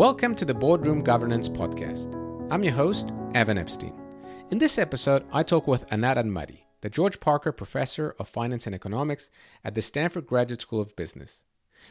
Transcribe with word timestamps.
Welcome 0.00 0.34
to 0.36 0.46
the 0.46 0.54
Boardroom 0.54 1.02
Governance 1.02 1.46
Podcast. 1.46 2.08
I'm 2.50 2.64
your 2.64 2.72
host, 2.72 3.12
Evan 3.34 3.58
Epstein. 3.58 3.92
In 4.50 4.56
this 4.56 4.78
episode, 4.78 5.26
I 5.30 5.42
talk 5.42 5.66
with 5.66 5.84
Anat 5.92 6.16
Admati, 6.16 6.60
the 6.80 6.88
George 6.88 7.20
Parker 7.20 7.52
Professor 7.52 8.14
of 8.18 8.26
Finance 8.26 8.64
and 8.64 8.74
Economics 8.74 9.28
at 9.62 9.74
the 9.74 9.82
Stanford 9.82 10.26
Graduate 10.26 10.62
School 10.62 10.80
of 10.80 10.96
Business. 10.96 11.44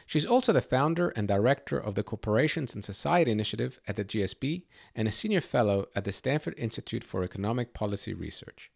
She's 0.06 0.26
also 0.26 0.52
the 0.52 0.60
founder 0.60 1.10
and 1.10 1.28
director 1.28 1.78
of 1.78 1.94
the 1.94 2.02
Corporations 2.02 2.74
and 2.74 2.84
Society 2.84 3.30
Initiative 3.30 3.78
at 3.86 3.94
the 3.94 4.04
GSB 4.04 4.64
and 4.96 5.06
a 5.06 5.12
senior 5.12 5.40
fellow 5.40 5.86
at 5.94 6.02
the 6.02 6.10
Stanford 6.10 6.54
Institute 6.58 7.04
for 7.04 7.22
Economic 7.22 7.74
Policy 7.74 8.12
Research. 8.12 8.72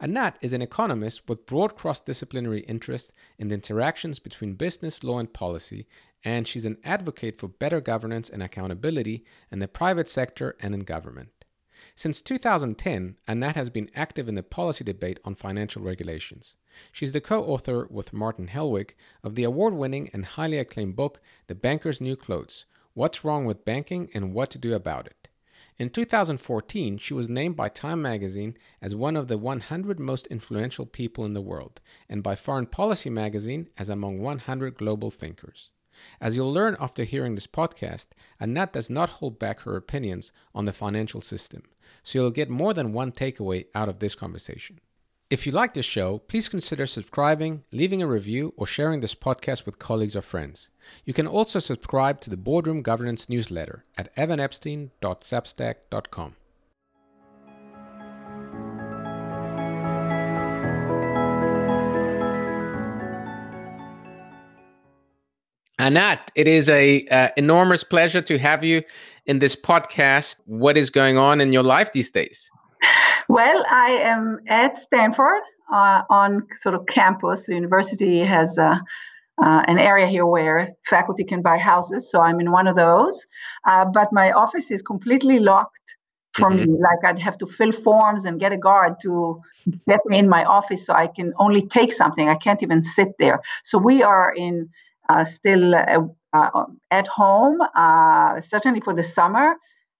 Anat 0.00 0.38
is 0.40 0.52
an 0.52 0.62
economist 0.62 1.28
with 1.28 1.46
broad 1.46 1.76
cross 1.76 2.00
disciplinary 2.00 2.60
interest 2.60 3.12
in 3.38 3.48
the 3.48 3.54
interactions 3.54 4.18
between 4.18 4.54
business, 4.54 5.02
law, 5.04 5.18
and 5.18 5.32
policy, 5.32 5.86
and 6.24 6.46
she's 6.46 6.64
an 6.64 6.78
advocate 6.84 7.38
for 7.38 7.48
better 7.48 7.80
governance 7.80 8.28
and 8.28 8.42
accountability 8.42 9.24
in 9.50 9.58
the 9.58 9.68
private 9.68 10.08
sector 10.08 10.56
and 10.60 10.74
in 10.74 10.80
government. 10.80 11.30
Since 11.94 12.20
2010, 12.22 13.16
Anat 13.28 13.54
has 13.54 13.70
been 13.70 13.90
active 13.94 14.28
in 14.28 14.34
the 14.34 14.42
policy 14.42 14.84
debate 14.84 15.20
on 15.24 15.34
financial 15.34 15.82
regulations. 15.82 16.56
She's 16.92 17.12
the 17.12 17.20
co 17.20 17.44
author 17.44 17.86
with 17.90 18.12
Martin 18.12 18.48
Hellwig 18.48 18.94
of 19.22 19.34
the 19.34 19.44
award 19.44 19.74
winning 19.74 20.10
and 20.12 20.24
highly 20.24 20.58
acclaimed 20.58 20.96
book, 20.96 21.20
The 21.46 21.54
Banker's 21.54 22.00
New 22.00 22.16
Clothes 22.16 22.66
What's 22.94 23.24
Wrong 23.24 23.44
with 23.44 23.64
Banking 23.64 24.10
and 24.12 24.34
What 24.34 24.50
to 24.50 24.58
Do 24.58 24.74
About 24.74 25.06
It. 25.06 25.27
In 25.78 25.90
2014, 25.90 26.98
she 26.98 27.14
was 27.14 27.28
named 27.28 27.54
by 27.56 27.68
Time 27.68 28.02
magazine 28.02 28.56
as 28.82 28.96
one 28.96 29.14
of 29.14 29.28
the 29.28 29.38
100 29.38 30.00
most 30.00 30.26
influential 30.26 30.86
people 30.86 31.24
in 31.24 31.34
the 31.34 31.40
world, 31.40 31.80
and 32.08 32.20
by 32.20 32.34
Foreign 32.34 32.66
Policy 32.66 33.10
magazine 33.10 33.68
as 33.78 33.88
among 33.88 34.18
100 34.18 34.74
global 34.74 35.12
thinkers. 35.12 35.70
As 36.20 36.36
you'll 36.36 36.52
learn 36.52 36.76
after 36.80 37.04
hearing 37.04 37.36
this 37.36 37.46
podcast, 37.46 38.06
Anat 38.40 38.72
does 38.72 38.90
not 38.90 39.08
hold 39.08 39.38
back 39.38 39.60
her 39.60 39.76
opinions 39.76 40.32
on 40.52 40.64
the 40.64 40.72
financial 40.72 41.20
system, 41.20 41.62
so 42.02 42.18
you'll 42.18 42.30
get 42.32 42.50
more 42.50 42.74
than 42.74 42.92
one 42.92 43.12
takeaway 43.12 43.66
out 43.72 43.88
of 43.88 44.00
this 44.00 44.16
conversation. 44.16 44.80
If 45.30 45.44
you 45.44 45.52
like 45.52 45.74
this 45.74 45.84
show, 45.84 46.20
please 46.20 46.48
consider 46.48 46.86
subscribing, 46.86 47.62
leaving 47.70 48.00
a 48.00 48.06
review, 48.06 48.54
or 48.56 48.66
sharing 48.66 49.00
this 49.00 49.14
podcast 49.14 49.66
with 49.66 49.78
colleagues 49.78 50.16
or 50.16 50.22
friends. 50.22 50.70
You 51.04 51.12
can 51.12 51.26
also 51.26 51.58
subscribe 51.58 52.22
to 52.22 52.30
the 52.30 52.38
Boardroom 52.38 52.80
Governance 52.80 53.28
newsletter 53.28 53.84
at 53.98 54.16
evanepstein.substack.com. 54.16 56.36
Anat, 65.78 66.30
it 66.34 66.48
is 66.48 66.70
a 66.70 67.06
uh, 67.08 67.28
enormous 67.36 67.84
pleasure 67.84 68.22
to 68.22 68.38
have 68.38 68.64
you 68.64 68.82
in 69.26 69.40
this 69.40 69.54
podcast. 69.54 70.36
What 70.46 70.78
is 70.78 70.88
going 70.88 71.18
on 71.18 71.42
in 71.42 71.52
your 71.52 71.62
life 71.62 71.92
these 71.92 72.10
days? 72.10 72.50
Well, 73.28 73.64
I 73.70 73.90
am 73.90 74.40
at 74.48 74.78
Stanford 74.78 75.42
uh, 75.72 76.02
on 76.08 76.46
sort 76.54 76.74
of 76.74 76.86
campus. 76.86 77.46
The 77.46 77.54
university 77.54 78.20
has 78.20 78.58
uh, 78.58 78.76
uh, 79.44 79.62
an 79.66 79.78
area 79.78 80.06
here 80.06 80.26
where 80.26 80.70
faculty 80.86 81.24
can 81.24 81.42
buy 81.42 81.58
houses, 81.58 82.10
so 82.10 82.20
I'm 82.20 82.40
in 82.40 82.50
one 82.50 82.66
of 82.66 82.76
those. 82.76 83.26
Uh, 83.66 83.84
but 83.84 84.12
my 84.12 84.32
office 84.32 84.70
is 84.70 84.82
completely 84.82 85.38
locked 85.38 85.96
for 86.32 86.50
mm-hmm. 86.50 86.72
me. 86.72 86.78
Like 86.80 87.04
I'd 87.04 87.20
have 87.20 87.36
to 87.38 87.46
fill 87.46 87.72
forms 87.72 88.24
and 88.24 88.40
get 88.40 88.52
a 88.52 88.56
guard 88.56 88.94
to 89.02 89.40
get 89.86 90.00
me 90.06 90.18
in 90.18 90.28
my 90.28 90.44
office, 90.44 90.86
so 90.86 90.94
I 90.94 91.06
can 91.06 91.34
only 91.38 91.66
take 91.66 91.92
something. 91.92 92.28
I 92.28 92.34
can't 92.34 92.62
even 92.62 92.82
sit 92.82 93.08
there. 93.18 93.40
So 93.62 93.76
we 93.78 94.02
are 94.02 94.32
in 94.34 94.70
uh, 95.10 95.24
still 95.24 95.74
uh, 95.74 96.64
at 96.90 97.06
home, 97.06 97.58
certainly 98.48 98.80
for 98.80 98.94
the 98.94 99.04
summer, 99.04 99.56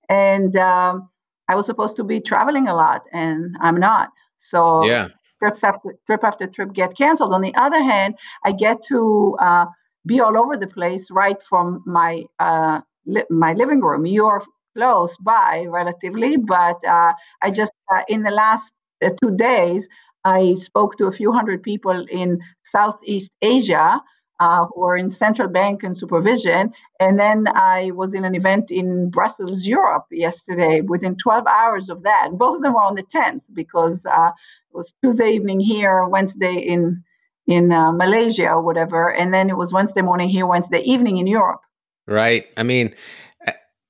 and. 0.08 0.56
Um, 0.56 1.10
I 1.48 1.54
was 1.54 1.66
supposed 1.66 1.96
to 1.96 2.04
be 2.04 2.20
traveling 2.20 2.68
a 2.68 2.74
lot, 2.74 3.02
and 3.12 3.56
I'm 3.60 3.76
not. 3.76 4.10
So 4.36 4.84
yeah. 4.84 5.08
trip 5.38 5.58
after 5.62 5.94
trip 6.06 6.24
after 6.24 6.46
trip 6.46 6.72
get 6.72 6.96
canceled. 6.96 7.32
On 7.32 7.40
the 7.40 7.54
other 7.54 7.82
hand, 7.82 8.14
I 8.44 8.52
get 8.52 8.78
to 8.88 9.36
uh, 9.40 9.66
be 10.06 10.20
all 10.20 10.38
over 10.38 10.56
the 10.56 10.66
place 10.66 11.10
right 11.10 11.40
from 11.42 11.82
my 11.86 12.24
uh, 12.38 12.80
li- 13.06 13.30
my 13.30 13.52
living 13.54 13.80
room. 13.80 14.06
You're 14.06 14.44
close 14.76 15.16
by 15.18 15.66
relatively, 15.68 16.36
but 16.36 16.84
uh, 16.86 17.12
I 17.42 17.50
just 17.50 17.72
uh, 17.94 18.02
in 18.08 18.22
the 18.22 18.30
last 18.30 18.72
uh, 19.02 19.10
two 19.20 19.36
days 19.36 19.88
I 20.24 20.54
spoke 20.54 20.96
to 20.98 21.06
a 21.06 21.12
few 21.12 21.32
hundred 21.32 21.62
people 21.62 22.06
in 22.10 22.38
Southeast 22.62 23.30
Asia 23.40 24.00
uh, 24.40 24.66
who 24.66 24.82
are 24.84 24.96
in 24.96 25.10
central 25.10 25.48
bank 25.48 25.82
and 25.82 25.96
supervision. 25.96 26.72
And 27.00 27.18
then 27.18 27.48
I 27.48 27.90
was 27.92 28.14
in 28.14 28.24
an 28.24 28.34
event 28.34 28.70
in 28.70 29.10
Brussels, 29.10 29.66
Europe 29.66 30.06
yesterday 30.10 30.80
within 30.80 31.16
12 31.16 31.46
hours 31.46 31.88
of 31.88 32.02
that. 32.04 32.30
Both 32.32 32.56
of 32.56 32.62
them 32.62 32.74
were 32.74 32.82
on 32.82 32.94
the 32.94 33.02
10th 33.02 33.42
because 33.52 34.06
uh, 34.06 34.30
it 34.70 34.76
was 34.76 34.92
Tuesday 35.02 35.32
evening 35.32 35.60
here, 35.60 36.04
Wednesday 36.06 36.54
in 36.54 37.02
in 37.46 37.72
uh, 37.72 37.90
Malaysia 37.90 38.46
or 38.46 38.60
whatever. 38.60 39.10
And 39.10 39.32
then 39.32 39.48
it 39.48 39.56
was 39.56 39.72
Wednesday 39.72 40.02
morning 40.02 40.28
here, 40.28 40.46
Wednesday 40.46 40.80
evening 40.80 41.16
in 41.16 41.26
Europe. 41.26 41.62
Right. 42.06 42.46
I 42.58 42.62
mean, 42.62 42.94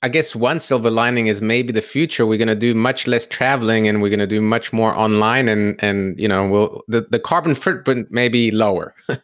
I 0.02 0.08
guess 0.08 0.36
one 0.36 0.60
silver 0.60 0.90
lining 0.90 1.26
is 1.26 1.42
maybe 1.42 1.72
the 1.72 1.82
future 1.82 2.24
we're 2.24 2.38
going 2.38 2.48
to 2.48 2.54
do 2.54 2.72
much 2.72 3.08
less 3.08 3.26
traveling 3.26 3.88
and 3.88 4.00
we're 4.00 4.10
going 4.10 4.20
to 4.20 4.28
do 4.28 4.40
much 4.40 4.72
more 4.72 4.94
online 4.94 5.48
and 5.48 5.82
and 5.82 6.18
you 6.20 6.28
know 6.28 6.48
we'll 6.48 6.84
the, 6.86 7.06
the 7.10 7.18
carbon 7.18 7.54
footprint 7.54 8.10
may 8.10 8.28
be 8.28 8.52
lower. 8.52 8.94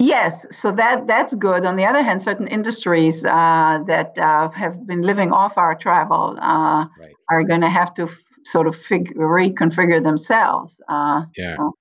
yes, 0.00 0.44
so 0.50 0.72
that 0.72 1.06
that's 1.06 1.34
good. 1.34 1.64
On 1.64 1.76
the 1.76 1.84
other 1.84 2.02
hand, 2.02 2.20
certain 2.20 2.48
industries 2.48 3.24
uh, 3.24 3.78
that 3.86 4.18
uh, 4.18 4.48
have 4.50 4.86
been 4.86 5.02
living 5.02 5.30
off 5.30 5.56
our 5.56 5.76
travel 5.76 6.36
uh, 6.42 6.86
right. 6.98 7.14
are 7.30 7.44
going 7.44 7.60
to 7.60 7.70
have 7.70 7.94
to 7.94 8.04
f- 8.04 8.18
sort 8.44 8.66
of 8.66 8.74
fig- 8.74 9.14
reconfigure 9.14 10.02
themselves. 10.02 10.80
Uh, 10.88 11.22
yeah. 11.36 11.56
So 11.56 11.76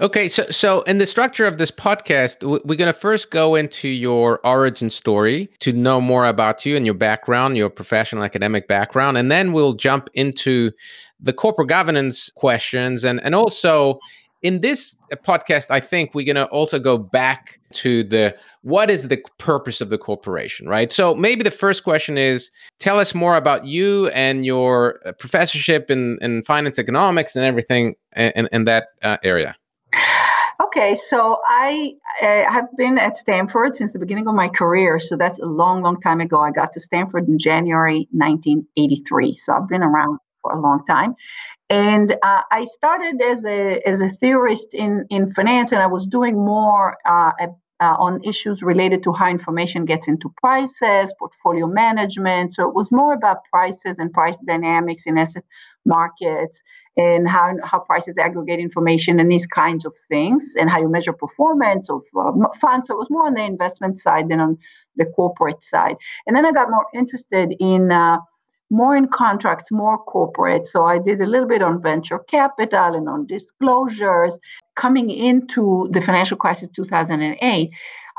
Okay, 0.00 0.28
so 0.28 0.44
so 0.50 0.82
in 0.82 0.98
the 0.98 1.06
structure 1.06 1.46
of 1.46 1.58
this 1.58 1.70
podcast, 1.70 2.42
we're 2.64 2.76
going 2.76 2.86
to 2.86 2.92
first 2.92 3.30
go 3.30 3.54
into 3.54 3.88
your 3.88 4.44
origin 4.46 4.88
story 4.90 5.50
to 5.58 5.72
know 5.72 6.00
more 6.00 6.26
about 6.26 6.64
you 6.64 6.76
and 6.76 6.86
your 6.86 6.94
background, 6.94 7.56
your 7.56 7.70
professional 7.70 8.22
academic 8.22 8.68
background, 8.68 9.16
and 9.16 9.30
then 9.30 9.52
we'll 9.52 9.72
jump 9.72 10.08
into 10.14 10.70
the 11.20 11.32
corporate 11.32 11.68
governance 11.68 12.30
questions 12.36 13.04
and 13.04 13.20
and 13.22 13.34
also 13.34 13.98
in 14.42 14.60
this 14.60 14.96
podcast, 15.24 15.70
I 15.70 15.80
think 15.80 16.14
we're 16.14 16.26
going 16.26 16.36
to 16.36 16.46
also 16.46 16.78
go 16.78 16.96
back 16.96 17.60
to 17.72 18.04
the 18.04 18.36
what 18.62 18.90
is 18.90 19.08
the 19.08 19.18
purpose 19.38 19.80
of 19.80 19.90
the 19.90 19.98
corporation, 19.98 20.68
right? 20.68 20.92
So 20.92 21.14
maybe 21.14 21.42
the 21.42 21.50
first 21.50 21.84
question 21.84 22.16
is 22.16 22.50
tell 22.78 22.98
us 22.98 23.14
more 23.14 23.36
about 23.36 23.64
you 23.64 24.08
and 24.08 24.44
your 24.44 25.00
uh, 25.04 25.12
professorship 25.12 25.90
in, 25.90 26.18
in 26.20 26.42
finance 26.44 26.78
economics 26.78 27.36
and 27.36 27.44
everything 27.44 27.96
in, 28.16 28.48
in 28.52 28.64
that 28.64 28.88
uh, 29.02 29.16
area. 29.22 29.56
Okay, 30.60 30.96
so 30.96 31.40
I 31.46 31.92
uh, 32.20 32.50
have 32.50 32.66
been 32.76 32.98
at 32.98 33.16
Stanford 33.16 33.76
since 33.76 33.92
the 33.92 33.98
beginning 33.98 34.26
of 34.26 34.34
my 34.34 34.48
career. 34.48 34.98
So 34.98 35.16
that's 35.16 35.38
a 35.38 35.46
long, 35.46 35.82
long 35.82 36.00
time 36.00 36.20
ago. 36.20 36.40
I 36.40 36.50
got 36.50 36.72
to 36.72 36.80
Stanford 36.80 37.28
in 37.28 37.38
January 37.38 38.08
1983. 38.10 39.34
So 39.34 39.52
I've 39.52 39.68
been 39.68 39.82
around 39.82 40.18
for 40.42 40.52
a 40.52 40.60
long 40.60 40.84
time. 40.84 41.14
And 41.70 42.12
uh, 42.22 42.42
I 42.50 42.64
started 42.64 43.20
as 43.20 43.44
a 43.44 43.86
as 43.86 44.00
a 44.00 44.08
theorist 44.08 44.72
in 44.72 45.04
in 45.10 45.28
finance, 45.28 45.72
and 45.72 45.82
I 45.82 45.86
was 45.86 46.06
doing 46.06 46.34
more 46.34 46.96
uh, 47.04 47.32
uh, 47.80 47.96
on 47.98 48.22
issues 48.24 48.62
related 48.62 49.02
to 49.04 49.12
how 49.12 49.28
information 49.28 49.84
gets 49.84 50.08
into 50.08 50.32
prices, 50.40 51.12
portfolio 51.18 51.66
management. 51.66 52.54
So 52.54 52.68
it 52.68 52.74
was 52.74 52.90
more 52.90 53.12
about 53.12 53.44
prices 53.52 53.98
and 53.98 54.12
price 54.12 54.38
dynamics 54.46 55.02
in 55.06 55.18
asset 55.18 55.44
markets, 55.84 56.62
and 56.96 57.28
how 57.28 57.54
how 57.62 57.80
prices 57.80 58.16
aggregate 58.16 58.60
information 58.60 59.20
and 59.20 59.30
these 59.30 59.46
kinds 59.46 59.84
of 59.84 59.92
things, 60.08 60.54
and 60.58 60.70
how 60.70 60.80
you 60.80 60.88
measure 60.88 61.12
performance 61.12 61.90
of 61.90 62.02
uh, 62.18 62.32
funds. 62.60 62.88
So 62.88 62.94
it 62.94 62.98
was 62.98 63.10
more 63.10 63.26
on 63.26 63.34
the 63.34 63.44
investment 63.44 64.00
side 64.00 64.30
than 64.30 64.40
on 64.40 64.58
the 64.96 65.04
corporate 65.04 65.62
side. 65.62 65.96
And 66.26 66.34
then 66.34 66.46
I 66.46 66.52
got 66.52 66.70
more 66.70 66.86
interested 66.94 67.54
in 67.60 67.92
uh, 67.92 68.18
more 68.70 68.96
in 68.96 69.08
contracts, 69.08 69.70
more 69.70 69.98
corporate. 69.98 70.66
So 70.66 70.84
I 70.84 70.98
did 70.98 71.20
a 71.20 71.26
little 71.26 71.48
bit 71.48 71.62
on 71.62 71.80
venture 71.80 72.18
capital 72.18 72.94
and 72.94 73.08
on 73.08 73.26
disclosures. 73.26 74.38
Coming 74.76 75.10
into 75.10 75.88
the 75.90 76.00
financial 76.00 76.36
crisis 76.36 76.68
2008, 76.74 77.70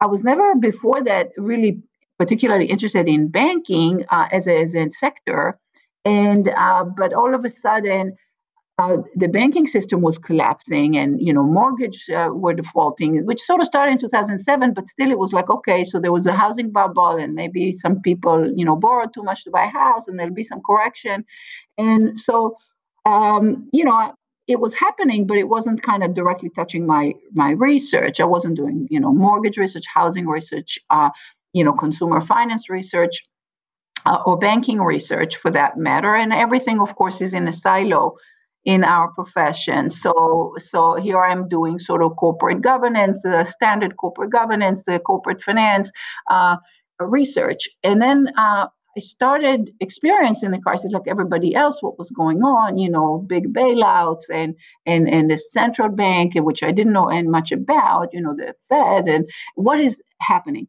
I 0.02 0.06
was 0.06 0.24
never 0.24 0.56
before 0.56 1.04
that 1.04 1.32
really 1.38 1.82
particularly 2.18 2.66
interested 2.66 3.08
in 3.08 3.30
banking 3.30 4.06
uh, 4.10 4.28
as, 4.32 4.48
a, 4.48 4.62
as 4.62 4.76
a 4.76 4.90
sector. 4.90 5.58
And 6.06 6.50
uh, 6.50 6.86
but 6.86 7.14
all 7.14 7.36
of 7.36 7.46
a 7.46 7.50
sudden, 7.50 8.16
uh, 8.80 8.98
the 9.14 9.28
banking 9.28 9.68
system 9.68 10.00
was 10.00 10.18
collapsing 10.18 10.96
and 10.98 11.22
you 11.22 11.34
know 11.34 11.44
mortgage 11.44 12.10
uh, 12.10 12.30
were 12.32 12.54
defaulting 12.54 13.26
which 13.26 13.42
sort 13.42 13.60
of 13.60 13.68
started 13.68 13.92
in 13.92 13.98
2007 14.00 14.74
but 14.74 14.88
still 14.88 15.12
it 15.12 15.20
was 15.20 15.34
like 15.34 15.50
okay 15.50 15.84
so 15.84 16.00
there 16.00 16.14
was 16.14 16.26
a 16.26 16.32
housing 16.32 16.72
bubble 16.72 17.18
and 17.18 17.34
maybe 17.36 17.74
some 17.74 18.00
people 18.02 18.50
you 18.56 18.64
know 18.64 18.78
borrowed 18.78 19.14
too 19.14 19.22
much 19.22 19.44
to 19.44 19.52
buy 19.52 19.66
a 19.66 19.78
house 19.82 20.08
and 20.08 20.18
there'll 20.18 20.34
be 20.34 20.46
some 20.46 20.62
correction. 20.66 21.26
And 21.78 22.18
so 22.18 22.58
um, 23.06 23.68
you 23.74 23.84
know 23.84 24.14
it 24.48 24.62
was 24.62 24.74
happening 24.74 25.28
but 25.28 25.38
it 25.38 25.50
wasn't 25.50 25.84
kind 25.84 26.02
of 26.02 26.14
directly 26.14 26.50
touching 26.50 26.86
my 26.86 27.14
my 27.34 27.52
research. 27.52 28.22
I 28.22 28.26
wasn't 28.36 28.56
doing 28.56 28.88
you 28.90 29.02
know 29.02 29.14
mortgage 29.14 29.58
research 29.58 29.88
housing 29.94 30.26
research 30.26 30.80
uh, 30.90 31.10
you 31.52 31.66
know 31.66 31.74
consumer 31.74 32.22
finance 32.22 32.70
research 32.70 33.28
uh, 34.06 34.20
or 34.26 34.38
banking 34.38 34.80
research 34.80 35.36
for 35.36 35.52
that 35.52 35.78
matter. 35.78 36.16
And 36.16 36.32
everything, 36.32 36.80
of 36.80 36.96
course, 36.96 37.20
is 37.20 37.34
in 37.34 37.46
a 37.46 37.54
silo 37.54 38.16
in 38.66 38.84
our 38.84 39.10
profession. 39.14 39.90
So, 39.90 40.56
so 40.58 40.96
here 40.96 41.22
I'm 41.22 41.48
doing 41.48 41.80
sort 41.80 42.04
of 42.04 42.16
corporate 42.18 42.62
governance, 42.62 43.22
the 43.22 43.44
standard 43.46 43.98
corporate 43.98 44.32
governance, 44.32 44.86
the 44.86 45.00
corporate 45.00 45.42
finance 45.42 45.92
uh, 46.30 46.58
research, 47.00 47.70
and 47.84 48.02
then 48.02 48.28
uh, 48.38 48.68
I 48.98 49.02
started 49.02 49.72
experiencing 49.80 50.52
the 50.52 50.58
crisis 50.58 50.92
like 50.92 51.08
everybody 51.08 51.56
else. 51.56 51.82
What 51.82 51.98
was 51.98 52.12
going 52.12 52.44
on? 52.44 52.78
You 52.78 52.90
know, 52.90 53.20
big 53.20 53.54
bailouts 53.54 54.30
and 54.30 54.56
and 54.86 55.08
and 55.08 55.30
the 55.30 55.38
central 55.38 55.90
bank, 55.90 56.34
which 56.36 56.64
I 56.64 56.72
didn't 56.72 56.94
know 56.94 57.10
and 57.10 57.30
much 57.30 57.52
about. 57.52 58.14
You 58.14 58.22
know, 58.22 58.36
the 58.36 58.56
Fed 58.68 59.08
and 59.08 59.30
what 59.56 59.80
is 59.80 60.02
happening. 60.22 60.68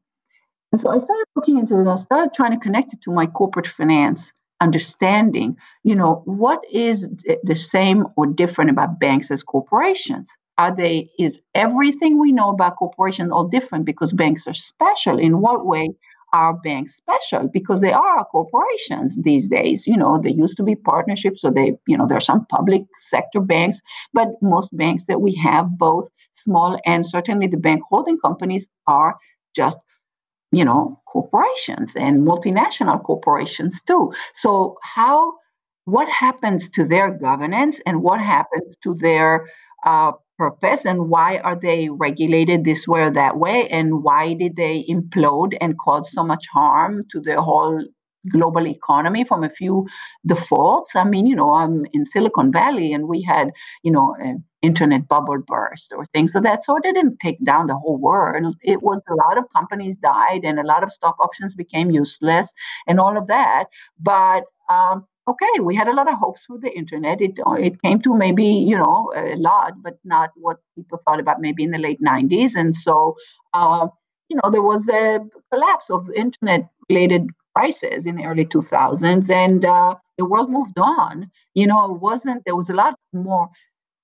And 0.70 0.80
so 0.80 0.90
I 0.90 0.98
started 0.98 1.24
looking 1.34 1.58
into 1.58 1.80
it. 1.80 1.88
I 1.88 1.96
started 1.96 2.32
trying 2.32 2.52
to 2.52 2.62
connect 2.62 2.92
it 2.92 3.02
to 3.02 3.10
my 3.10 3.26
corporate 3.26 3.66
finance 3.66 4.32
understanding. 4.60 5.56
You 5.84 5.94
know, 5.94 6.22
what 6.24 6.60
is 6.72 7.08
the 7.42 7.56
same 7.56 8.06
or 8.16 8.26
different 8.26 8.70
about 8.70 9.00
banks 9.00 9.30
as 9.30 9.42
corporations? 9.42 10.30
Are 10.58 10.74
they 10.74 11.08
is 11.18 11.40
everything 11.54 12.18
we 12.18 12.32
know 12.32 12.50
about 12.50 12.76
corporations 12.76 13.32
all 13.32 13.48
different 13.48 13.86
because 13.86 14.12
banks 14.12 14.46
are 14.46 14.54
special? 14.54 15.18
In 15.18 15.40
what 15.40 15.64
way 15.66 15.88
are 16.32 16.54
banks 16.54 16.94
special 16.94 17.48
because 17.52 17.80
they 17.80 17.92
are 17.92 18.24
corporations 18.26 19.18
these 19.22 19.48
days 19.48 19.86
you 19.86 19.96
know 19.96 20.20
they 20.20 20.30
used 20.30 20.56
to 20.56 20.62
be 20.62 20.76
partnerships 20.76 21.40
so 21.40 21.50
they 21.50 21.72
you 21.88 21.96
know 21.96 22.06
there 22.06 22.16
are 22.16 22.20
some 22.20 22.46
public 22.46 22.82
sector 23.00 23.40
banks 23.40 23.80
but 24.12 24.28
most 24.40 24.68
banks 24.76 25.06
that 25.06 25.20
we 25.20 25.34
have 25.34 25.66
both 25.76 26.06
small 26.32 26.78
and 26.86 27.04
certainly 27.04 27.46
the 27.48 27.56
bank 27.56 27.82
holding 27.90 28.18
companies 28.20 28.66
are 28.86 29.16
just 29.56 29.76
you 30.52 30.64
know 30.64 31.00
corporations 31.06 31.92
and 31.96 32.26
multinational 32.26 33.02
corporations 33.02 33.80
too. 33.82 34.12
So 34.34 34.76
how 34.82 35.34
what 35.84 36.08
happens 36.08 36.70
to 36.70 36.84
their 36.84 37.10
governance 37.10 37.80
and 37.86 38.02
what 38.02 38.20
happens 38.20 38.74
to 38.82 38.94
their 38.94 39.46
uh, 39.84 40.12
purpose 40.38 40.84
and 40.86 41.08
why 41.08 41.38
are 41.38 41.56
they 41.56 41.88
regulated 41.88 42.64
this 42.64 42.86
way 42.86 43.00
or 43.02 43.10
that 43.10 43.38
way? 43.38 43.68
And 43.68 44.02
why 44.02 44.34
did 44.34 44.56
they 44.56 44.84
implode 44.88 45.56
and 45.60 45.78
cause 45.78 46.12
so 46.12 46.22
much 46.24 46.46
harm 46.52 47.04
to 47.12 47.20
the 47.20 47.40
whole 47.42 47.82
global 48.30 48.66
economy 48.66 49.24
from 49.24 49.42
a 49.44 49.50
few 49.50 49.86
defaults? 50.26 50.94
I 50.94 51.04
mean 51.04 51.26
you 51.26 51.36
know 51.36 51.50
i'm 51.54 51.86
in 51.92 52.04
silicon 52.04 52.52
valley 52.52 52.92
and 52.92 53.08
we 53.08 53.22
had 53.22 53.50
you 53.82 53.90
know 53.92 54.14
internet 54.62 55.08
bubble 55.08 55.38
burst 55.46 55.92
or 55.96 56.04
things 56.06 56.34
of 56.34 56.42
that 56.42 56.62
sort 56.62 56.84
it 56.84 56.94
didn't 56.94 57.18
take 57.20 57.42
down 57.44 57.66
the 57.66 57.74
whole 57.76 57.96
world 57.96 58.54
it 58.62 58.82
was 58.82 59.00
a 59.08 59.14
lot 59.14 59.38
of 59.38 59.44
companies 59.54 59.96
died 59.96 60.44
and 60.44 60.58
a 60.58 60.66
lot 60.66 60.82
of 60.82 60.92
stock 60.92 61.16
options 61.20 61.54
became 61.54 61.90
useless 61.90 62.52
and 62.86 63.00
all 63.00 63.16
of 63.16 63.26
that 63.26 63.64
but 63.98 64.44
um, 64.68 65.04
okay, 65.28 65.60
we 65.60 65.74
had 65.74 65.88
a 65.88 65.92
lot 65.94 66.08
of 66.10 66.18
hopes 66.18 66.44
for 66.44 66.58
the 66.58 66.70
internet. 66.70 67.20
It 67.20 67.38
it 67.58 67.82
came 67.82 68.00
to 68.02 68.14
maybe 68.14 68.44
you 68.44 68.76
know 68.76 69.12
a 69.16 69.36
lot, 69.36 69.74
but 69.82 69.98
not 70.04 70.30
what 70.36 70.58
people 70.76 70.98
thought 70.98 71.20
about 71.20 71.40
maybe 71.40 71.64
in 71.64 71.70
the 71.70 71.78
late 71.78 72.00
'90s. 72.00 72.54
And 72.54 72.74
so, 72.74 73.16
uh, 73.52 73.88
you 74.28 74.36
know, 74.42 74.50
there 74.50 74.62
was 74.62 74.88
a 74.88 75.20
collapse 75.52 75.90
of 75.90 76.08
internet-related 76.10 77.28
prices 77.54 78.06
in 78.06 78.16
the 78.16 78.24
early 78.24 78.44
2000s, 78.46 79.30
and 79.30 79.64
uh, 79.64 79.94
the 80.18 80.24
world 80.24 80.50
moved 80.50 80.78
on. 80.78 81.30
You 81.54 81.66
know, 81.66 81.84
it 81.94 82.00
wasn't 82.00 82.44
there 82.44 82.56
was 82.56 82.70
a 82.70 82.74
lot 82.74 82.94
more 83.12 83.48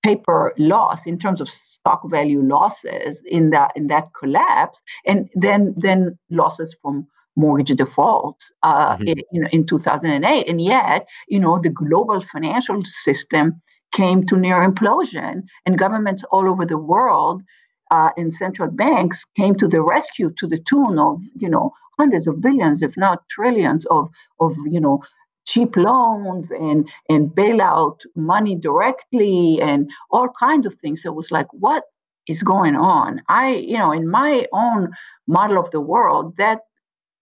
paper 0.06 0.52
loss 0.56 1.06
in 1.06 1.18
terms 1.18 1.40
of 1.40 1.48
stock 1.48 2.02
value 2.16 2.42
losses 2.42 3.22
in 3.26 3.50
that 3.50 3.70
in 3.78 3.88
that 3.88 4.06
collapse, 4.18 4.78
and 5.04 5.18
then 5.34 5.74
then 5.76 6.00
losses 6.30 6.70
from 6.80 7.06
mortgage 7.36 7.76
defaults 7.76 8.44
uh, 8.62 8.94
mm-hmm. 8.94 9.08
in, 9.08 9.18
you 9.32 9.40
know, 9.42 9.48
in 9.52 9.66
2008. 9.66 10.48
And 10.48 10.60
yet, 10.60 11.06
you 11.28 11.38
know, 11.38 11.58
the 11.58 11.74
global 11.82 12.20
financial 12.20 12.80
system 12.84 13.60
came 13.92 14.26
to 14.28 14.36
near 14.36 14.58
implosion, 14.70 15.42
and 15.64 15.78
governments 15.78 16.24
all 16.30 16.48
over 16.48 16.64
the 16.64 16.78
world 16.78 17.42
uh, 17.90 18.10
and 18.16 18.32
central 18.32 18.70
banks 18.70 19.24
came 19.36 19.54
to 19.56 19.68
the 19.68 19.82
rescue 19.82 20.30
to 20.38 20.46
the 20.46 20.60
tune 20.70 20.98
of, 20.98 21.20
you 21.36 21.48
know, 21.48 21.72
hundreds 21.98 22.26
of 22.26 22.40
billions, 22.40 22.82
if 22.82 22.96
not 22.96 23.28
trillions, 23.28 23.86
of, 23.86 24.08
of 24.40 24.52
you 24.74 24.80
know, 24.80 25.02
cheap 25.46 25.76
loans 25.76 26.50
and 26.50 26.88
and 27.08 27.30
bailout 27.30 27.98
money 28.14 28.54
directly 28.54 29.60
and 29.60 29.90
all 30.10 30.28
kinds 30.28 30.66
of 30.66 30.74
things. 30.74 31.02
So 31.02 31.10
it 31.10 31.16
was 31.16 31.30
like, 31.30 31.46
what 31.52 31.84
is 32.28 32.42
going 32.42 32.76
on? 32.76 33.22
I, 33.28 33.54
you 33.54 33.78
know, 33.78 33.92
in 33.92 34.08
my 34.08 34.46
own 34.52 34.90
model 35.26 35.58
of 35.58 35.70
the 35.70 35.80
world, 35.80 36.36
that 36.36 36.62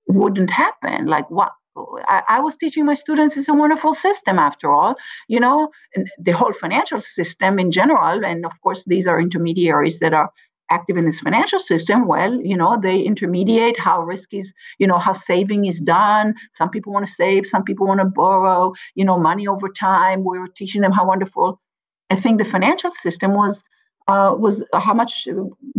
wouldn't 0.09 0.51
happen. 0.51 1.07
Like 1.07 1.31
what 1.31 1.53
I, 2.09 2.23
I, 2.29 2.41
was 2.41 2.57
teaching 2.57 2.85
my 2.85 2.95
students 2.95 3.37
it's 3.37 3.49
a 3.49 3.55
wonderful 3.55 3.95
system 3.95 4.39
after 4.39 4.73
all, 4.73 4.95
you 5.29 5.41
know, 5.41 5.71
the 6.19 6.31
whole 6.31 6.53
financial 6.53 7.01
system 7.01 7.59
in 7.59 7.71
general. 7.71 8.25
And 8.25 8.47
of 8.47 8.53
course, 8.63 8.85
these 8.85 9.07
are 9.07 9.21
intermediaries 9.21 9.99
that 9.99 10.15
are 10.15 10.31
active 10.71 10.97
in 10.97 11.05
this 11.05 11.21
financial 11.21 11.59
system. 11.59 12.07
Well, 12.07 12.41
you 12.41 12.57
know, 12.57 12.79
they 12.81 13.01
intermediate 13.01 13.79
how 13.79 14.03
risk 14.03 14.35
is, 14.35 14.53
you 14.79 14.87
know, 14.87 14.99
how 14.99 15.13
saving 15.13 15.67
is 15.67 15.81
done. 15.81 16.35
Some 16.53 16.71
people 16.71 16.93
want 16.93 17.07
to 17.07 17.13
save, 17.13 17.47
some 17.47 17.65
people 17.65 17.87
want 17.87 18.01
to 18.01 18.07
borrow, 18.07 18.73
you 18.95 19.05
know, 19.05 19.19
money 19.19 19.47
over 19.47 19.69
time. 19.69 20.25
We 20.25 20.39
were 20.39 20.49
teaching 20.49 20.83
them 20.83 20.93
how 20.93 21.07
wonderful. 21.07 21.61
I 22.11 22.17
think 22.17 22.39
the 22.39 22.45
financial 22.45 22.91
system 22.91 23.35
was 23.35 23.63
uh, 24.09 24.35
was 24.39 24.63
how 24.75 24.95
much 24.95 25.27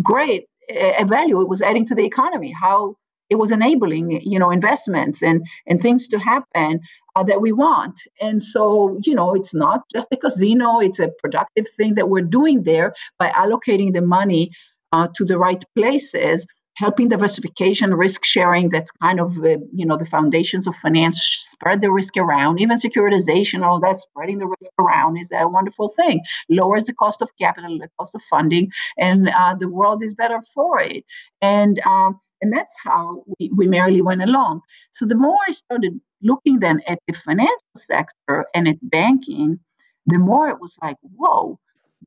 great 0.02 0.48
a 0.70 1.06
value 1.06 1.42
it 1.42 1.48
was 1.48 1.62
adding 1.62 1.86
to 1.86 1.96
the 1.96 2.06
economy. 2.06 2.52
How 2.52 2.96
it 3.30 3.36
was 3.36 3.52
enabling 3.52 4.22
you 4.24 4.40
know 4.40 4.52
investments 4.52 5.22
and 5.22 5.46
and 5.68 5.82
things 5.82 6.08
to 6.08 6.20
happen 6.20 6.80
uh, 7.16 7.24
that 7.24 7.42
we 7.42 7.52
want 7.52 8.00
and 8.22 8.42
so 8.42 9.00
you 9.04 9.16
know 9.16 9.34
it's 9.34 9.54
not 9.54 9.82
just 9.92 10.08
a 10.12 10.18
casino 10.18 10.80
it's 10.80 11.00
a 11.00 11.10
productive 11.20 11.66
thing 11.76 11.96
that 11.96 12.10
we're 12.10 12.22
doing 12.22 12.64
there 12.64 12.94
by 13.18 13.30
allocating 13.30 13.94
the 13.94 14.02
money 14.02 14.52
uh, 14.92 15.08
to 15.16 15.26
the 15.26 15.38
right 15.38 15.64
places 15.76 16.46
helping 16.76 17.08
diversification 17.08 17.94
risk 17.94 18.26
sharing 18.26 18.68
that's 18.70 18.92
kind 19.02 19.20
of 19.20 19.38
uh, 19.38 19.58
you 19.74 19.86
know 19.86 19.98
the 19.98 20.06
foundations 20.06 20.68
of 20.68 20.76
finance 20.76 21.20
spread 21.52 21.82
the 21.82 21.92
risk 21.92 22.18
around 22.18 22.60
even 22.60 22.78
securitization 22.78 23.64
all 23.64 23.80
that 23.80 23.98
spreading 23.98 24.40
the 24.40 24.48
risk 24.48 24.72
around 24.80 25.18
is 25.18 25.32
a 25.32 25.48
wonderful 25.48 25.88
thing 25.90 26.22
lowers 26.50 26.84
the 26.84 26.94
cost 26.94 27.22
of 27.22 27.30
capital 27.40 27.78
the 27.80 27.90
cost 27.98 28.14
of 28.14 28.22
funding 28.24 28.70
and 28.98 29.30
uh, 29.30 29.56
the 29.58 29.70
world 29.70 30.04
is 30.04 30.14
better 30.14 30.42
for 30.54 30.80
it 30.82 31.06
and 31.42 31.80
um, 31.86 32.20
and 32.42 32.54
that's 32.54 32.76
how 32.84 33.24
we, 33.40 33.50
we 33.56 33.68
merrily 33.68 34.02
went 34.02 34.22
along. 34.22 34.62
So 34.92 35.06
the 35.06 35.16
more 35.16 35.38
I 35.48 35.54
started 35.54 36.00
looking 36.22 36.60
then 36.60 36.82
at 36.88 37.00
the 37.08 37.13
financial 37.13 37.56
sector 37.75 38.46
and 38.54 38.68
at 38.68 38.77
banking, 38.82 39.60
the 40.06 40.20
more 40.20 40.50
it 40.50 40.60
was 40.60 40.75
like, 40.82 40.98
whoa, 41.01 41.60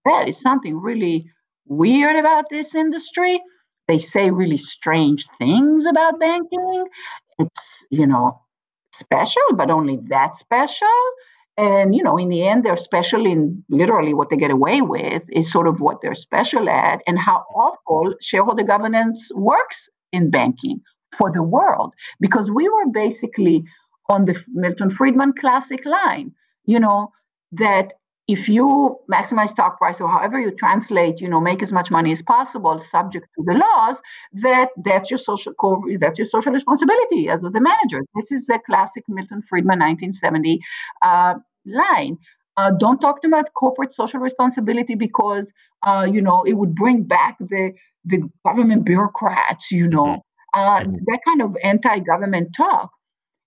that 0.05 0.29
is 0.29 0.41
something 0.41 0.77
really 0.77 1.29
weird 1.69 2.17
about 2.17 2.47
this 2.51 2.75
industry. 2.75 3.41
They 3.87 3.99
say 3.99 4.31
really 4.31 4.59
strange 4.59 5.27
things 5.39 5.87
about 5.87 6.21
banking. 6.21 6.85
It's, 7.39 7.85
you 7.91 8.07
know, 8.07 8.41
special, 8.93 9.43
but 9.55 9.71
only 9.71 9.99
that 10.09 10.37
special. 10.37 10.89
And, 11.57 11.95
you 11.95 12.03
know, 12.03 12.17
in 12.17 12.29
the 12.29 12.47
end, 12.47 12.65
they're 12.65 12.77
special 12.77 13.27
in 13.27 13.65
literally 13.69 14.15
what 14.15 14.31
they 14.31 14.37
get 14.37 14.51
away 14.51 14.81
with 14.81 15.23
is 15.33 15.51
sort 15.51 15.67
of 15.67 15.81
what 15.81 16.01
they're 16.01 16.15
special 16.15 16.69
at 16.69 17.03
and 17.07 17.19
how 17.19 17.45
awful 17.55 18.15
shareholder 18.21 18.63
governance 18.63 19.31
works 19.35 19.89
in 20.13 20.31
banking 20.31 20.81
for 21.17 21.33
the 21.33 21.43
world 21.43 21.95
because 22.21 22.51
we 22.51 22.69
were 22.69 22.87
basically 22.93 23.65
on 24.09 24.25
the 24.27 24.41
Milton 24.49 24.91
Friedman 24.91 25.33
classic 25.33 25.85
line, 25.85 26.33
you 26.65 26.79
know, 26.79 27.11
that 27.53 27.95
if 28.29 28.47
you 28.47 28.97
maximize 29.11 29.49
stock 29.49 29.79
price 29.79 30.03
or 30.03 30.09
however 30.09 30.39
you 30.39 30.51
translate, 30.51 31.19
you 31.21 31.29
know, 31.29 31.41
make 31.41 31.63
as 31.63 31.73
much 31.73 31.91
money 31.91 32.13
as 32.13 32.21
possible, 32.21 32.79
subject 32.79 33.27
to 33.37 33.45
the 33.45 33.55
laws, 33.55 34.03
that 34.35 34.69
that's 34.85 35.11
your 35.11 35.19
social 35.19 35.55
that's 35.99 36.19
your 36.19 36.27
social 36.29 36.53
responsibility 36.53 37.31
as 37.31 37.43
of 37.43 37.55
the 37.55 37.61
manager. 37.61 38.03
This 38.15 38.31
is 38.31 38.49
a 38.51 38.59
classic 38.59 39.05
Milton 39.09 39.41
Friedman 39.43 39.79
1970 39.79 40.61
uh, 41.01 41.35
line. 41.65 42.19
Uh, 42.59 42.73
don't 42.79 43.01
talk 43.01 43.19
about 43.25 43.55
corporate 43.55 43.95
social 43.95 44.21
responsibility 44.21 44.95
because 44.95 45.53
uh, 45.87 46.07
you 46.11 46.21
know 46.21 46.45
it 46.45 46.53
would 46.53 46.75
bring 46.75 47.05
back 47.05 47.39
the 47.39 47.73
the 48.05 48.23
government 48.45 48.85
bureaucrats, 48.85 49.71
you 49.71 49.89
know, 49.89 50.05
mm-hmm. 50.55 50.61
uh, 50.61 50.81
mm-hmm. 50.81 50.97
that 51.07 51.21
kind 51.25 51.41
of 51.41 51.57
anti-government 51.63 52.55
talk. 52.55 52.91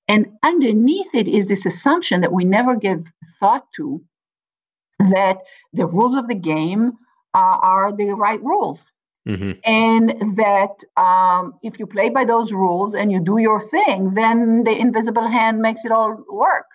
And 0.07 0.27
underneath 0.43 1.13
it 1.13 1.27
is 1.27 1.47
this 1.47 1.65
assumption 1.65 2.21
that 2.21 2.33
we 2.33 2.45
never 2.45 2.75
give 2.75 3.05
thought 3.39 3.65
to 3.75 4.01
that 5.09 5.37
the 5.73 5.85
rules 5.85 6.15
of 6.15 6.27
the 6.27 6.35
game 6.35 6.93
uh, 7.33 7.57
are 7.61 7.95
the 7.95 8.11
right 8.11 8.41
rules. 8.43 8.87
Mm-hmm. 9.27 9.51
And 9.65 10.09
that 10.37 11.01
um, 11.01 11.53
if 11.61 11.77
you 11.77 11.85
play 11.85 12.09
by 12.09 12.25
those 12.25 12.51
rules 12.51 12.95
and 12.95 13.11
you 13.11 13.19
do 13.23 13.37
your 13.37 13.61
thing, 13.61 14.15
then 14.15 14.63
the 14.63 14.75
invisible 14.75 15.27
hand 15.27 15.59
makes 15.59 15.85
it 15.85 15.91
all 15.91 16.23
work. 16.31 16.65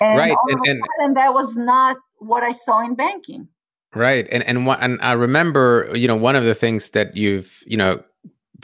And 0.00 0.18
right. 0.18 0.36
And, 0.48 0.60
and, 0.66 0.82
and 0.98 1.16
that 1.16 1.32
was 1.32 1.56
not 1.56 1.96
what 2.18 2.42
I 2.42 2.52
saw 2.52 2.84
in 2.84 2.94
banking. 2.94 3.48
Right. 3.94 4.26
And 4.32 4.42
and 4.44 4.66
and 4.66 4.98
I 5.02 5.12
remember, 5.12 5.90
you 5.94 6.08
know, 6.08 6.16
one 6.16 6.34
of 6.34 6.44
the 6.44 6.54
things 6.54 6.90
that 6.90 7.16
you've, 7.16 7.62
you 7.66 7.76
know, 7.76 8.02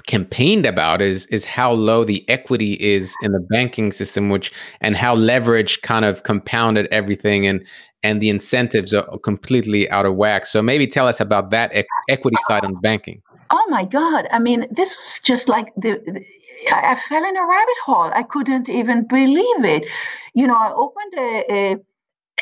campaigned 0.06 0.64
about 0.64 1.02
is 1.02 1.26
is 1.26 1.44
how 1.44 1.72
low 1.72 2.04
the 2.04 2.28
equity 2.28 2.74
is 2.74 3.14
in 3.22 3.32
the 3.32 3.46
banking 3.50 3.90
system 3.90 4.30
which 4.30 4.52
and 4.80 4.96
how 4.96 5.14
leverage 5.14 5.82
kind 5.82 6.04
of 6.04 6.22
compounded 6.22 6.86
everything 6.90 7.46
and 7.46 7.64
and 8.02 8.22
the 8.22 8.28
incentives 8.28 8.94
are 8.94 9.18
completely 9.18 9.88
out 9.90 10.06
of 10.06 10.14
whack 10.16 10.46
so 10.46 10.62
maybe 10.62 10.86
tell 10.86 11.06
us 11.06 11.20
about 11.20 11.50
that 11.50 11.74
e- 11.76 11.84
equity 12.08 12.36
side 12.46 12.64
on 12.64 12.74
banking 12.80 13.20
oh 13.50 13.64
my 13.68 13.84
god 13.84 14.26
i 14.30 14.38
mean 14.38 14.66
this 14.70 14.94
was 14.96 15.20
just 15.22 15.48
like 15.48 15.72
the, 15.76 16.00
the 16.06 16.24
I 16.72 16.96
fell 17.08 17.24
in 17.24 17.36
a 17.36 17.46
rabbit 17.46 17.76
hole. 17.84 18.10
I 18.12 18.22
couldn't 18.22 18.68
even 18.68 19.06
believe 19.06 19.64
it. 19.64 19.86
You 20.34 20.46
know, 20.46 20.56
I 20.56 20.72
opened 20.72 21.14
a, 21.16 21.52
a 21.52 21.76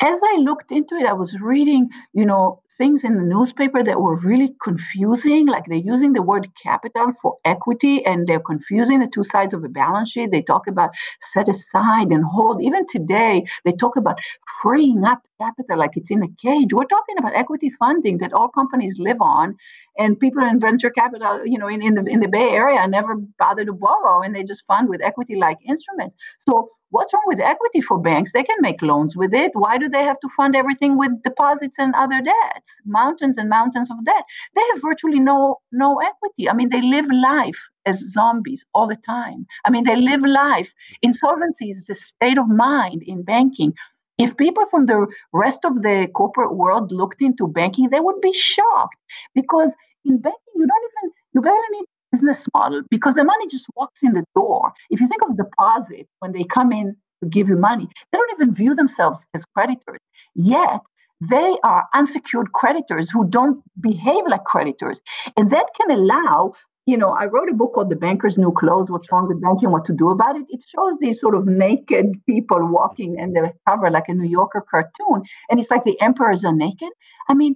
as 0.01 0.19
I 0.23 0.37
looked 0.39 0.71
into 0.71 0.95
it, 0.95 1.07
I 1.07 1.13
was 1.13 1.39
reading, 1.39 1.89
you 2.13 2.25
know, 2.25 2.61
things 2.77 3.03
in 3.03 3.15
the 3.15 3.23
newspaper 3.23 3.83
that 3.83 3.99
were 3.99 4.15
really 4.17 4.53
confusing. 4.61 5.47
Like 5.47 5.65
they're 5.65 5.77
using 5.77 6.13
the 6.13 6.21
word 6.21 6.47
capital 6.61 7.11
for 7.19 7.37
equity 7.45 8.05
and 8.05 8.27
they're 8.27 8.39
confusing 8.39 8.99
the 8.99 9.07
two 9.07 9.23
sides 9.23 9.53
of 9.53 9.63
a 9.63 9.69
balance 9.69 10.11
sheet. 10.11 10.31
They 10.31 10.43
talk 10.43 10.67
about 10.67 10.91
set 11.21 11.49
aside 11.49 12.09
and 12.09 12.23
hold. 12.23 12.61
Even 12.61 12.85
today, 12.87 13.45
they 13.65 13.71
talk 13.71 13.97
about 13.97 14.19
freeing 14.61 15.03
up 15.03 15.23
capital 15.41 15.79
like 15.79 15.97
it's 15.97 16.11
in 16.11 16.23
a 16.23 16.27
cage. 16.41 16.73
We're 16.73 16.85
talking 16.85 17.15
about 17.17 17.35
equity 17.35 17.69
funding 17.71 18.19
that 18.19 18.33
all 18.33 18.49
companies 18.49 18.99
live 18.99 19.21
on. 19.21 19.55
And 19.97 20.19
people 20.19 20.43
in 20.43 20.59
venture 20.59 20.91
capital, 20.91 21.41
you 21.45 21.57
know, 21.57 21.67
in, 21.67 21.81
in 21.81 21.95
the 21.95 22.03
in 22.05 22.19
the 22.19 22.27
Bay 22.27 22.49
Area 22.51 22.87
never 22.87 23.15
bother 23.39 23.65
to 23.65 23.73
borrow 23.73 24.21
and 24.21 24.35
they 24.35 24.43
just 24.43 24.65
fund 24.65 24.89
with 24.89 25.01
equity-like 25.01 25.57
instruments. 25.67 26.15
So 26.37 26.69
what's 26.89 27.13
wrong 27.13 27.23
with 27.27 27.39
equity 27.39 27.81
for 27.81 27.99
banks? 27.99 28.31
They 28.33 28.43
can 28.43 28.57
make 28.61 28.81
loans 28.81 29.15
with 29.15 29.33
it. 29.33 29.51
Why 29.53 29.77
do 29.77 29.89
they 29.89 30.03
have 30.03 30.19
to 30.21 30.29
fund 30.35 30.55
everything 30.55 30.97
with 30.97 31.21
deposits 31.23 31.79
and 31.79 31.93
other 31.95 32.21
debts? 32.21 32.71
Mountains 32.85 33.37
and 33.37 33.49
mountains 33.49 33.91
of 33.91 34.03
debt. 34.05 34.23
They 34.55 34.61
have 34.71 34.81
virtually 34.81 35.19
no 35.19 35.59
no 35.71 35.99
equity. 35.99 36.49
I 36.49 36.53
mean, 36.53 36.69
they 36.69 36.81
live 36.81 37.07
life 37.11 37.69
as 37.85 37.99
zombies 38.11 38.65
all 38.73 38.87
the 38.87 38.95
time. 38.95 39.45
I 39.65 39.69
mean, 39.69 39.83
they 39.83 39.95
live 39.95 40.23
life. 40.23 40.73
Insolvency 41.01 41.69
is 41.69 41.85
the 41.85 41.95
state 41.95 42.37
of 42.37 42.47
mind 42.47 43.03
in 43.05 43.23
banking. 43.23 43.73
If 44.17 44.35
people 44.35 44.65
from 44.65 44.87
the 44.87 45.07
rest 45.31 45.63
of 45.63 45.83
the 45.83 46.07
corporate 46.15 46.55
world 46.55 46.91
looked 46.91 47.21
into 47.21 47.47
banking, 47.47 47.89
they 47.89 47.99
would 47.99 48.19
be 48.21 48.33
shocked 48.33 48.97
because 49.35 49.75
in 50.05 50.17
banking, 50.19 50.53
you 50.55 50.65
don't 50.65 50.91
even, 50.91 51.11
you 51.33 51.41
barely 51.41 51.69
need 51.71 51.85
business 52.17 52.45
model 52.53 52.81
because 52.89 53.15
the 53.15 53.23
money 53.23 53.47
just 53.47 53.65
walks 53.75 54.01
in 54.03 54.13
the 54.13 54.23
door. 54.35 54.73
If 54.89 54.99
you 54.99 55.07
think 55.07 55.21
of 55.23 55.37
deposit 55.37 56.07
when 56.19 56.31
they 56.31 56.43
come 56.43 56.71
in 56.71 56.95
to 57.21 57.29
give 57.29 57.49
you 57.49 57.57
money, 57.57 57.87
they 58.11 58.17
don't 58.17 58.31
even 58.33 58.53
view 58.53 58.75
themselves 58.75 59.25
as 59.33 59.45
creditors. 59.53 59.99
Yet 60.35 60.81
they 61.21 61.57
are 61.63 61.85
unsecured 61.93 62.53
creditors 62.53 63.09
who 63.09 63.27
don't 63.27 63.63
behave 63.79 64.23
like 64.27 64.43
creditors. 64.43 64.99
And 65.35 65.51
that 65.51 65.67
can 65.79 65.91
allow 65.91 66.53
you 66.89 66.95
know, 66.95 67.09
I 67.09 67.25
wrote 67.25 67.49
a 67.49 67.53
book 67.53 67.73
called 67.73 67.89
The 67.89 67.97
Banker's 67.97 68.37
New 68.37 68.53
Clothes 68.53 68.89
What's 68.89 69.11
Wrong 69.11 69.27
with 69.27 69.41
Banking, 69.41 69.71
What 69.71 69.83
to 69.85 69.93
Do 69.93 70.09
About 70.09 70.37
It. 70.37 70.45
It 70.47 70.63
shows 70.73 70.97
these 70.99 71.19
sort 71.19 71.35
of 71.35 71.45
naked 71.45 72.13
people 72.25 72.65
walking 72.65 73.19
and 73.19 73.35
they 73.35 73.41
cover 73.67 73.91
like 73.91 74.05
a 74.07 74.13
New 74.13 74.29
Yorker 74.29 74.63
cartoon. 74.71 75.23
And 75.49 75.59
it's 75.59 75.69
like 75.69 75.83
the 75.83 75.99
emperors 75.99 76.45
are 76.45 76.55
naked. 76.55 76.87
I 77.27 77.33
mean, 77.33 77.55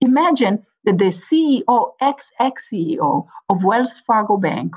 imagine 0.00 0.64
that 0.84 0.98
the 0.98 1.06
CEO, 1.06 1.92
ex 2.00 2.30
ex 2.38 2.66
CEO 2.72 3.26
of 3.48 3.64
Wells 3.64 4.00
Fargo 4.06 4.36
Bank, 4.36 4.74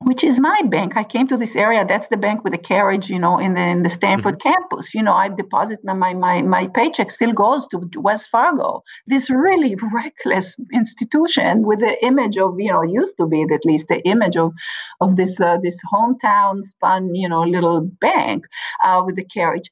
which 0.00 0.22
is 0.22 0.38
my 0.38 0.60
bank. 0.62 0.96
I 0.96 1.04
came 1.04 1.26
to 1.28 1.38
this 1.38 1.56
area. 1.56 1.84
That's 1.84 2.08
the 2.08 2.18
bank 2.18 2.44
with 2.44 2.52
the 2.52 2.58
carriage, 2.58 3.08
you 3.08 3.18
know, 3.18 3.38
in 3.38 3.54
the 3.54 3.62
in 3.62 3.82
the 3.82 3.90
Stanford 3.90 4.38
mm-hmm. 4.38 4.52
campus. 4.52 4.94
You 4.94 5.02
know, 5.02 5.14
I 5.14 5.28
deposit 5.28 5.80
my 5.84 6.12
my 6.12 6.42
my 6.42 6.66
paycheck 6.68 7.10
still 7.10 7.32
goes 7.32 7.66
to, 7.68 7.88
to 7.92 8.00
Wells 8.00 8.26
Fargo. 8.26 8.82
This 9.06 9.30
really 9.30 9.74
reckless 9.94 10.54
institution 10.72 11.62
with 11.62 11.80
the 11.80 11.96
image 12.04 12.36
of 12.36 12.56
you 12.58 12.70
know 12.70 12.82
used 12.82 13.16
to 13.18 13.26
be 13.26 13.42
at 13.42 13.64
least 13.64 13.88
the 13.88 14.00
image 14.06 14.36
of 14.36 14.52
of 15.00 15.16
this 15.16 15.40
uh, 15.40 15.56
this 15.62 15.80
hometown 15.92 16.62
spun 16.62 17.14
you 17.14 17.28
know 17.28 17.42
little 17.42 17.80
bank 18.00 18.44
uh, 18.84 19.02
with 19.04 19.16
the 19.16 19.24
carriage. 19.24 19.70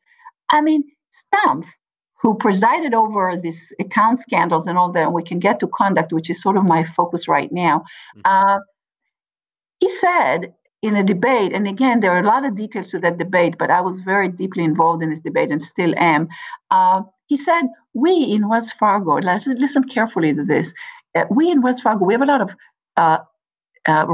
I 0.50 0.62
mean, 0.62 0.84
Stumpf, 1.12 1.66
who 2.25 2.35
presided 2.35 2.95
over 2.95 3.37
these 3.37 3.71
account 3.78 4.19
scandals 4.19 4.66
and 4.66 4.78
all 4.78 4.90
that. 4.90 5.04
And 5.04 5.12
we 5.12 5.23
can 5.23 5.38
get 5.38 5.61
to 5.61 5.66
conduct, 5.66 6.11
which 6.11 6.31
is 6.31 6.40
sort 6.40 6.57
of 6.57 6.64
my 6.64 6.83
focus 6.83 7.28
right 7.28 7.52
now. 7.52 7.85
Mm-hmm. 8.16 8.21
Uh, 8.25 8.59
he 9.78 9.90
said 9.90 10.54
in 10.81 10.97
a 10.97 11.04
debate, 11.04 11.52
and 11.52 11.69
again, 11.69 12.00
there 12.00 12.12
are 12.12 12.21
a 12.21 12.26
lot 12.26 12.47
of 12.47 12.57
details 12.57 12.88
to 12.90 12.99
that 13.00 13.19
debate, 13.19 13.57
but 13.59 13.71
I 13.71 13.83
was 13.83 14.00
very 14.00 14.28
deeply 14.28 14.64
involved 14.64 15.02
in 15.02 15.11
this 15.11 15.21
debate 15.21 15.50
and 15.50 15.62
still 15.62 15.93
am. 15.99 16.28
Uh, 16.71 17.02
he 17.26 17.37
said, 17.37 17.64
We 17.93 18.12
in 18.35 18.49
Wells 18.49 18.73
Fargo, 18.73 19.16
listen 19.16 19.85
carefully 19.85 20.33
to 20.33 20.45
this, 20.45 20.73
uh, 21.14 21.26
we 21.31 21.50
in 21.50 21.61
Wells 21.61 21.81
Fargo, 21.81 22.07
we 22.07 22.14
have 22.14 22.23
a 22.23 22.26
lot 22.26 22.40
of 22.40 22.57
uh, 22.97 23.19
uh 23.87 24.07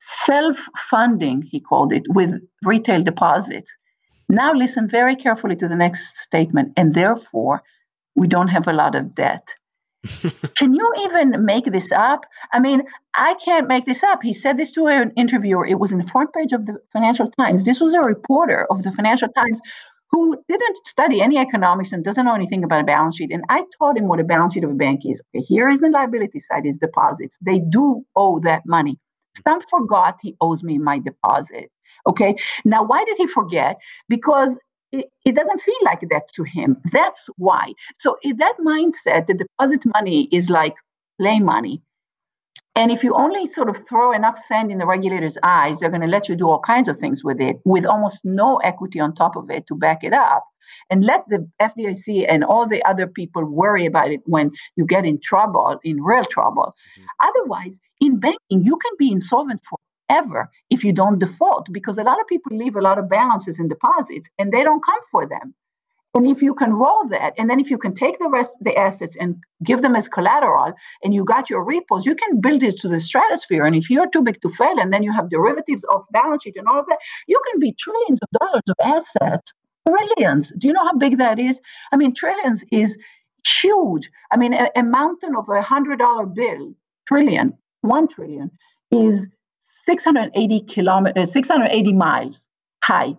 self 0.00 0.56
funding, 0.90 1.42
he 1.42 1.60
called 1.60 1.92
it, 1.92 2.04
with 2.08 2.32
retail 2.64 3.02
deposits. 3.02 3.76
Now, 4.28 4.52
listen 4.52 4.88
very 4.88 5.16
carefully 5.16 5.56
to 5.56 5.68
the 5.68 5.76
next 5.76 6.16
statement, 6.18 6.72
and 6.76 6.94
therefore, 6.94 7.62
we 8.14 8.26
don't 8.26 8.48
have 8.48 8.68
a 8.68 8.72
lot 8.72 8.94
of 8.94 9.14
debt. 9.14 9.54
Can 10.56 10.74
you 10.74 10.92
even 11.00 11.44
make 11.44 11.64
this 11.64 11.90
up? 11.92 12.24
I 12.52 12.60
mean, 12.60 12.82
I 13.16 13.34
can't 13.44 13.68
make 13.68 13.86
this 13.86 14.02
up. 14.02 14.22
He 14.22 14.32
said 14.32 14.56
this 14.56 14.70
to 14.72 14.86
an 14.86 15.12
interviewer. 15.16 15.66
It 15.66 15.80
was 15.80 15.92
in 15.92 15.98
the 15.98 16.06
front 16.06 16.32
page 16.32 16.52
of 16.52 16.66
the 16.66 16.78
Financial 16.92 17.30
Times. 17.30 17.64
This 17.64 17.80
was 17.80 17.94
a 17.94 18.00
reporter 18.00 18.66
of 18.70 18.82
the 18.82 18.92
Financial 18.92 19.28
Times 19.28 19.60
who 20.10 20.36
didn't 20.48 20.86
study 20.86 21.20
any 21.20 21.38
economics 21.38 21.92
and 21.92 22.04
doesn't 22.04 22.24
know 22.24 22.34
anything 22.34 22.64
about 22.64 22.82
a 22.82 22.84
balance 22.84 23.16
sheet. 23.16 23.32
And 23.32 23.44
I 23.48 23.64
taught 23.78 23.96
him 23.96 24.08
what 24.08 24.20
a 24.20 24.24
balance 24.24 24.54
sheet 24.54 24.64
of 24.64 24.70
a 24.70 24.74
bank 24.74 25.00
is. 25.04 25.20
Okay, 25.34 25.44
here 25.44 25.68
is 25.68 25.80
the 25.80 25.90
liability 25.90 26.40
side, 26.40 26.66
is 26.66 26.78
deposits. 26.78 27.36
They 27.40 27.58
do 27.58 28.04
owe 28.16 28.40
that 28.40 28.62
money. 28.66 28.98
Some 29.46 29.60
forgot 29.70 30.16
he 30.22 30.36
owes 30.40 30.62
me 30.62 30.78
my 30.78 30.98
deposit. 30.98 31.70
Okay, 32.08 32.36
now 32.64 32.82
why 32.82 33.04
did 33.04 33.16
he 33.18 33.26
forget? 33.26 33.76
Because 34.08 34.56
it, 34.92 35.06
it, 35.24 35.34
doesn't 35.34 35.60
feel 35.60 35.78
like 35.82 36.00
that 36.10 36.32
to 36.34 36.42
him. 36.42 36.78
That's 36.92 37.28
why. 37.36 37.72
So 37.98 38.16
in 38.22 38.38
that 38.38 38.54
mindset, 38.64 39.26
the 39.26 39.34
deposit 39.34 39.82
money 39.84 40.28
is 40.32 40.48
like 40.48 40.74
play 41.20 41.38
money. 41.40 41.82
And 42.74 42.90
if 42.90 43.02
you 43.02 43.14
only 43.14 43.46
sort 43.46 43.68
of 43.68 43.76
throw 43.88 44.12
enough 44.12 44.38
sand 44.38 44.70
in 44.70 44.78
the 44.78 44.86
regulator's 44.86 45.36
eyes, 45.42 45.80
they're 45.80 45.90
going 45.90 46.02
to 46.02 46.06
let 46.06 46.28
you 46.28 46.36
do 46.36 46.48
all 46.48 46.60
kinds 46.60 46.88
of 46.88 46.96
things 46.96 47.24
with 47.24 47.40
it 47.40 47.56
with 47.64 47.84
almost 47.84 48.24
no 48.24 48.58
equity 48.58 49.00
on 49.00 49.14
top 49.14 49.36
of 49.36 49.50
it 49.50 49.66
to 49.66 49.74
back 49.74 50.04
it 50.04 50.12
up. 50.12 50.44
And 50.90 51.04
let 51.04 51.24
the 51.28 51.48
FDIC 51.60 52.26
and 52.28 52.44
all 52.44 52.68
the 52.68 52.84
other 52.84 53.06
people 53.06 53.44
worry 53.44 53.84
about 53.84 54.10
it 54.10 54.20
when 54.26 54.50
you 54.76 54.86
get 54.86 55.06
in 55.06 55.18
trouble, 55.20 55.80
in 55.82 56.02
real 56.02 56.24
trouble. 56.24 56.74
Mm-hmm. 56.98 57.28
Otherwise, 57.28 57.78
in 58.00 58.20
banking, 58.20 58.62
you 58.62 58.76
can 58.76 58.92
be 58.98 59.10
insolvent 59.10 59.60
for 59.68 59.78
ever 60.08 60.50
if 60.70 60.84
you 60.84 60.92
don't 60.92 61.18
default 61.18 61.66
because 61.72 61.98
a 61.98 62.02
lot 62.02 62.20
of 62.20 62.26
people 62.26 62.56
leave 62.56 62.76
a 62.76 62.82
lot 62.82 62.98
of 62.98 63.08
balances 63.08 63.58
in 63.58 63.68
deposits 63.68 64.28
and 64.38 64.52
they 64.52 64.62
don't 64.62 64.84
come 64.84 65.00
for 65.10 65.26
them. 65.26 65.54
And 66.14 66.26
if 66.26 66.42
you 66.42 66.54
can 66.54 66.72
roll 66.72 67.06
that 67.10 67.34
and 67.36 67.48
then 67.50 67.60
if 67.60 67.70
you 67.70 67.78
can 67.78 67.94
take 67.94 68.18
the 68.18 68.30
rest 68.30 68.52
of 68.58 68.64
the 68.64 68.76
assets 68.76 69.16
and 69.20 69.36
give 69.62 69.82
them 69.82 69.94
as 69.94 70.08
collateral 70.08 70.72
and 71.02 71.14
you 71.14 71.24
got 71.24 71.50
your 71.50 71.62
repos 71.62 72.06
you 72.06 72.14
can 72.14 72.40
build 72.40 72.62
it 72.62 72.76
to 72.78 72.88
the 72.88 72.98
stratosphere. 72.98 73.64
And 73.64 73.76
if 73.76 73.90
you're 73.90 74.10
too 74.10 74.22
big 74.22 74.40
to 74.40 74.48
fail 74.48 74.78
and 74.78 74.92
then 74.92 75.02
you 75.02 75.12
have 75.12 75.28
derivatives 75.28 75.84
off 75.84 76.06
balance 76.10 76.42
sheet 76.42 76.56
and 76.56 76.66
all 76.66 76.80
of 76.80 76.86
that 76.86 76.98
you 77.26 77.40
can 77.50 77.60
be 77.60 77.74
trillions 77.78 78.20
of 78.22 78.28
dollars 78.40 78.62
of 78.68 78.76
assets 78.82 79.52
trillions. 79.86 80.52
Do 80.58 80.66
you 80.66 80.72
know 80.72 80.84
how 80.84 80.96
big 80.96 81.18
that 81.18 81.38
is? 81.38 81.60
I 81.92 81.96
mean 81.96 82.14
trillions 82.14 82.64
is 82.72 82.96
huge. 83.46 84.10
I 84.30 84.36
mean 84.36 84.54
a, 84.54 84.70
a 84.76 84.82
mountain 84.82 85.36
of 85.36 85.48
a 85.48 85.62
hundred 85.62 85.98
dollar 85.98 86.26
bill 86.26 86.74
trillion 87.06 87.54
one 87.82 88.08
trillion 88.08 88.50
is 88.90 89.28
680 89.88 90.60
kilometers, 90.68 91.30
uh, 91.30 91.32
680 91.32 91.92
miles 91.94 92.46
high. 92.84 93.16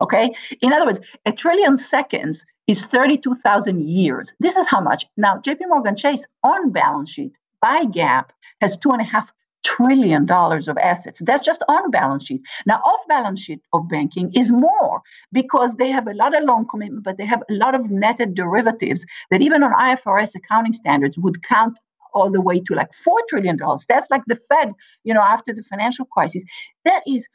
Okay. 0.00 0.34
In 0.62 0.72
other 0.72 0.86
words, 0.86 1.00
a 1.26 1.32
trillion 1.32 1.76
seconds 1.76 2.44
is 2.66 2.84
32,000 2.86 3.80
years. 3.80 4.32
This 4.40 4.56
is 4.56 4.66
how 4.66 4.80
much. 4.80 5.06
Now, 5.16 5.38
JP 5.38 5.60
Morgan 5.68 5.96
Chase 5.96 6.26
on 6.42 6.72
balance 6.72 7.10
sheet 7.10 7.32
by 7.62 7.84
GAAP 7.84 8.30
has 8.60 8.76
two 8.76 8.90
and 8.90 9.00
a 9.00 9.04
half 9.04 9.32
trillion 9.62 10.26
dollars 10.26 10.66
of 10.66 10.76
assets. 10.78 11.20
That's 11.22 11.44
just 11.44 11.62
on 11.68 11.90
balance 11.90 12.26
sheet. 12.26 12.40
Now, 12.66 12.76
off 12.76 13.00
balance 13.06 13.40
sheet 13.40 13.60
of 13.72 13.88
banking 13.88 14.32
is 14.34 14.50
more 14.50 15.02
because 15.32 15.76
they 15.76 15.90
have 15.90 16.08
a 16.08 16.14
lot 16.14 16.36
of 16.36 16.44
loan 16.44 16.66
commitment, 16.66 17.04
but 17.04 17.16
they 17.16 17.26
have 17.26 17.42
a 17.48 17.54
lot 17.54 17.74
of 17.74 17.90
netted 17.90 18.34
derivatives 18.34 19.04
that 19.30 19.42
even 19.42 19.62
on 19.62 19.72
IFRS 19.72 20.34
accounting 20.34 20.72
standards 20.72 21.18
would 21.18 21.42
count 21.42 21.78
all 22.14 22.30
the 22.30 22.40
way 22.40 22.60
to 22.60 22.74
like 22.74 22.90
$4 22.92 23.14
trillion. 23.28 23.58
That's 23.88 24.10
like 24.10 24.22
the 24.26 24.38
Fed, 24.48 24.72
you 25.04 25.14
know, 25.14 25.22
after 25.22 25.52
the 25.52 25.62
financial 25.64 26.04
crisis. 26.06 26.42
That 26.84 27.02
is 27.06 27.26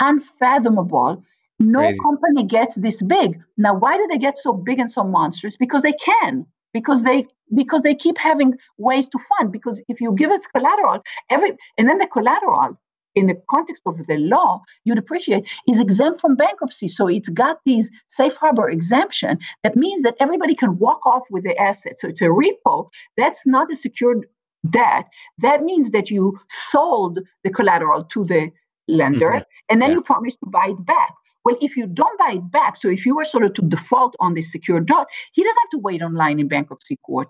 unfathomable. 0.00 1.22
No 1.58 1.80
Crazy. 1.80 1.98
company 2.00 2.44
gets 2.44 2.74
this 2.76 3.02
big. 3.02 3.38
Now, 3.58 3.74
why 3.74 3.96
do 3.96 4.06
they 4.08 4.18
get 4.18 4.38
so 4.38 4.52
big 4.52 4.78
and 4.78 4.90
so 4.90 5.04
monstrous? 5.04 5.56
Because 5.56 5.82
they 5.82 5.92
can. 5.92 6.46
Because 6.72 7.02
they 7.02 7.26
because 7.54 7.82
they 7.82 7.94
keep 7.94 8.16
having 8.16 8.54
ways 8.78 9.08
to 9.08 9.18
fund. 9.18 9.52
Because 9.52 9.80
if 9.88 10.00
you 10.00 10.12
give 10.12 10.30
us 10.30 10.46
collateral, 10.46 11.02
every 11.28 11.56
and 11.76 11.88
then 11.88 11.98
the 11.98 12.06
collateral 12.06 12.78
in 13.14 13.26
the 13.26 13.40
context 13.50 13.82
of 13.86 14.06
the 14.06 14.16
law, 14.16 14.60
you'd 14.84 14.98
appreciate 14.98 15.48
is 15.68 15.80
exempt 15.80 16.20
from 16.20 16.36
bankruptcy. 16.36 16.88
So 16.88 17.08
it's 17.08 17.28
got 17.28 17.58
these 17.64 17.90
safe 18.08 18.36
harbor 18.36 18.68
exemption 18.68 19.38
that 19.62 19.76
means 19.76 20.02
that 20.02 20.14
everybody 20.20 20.54
can 20.54 20.78
walk 20.78 21.04
off 21.04 21.24
with 21.30 21.44
the 21.44 21.56
assets. 21.56 22.02
So 22.02 22.08
it's 22.08 22.22
a 22.22 22.26
repo. 22.26 22.88
That's 23.16 23.46
not 23.46 23.70
a 23.72 23.76
secured 23.76 24.26
debt, 24.68 25.06
that 25.38 25.62
means 25.62 25.90
that 25.90 26.10
you 26.10 26.38
sold 26.48 27.20
the 27.44 27.50
collateral 27.50 28.04
to 28.04 28.24
the 28.24 28.50
lender 28.88 29.30
mm-hmm. 29.30 29.42
and 29.68 29.80
then 29.80 29.90
yeah. 29.90 29.96
you 29.96 30.02
promise 30.02 30.34
to 30.34 30.46
buy 30.46 30.68
it 30.68 30.84
back. 30.84 31.14
Well, 31.44 31.56
if 31.62 31.76
you 31.76 31.86
don't 31.86 32.18
buy 32.18 32.32
it 32.34 32.50
back, 32.50 32.76
so 32.76 32.88
if 32.88 33.06
you 33.06 33.16
were 33.16 33.24
sort 33.24 33.44
of 33.44 33.54
to 33.54 33.62
default 33.62 34.14
on 34.20 34.34
the 34.34 34.42
secured 34.42 34.86
debt, 34.86 35.06
he 35.32 35.42
doesn't 35.42 35.62
have 35.62 35.70
to 35.70 35.78
wait 35.78 36.02
online 36.02 36.38
in 36.38 36.48
bankruptcy 36.48 36.98
court 37.06 37.28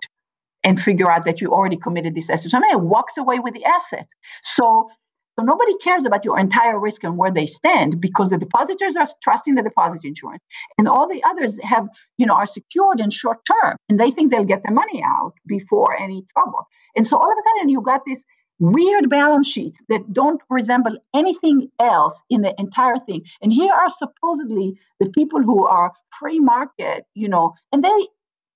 and 0.63 0.81
figure 0.81 1.09
out 1.09 1.25
that 1.25 1.39
you 1.39 1.51
already 1.51 1.77
committed 1.77 2.13
this 2.13 2.29
asset. 2.29 2.51
So 2.51 2.57
I 2.57 2.61
mean, 2.61 2.89
walks 2.89 3.17
away 3.17 3.39
with 3.39 3.53
the 3.53 3.63
asset. 3.63 4.07
So 4.43 4.89
so 5.37 5.45
nobody 5.45 5.75
cares 5.77 6.05
about 6.05 6.25
your 6.25 6.37
entire 6.39 6.79
risk 6.79 7.03
and 7.03 7.17
where 7.17 7.31
they 7.31 7.47
stand 7.47 8.01
because 8.01 8.29
the 8.29 8.37
depositors 8.37 8.95
are 8.95 9.07
trusting 9.23 9.55
the 9.55 9.63
deposit 9.63 10.03
insurance, 10.03 10.43
and 10.77 10.87
all 10.87 11.07
the 11.07 11.23
others 11.23 11.59
have, 11.63 11.87
you 12.17 12.25
know, 12.25 12.33
are 12.33 12.45
secured 12.45 12.99
in 12.99 13.09
short 13.09 13.39
term, 13.45 13.77
and 13.89 13.99
they 13.99 14.11
think 14.11 14.31
they'll 14.31 14.43
get 14.43 14.63
their 14.63 14.73
money 14.73 15.01
out 15.05 15.33
before 15.47 15.97
any 15.97 16.25
trouble. 16.33 16.67
And 16.95 17.07
so 17.07 17.17
all 17.17 17.31
of 17.31 17.37
a 17.37 17.43
sudden, 17.57 17.69
you 17.69 17.81
got 17.81 18.01
this 18.05 18.23
weird 18.59 19.09
balance 19.09 19.47
sheets 19.47 19.81
that 19.89 20.13
don't 20.13 20.39
resemble 20.49 20.95
anything 21.15 21.67
else 21.79 22.21
in 22.29 22.41
the 22.41 22.53
entire 22.59 22.99
thing. 22.99 23.23
And 23.41 23.51
here 23.51 23.73
are 23.73 23.89
supposedly 23.89 24.77
the 24.99 25.09
people 25.09 25.41
who 25.41 25.65
are 25.65 25.91
free 26.19 26.39
market, 26.39 27.05
you 27.15 27.27
know, 27.27 27.55
and 27.71 27.83
they 27.83 28.07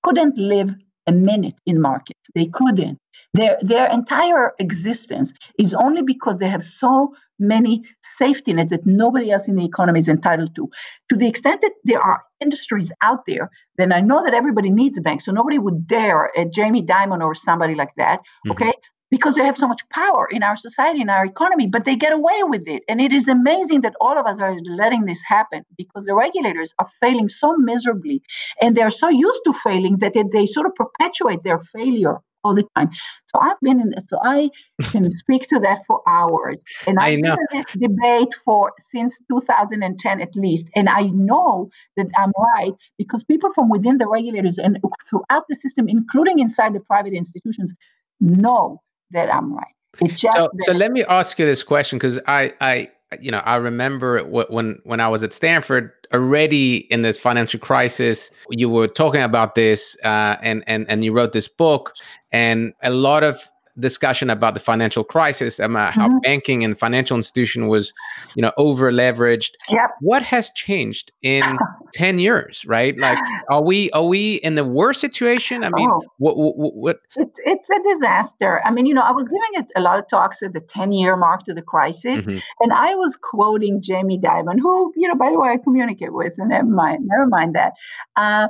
couldn't 0.04 0.38
live 0.38 0.72
a 1.06 1.12
minute 1.12 1.54
in 1.66 1.80
markets. 1.80 2.20
They 2.34 2.46
couldn't. 2.46 2.98
Their, 3.34 3.58
their 3.60 3.90
entire 3.90 4.52
existence 4.58 5.32
is 5.58 5.74
only 5.74 6.02
because 6.02 6.38
they 6.38 6.48
have 6.48 6.64
so 6.64 7.14
many 7.38 7.82
safety 8.02 8.52
nets 8.52 8.70
that 8.70 8.86
nobody 8.86 9.30
else 9.30 9.46
in 9.46 9.56
the 9.56 9.64
economy 9.64 9.98
is 9.98 10.08
entitled 10.08 10.54
to. 10.56 10.70
To 11.10 11.16
the 11.16 11.28
extent 11.28 11.60
that 11.60 11.72
there 11.84 12.00
are 12.00 12.22
industries 12.40 12.92
out 13.02 13.26
there, 13.26 13.50
then 13.76 13.92
I 13.92 14.00
know 14.00 14.24
that 14.24 14.34
everybody 14.34 14.70
needs 14.70 14.96
a 14.96 15.02
bank. 15.02 15.20
So 15.20 15.32
nobody 15.32 15.58
would 15.58 15.86
dare, 15.86 16.30
a 16.36 16.46
Jamie 16.46 16.82
Dimon 16.82 17.22
or 17.22 17.34
somebody 17.34 17.74
like 17.74 17.94
that, 17.96 18.20
mm-hmm. 18.20 18.52
okay, 18.52 18.72
because 19.10 19.34
they 19.34 19.44
have 19.44 19.56
so 19.56 19.68
much 19.68 19.80
power 19.90 20.28
in 20.30 20.42
our 20.42 20.56
society, 20.56 21.00
in 21.00 21.10
our 21.10 21.24
economy, 21.24 21.66
but 21.66 21.84
they 21.84 21.96
get 21.96 22.12
away 22.12 22.42
with 22.42 22.66
it. 22.66 22.82
And 22.88 23.00
it 23.00 23.12
is 23.12 23.28
amazing 23.28 23.82
that 23.82 23.94
all 24.00 24.18
of 24.18 24.26
us 24.26 24.40
are 24.40 24.56
letting 24.64 25.04
this 25.04 25.20
happen 25.26 25.62
because 25.76 26.06
the 26.06 26.14
regulators 26.14 26.72
are 26.78 26.88
failing 27.00 27.28
so 27.28 27.56
miserably 27.56 28.22
and 28.60 28.76
they're 28.76 28.90
so 28.90 29.08
used 29.08 29.40
to 29.44 29.52
failing 29.52 29.98
that 29.98 30.14
they, 30.14 30.24
they 30.32 30.46
sort 30.46 30.66
of 30.66 30.74
perpetuate 30.74 31.42
their 31.42 31.58
failure 31.58 32.20
all 32.46 32.54
the 32.54 32.66
time. 32.76 32.90
So 33.26 33.40
I've 33.40 33.60
been 33.60 33.80
in 33.80 33.92
so 34.06 34.18
I 34.22 34.50
can 34.90 35.10
speak 35.18 35.48
to 35.48 35.58
that 35.60 35.84
for 35.86 36.00
hours. 36.06 36.58
And 36.86 36.98
I've 36.98 37.20
been 37.20 37.32
in 37.32 37.46
this 37.52 37.66
debate 37.78 38.34
for 38.44 38.72
since 38.80 39.18
2010 39.30 40.20
at 40.20 40.36
least. 40.36 40.66
And 40.74 40.88
I 40.88 41.02
know 41.06 41.70
that 41.96 42.06
I'm 42.16 42.32
right 42.54 42.72
because 42.98 43.24
people 43.24 43.52
from 43.52 43.68
within 43.68 43.98
the 43.98 44.06
regulators 44.06 44.58
and 44.58 44.78
throughout 45.08 45.44
the 45.48 45.56
system, 45.56 45.88
including 45.88 46.38
inside 46.38 46.72
the 46.74 46.80
private 46.80 47.14
institutions, 47.14 47.72
know 48.20 48.80
that 49.10 49.32
I'm 49.32 49.54
right. 49.54 50.10
so, 50.16 50.50
so 50.60 50.72
let 50.72 50.92
me 50.92 51.04
ask 51.04 51.38
you 51.38 51.46
this 51.46 51.62
question 51.62 51.98
because 51.98 52.18
I, 52.26 52.52
I, 52.60 52.90
you 53.20 53.30
know, 53.30 53.38
I 53.38 53.56
remember 53.56 54.20
when 54.24 54.78
when 54.84 55.00
I 55.00 55.08
was 55.08 55.22
at 55.22 55.32
Stanford 55.32 55.92
already 56.12 56.78
in 56.92 57.02
this 57.02 57.18
financial 57.18 57.60
crisis. 57.60 58.30
You 58.50 58.68
were 58.68 58.88
talking 58.88 59.22
about 59.22 59.54
this, 59.54 59.96
uh, 60.04 60.36
and 60.42 60.64
and 60.66 60.86
and 60.88 61.04
you 61.04 61.12
wrote 61.12 61.32
this 61.32 61.48
book, 61.48 61.92
and 62.32 62.72
a 62.82 62.90
lot 62.90 63.22
of 63.22 63.48
discussion 63.78 64.30
about 64.30 64.54
the 64.54 64.60
financial 64.60 65.04
crisis 65.04 65.58
and 65.58 65.74
mm-hmm. 65.74 66.00
how 66.00 66.08
banking 66.20 66.64
and 66.64 66.78
financial 66.78 67.16
institution 67.16 67.68
was 67.68 67.92
you 68.34 68.42
know 68.42 68.52
over 68.56 68.90
leveraged 68.90 69.52
yep. 69.70 69.90
what 70.00 70.22
has 70.22 70.50
changed 70.50 71.12
in 71.22 71.58
10 71.92 72.18
years 72.18 72.64
right 72.66 72.98
like 72.98 73.18
are 73.50 73.62
we 73.62 73.90
are 73.90 74.04
we 74.04 74.36
in 74.36 74.54
the 74.54 74.64
worst 74.64 75.00
situation 75.00 75.62
i 75.62 75.70
mean 75.70 75.90
oh. 75.90 76.02
what, 76.18 76.36
what, 76.36 76.74
what 76.74 76.96
it's, 77.16 77.38
it's 77.44 77.70
a 77.70 77.94
disaster 77.94 78.60
i 78.64 78.70
mean 78.70 78.86
you 78.86 78.94
know 78.94 79.02
i 79.02 79.12
was 79.12 79.24
giving 79.24 79.68
a 79.76 79.80
lot 79.80 79.98
of 79.98 80.08
talks 80.08 80.42
at 80.42 80.52
the 80.52 80.60
10 80.60 80.92
year 80.92 81.16
mark 81.16 81.44
to 81.44 81.54
the 81.54 81.62
crisis 81.62 82.18
mm-hmm. 82.18 82.38
and 82.60 82.72
i 82.72 82.94
was 82.94 83.16
quoting 83.16 83.80
jamie 83.80 84.18
dimon 84.18 84.58
who 84.58 84.92
you 84.96 85.06
know 85.06 85.14
by 85.14 85.30
the 85.30 85.38
way 85.38 85.50
i 85.50 85.56
communicate 85.58 86.12
with 86.12 86.32
and 86.38 86.48
never 86.48 86.66
mind 86.66 87.06
never 87.06 87.26
mind 87.26 87.54
that 87.54 87.72
uh, 88.16 88.48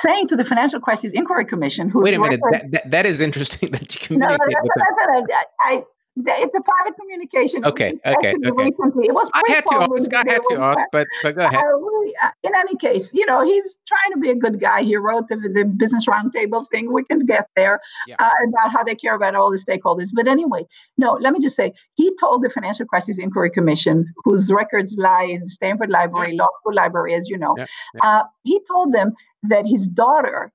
saying 0.00 0.28
to 0.28 0.36
the 0.36 0.44
Financial 0.44 0.80
Crisis 0.80 1.12
Inquiry 1.12 1.44
Commission, 1.44 1.88
who 1.88 2.00
wait 2.00 2.14
a 2.14 2.20
minute, 2.20 2.40
that, 2.50 2.70
that, 2.70 2.90
that 2.90 3.06
is 3.06 3.20
interesting 3.20 3.70
that 3.72 3.94
you 3.94 4.00
communicate. 4.00 4.38
No, 4.38 4.44
no, 4.44 4.52
that's, 4.76 5.28
that's, 5.28 5.32
I, 5.60 5.74
I, 5.74 5.84
it's 6.26 6.54
a 6.54 6.60
private 6.60 6.98
communication. 6.98 7.64
Okay, 7.64 7.92
okay, 8.04 8.34
okay. 8.34 8.50
Recently. 8.50 9.06
It 9.06 9.14
was 9.14 9.30
I 9.34 9.42
had 9.48 9.64
to 9.66 9.74
ask. 9.76 10.14
I 10.14 10.32
had 10.32 10.42
to 10.50 10.60
ask, 10.60 10.80
but 10.92 11.06
but 11.22 11.36
go 11.36 11.46
ahead. 11.46 11.62
Uh, 11.62 12.30
in 12.42 12.54
any 12.54 12.76
case, 12.76 13.12
you 13.14 13.26
know, 13.26 13.44
he's 13.44 13.78
trying 13.86 14.12
to 14.12 14.18
be 14.18 14.30
a 14.30 14.34
good 14.34 14.60
guy. 14.60 14.82
He 14.82 14.96
wrote 14.96 15.28
the, 15.28 15.36
the 15.36 15.64
business 15.64 16.06
roundtable 16.06 16.66
thing. 16.70 16.92
We 16.92 17.04
can 17.04 17.20
get 17.26 17.48
there 17.56 17.80
yeah. 18.06 18.16
uh, 18.18 18.30
about 18.48 18.72
how 18.72 18.82
they 18.82 18.94
care 18.94 19.14
about 19.14 19.34
all 19.34 19.50
the 19.50 19.58
stakeholders. 19.58 20.08
But 20.12 20.26
anyway, 20.26 20.66
no. 20.96 21.18
Let 21.20 21.32
me 21.32 21.40
just 21.40 21.56
say, 21.56 21.72
he 21.94 22.14
told 22.18 22.42
the 22.42 22.50
Financial 22.50 22.86
Crisis 22.86 23.18
Inquiry 23.18 23.50
Commission, 23.50 24.06
whose 24.24 24.50
records 24.52 24.96
lie 24.98 25.24
in 25.24 25.40
the 25.40 25.50
Stanford 25.50 25.90
Library, 25.90 26.32
yeah. 26.32 26.42
Law 26.42 26.48
School 26.60 26.74
Library, 26.74 27.14
as 27.14 27.28
you 27.28 27.38
know. 27.38 27.54
Yeah. 27.56 27.66
Uh, 28.02 28.22
he 28.42 28.60
told 28.70 28.92
them 28.92 29.12
that 29.44 29.66
his 29.66 29.86
daughter. 29.86 30.52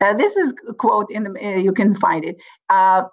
Uh, 0.00 0.12
this 0.14 0.36
is 0.36 0.52
a 0.68 0.74
quote 0.74 1.08
in 1.12 1.22
the 1.22 1.30
uh, 1.30 1.58
you 1.58 1.72
can 1.72 1.94
find 1.94 2.24
it 2.24 2.36
uh, 2.70 3.04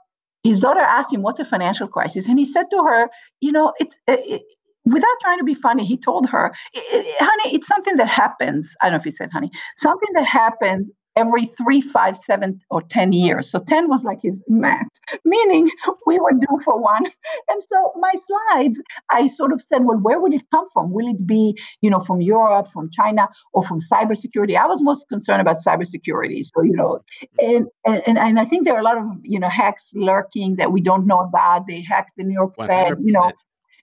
his 0.43 0.59
daughter 0.59 0.79
asked 0.79 1.13
him, 1.13 1.21
What's 1.21 1.39
a 1.39 1.45
financial 1.45 1.87
crisis? 1.87 2.27
And 2.27 2.39
he 2.39 2.45
said 2.45 2.65
to 2.71 2.77
her, 2.83 3.09
You 3.41 3.51
know, 3.51 3.73
it's. 3.79 3.95
Uh, 4.07 4.17
it, 4.19 4.41
without 4.85 5.15
trying 5.21 5.37
to 5.37 5.43
be 5.43 5.53
funny, 5.53 5.85
he 5.85 5.97
told 5.97 6.27
her, 6.29 6.51
honey, 6.73 7.55
it's 7.55 7.67
something 7.67 7.97
that 7.97 8.07
happens. 8.07 8.75
I 8.81 8.85
don't 8.85 8.93
know 8.93 8.97
if 8.97 9.03
he 9.03 9.11
said 9.11 9.29
honey, 9.31 9.51
something 9.77 10.09
that 10.13 10.25
happens 10.25 10.89
every 11.19 11.45
three, 11.45 11.81
five, 11.81 12.17
seven, 12.17 12.61
or 12.69 12.81
10 12.81 13.11
years. 13.13 13.51
So 13.51 13.59
10 13.59 13.89
was 13.89 14.03
like 14.03 14.21
his 14.21 14.41
math, 14.47 14.87
meaning 15.25 15.69
we 16.07 16.19
were 16.19 16.31
due 16.31 16.59
for 16.63 16.81
one. 16.81 17.05
And 17.49 17.61
so 17.69 17.93
my 17.99 18.13
slides, 18.27 18.81
I 19.09 19.27
sort 19.27 19.51
of 19.51 19.61
said, 19.61 19.83
well, 19.83 19.97
where 19.97 20.19
would 20.19 20.33
it 20.33 20.43
come 20.53 20.65
from? 20.73 20.91
Will 20.91 21.07
it 21.07 21.25
be, 21.27 21.57
you 21.81 21.89
know, 21.89 21.99
from 21.99 22.21
Europe, 22.21 22.67
from 22.71 22.89
China, 22.91 23.27
or 23.53 23.63
from 23.63 23.79
cybersecurity? 23.81 24.55
I 24.55 24.65
was 24.65 24.81
most 24.81 25.07
concerned 25.09 25.41
about 25.41 25.57
cybersecurity. 25.65 26.43
So, 26.45 26.61
you 26.61 26.75
know, 26.75 26.99
and, 27.39 27.67
and, 27.85 28.17
and 28.17 28.39
I 28.39 28.45
think 28.45 28.65
there 28.65 28.75
are 28.75 28.79
a 28.79 28.83
lot 28.83 28.97
of, 28.97 29.05
you 29.23 29.39
know, 29.39 29.49
hacks 29.49 29.89
lurking 29.93 30.55
that 30.55 30.71
we 30.71 30.81
don't 30.81 31.05
know 31.05 31.19
about. 31.19 31.67
They 31.67 31.81
hacked 31.81 32.11
the 32.17 32.23
New 32.23 32.33
York 32.33 32.55
100%. 32.57 32.67
Fed, 32.67 32.97
you 33.03 33.11
know. 33.11 33.31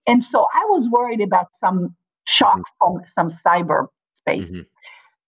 And 0.07 0.22
so 0.22 0.46
I 0.55 0.64
was 0.66 0.88
worried 0.90 1.20
about 1.20 1.49
some 1.55 1.94
shock 2.27 2.59
mm-hmm. 2.59 3.03
from 3.14 3.31
some 3.31 3.31
cyber 3.31 3.87
space. 4.14 4.51
Mm-hmm. 4.51 4.62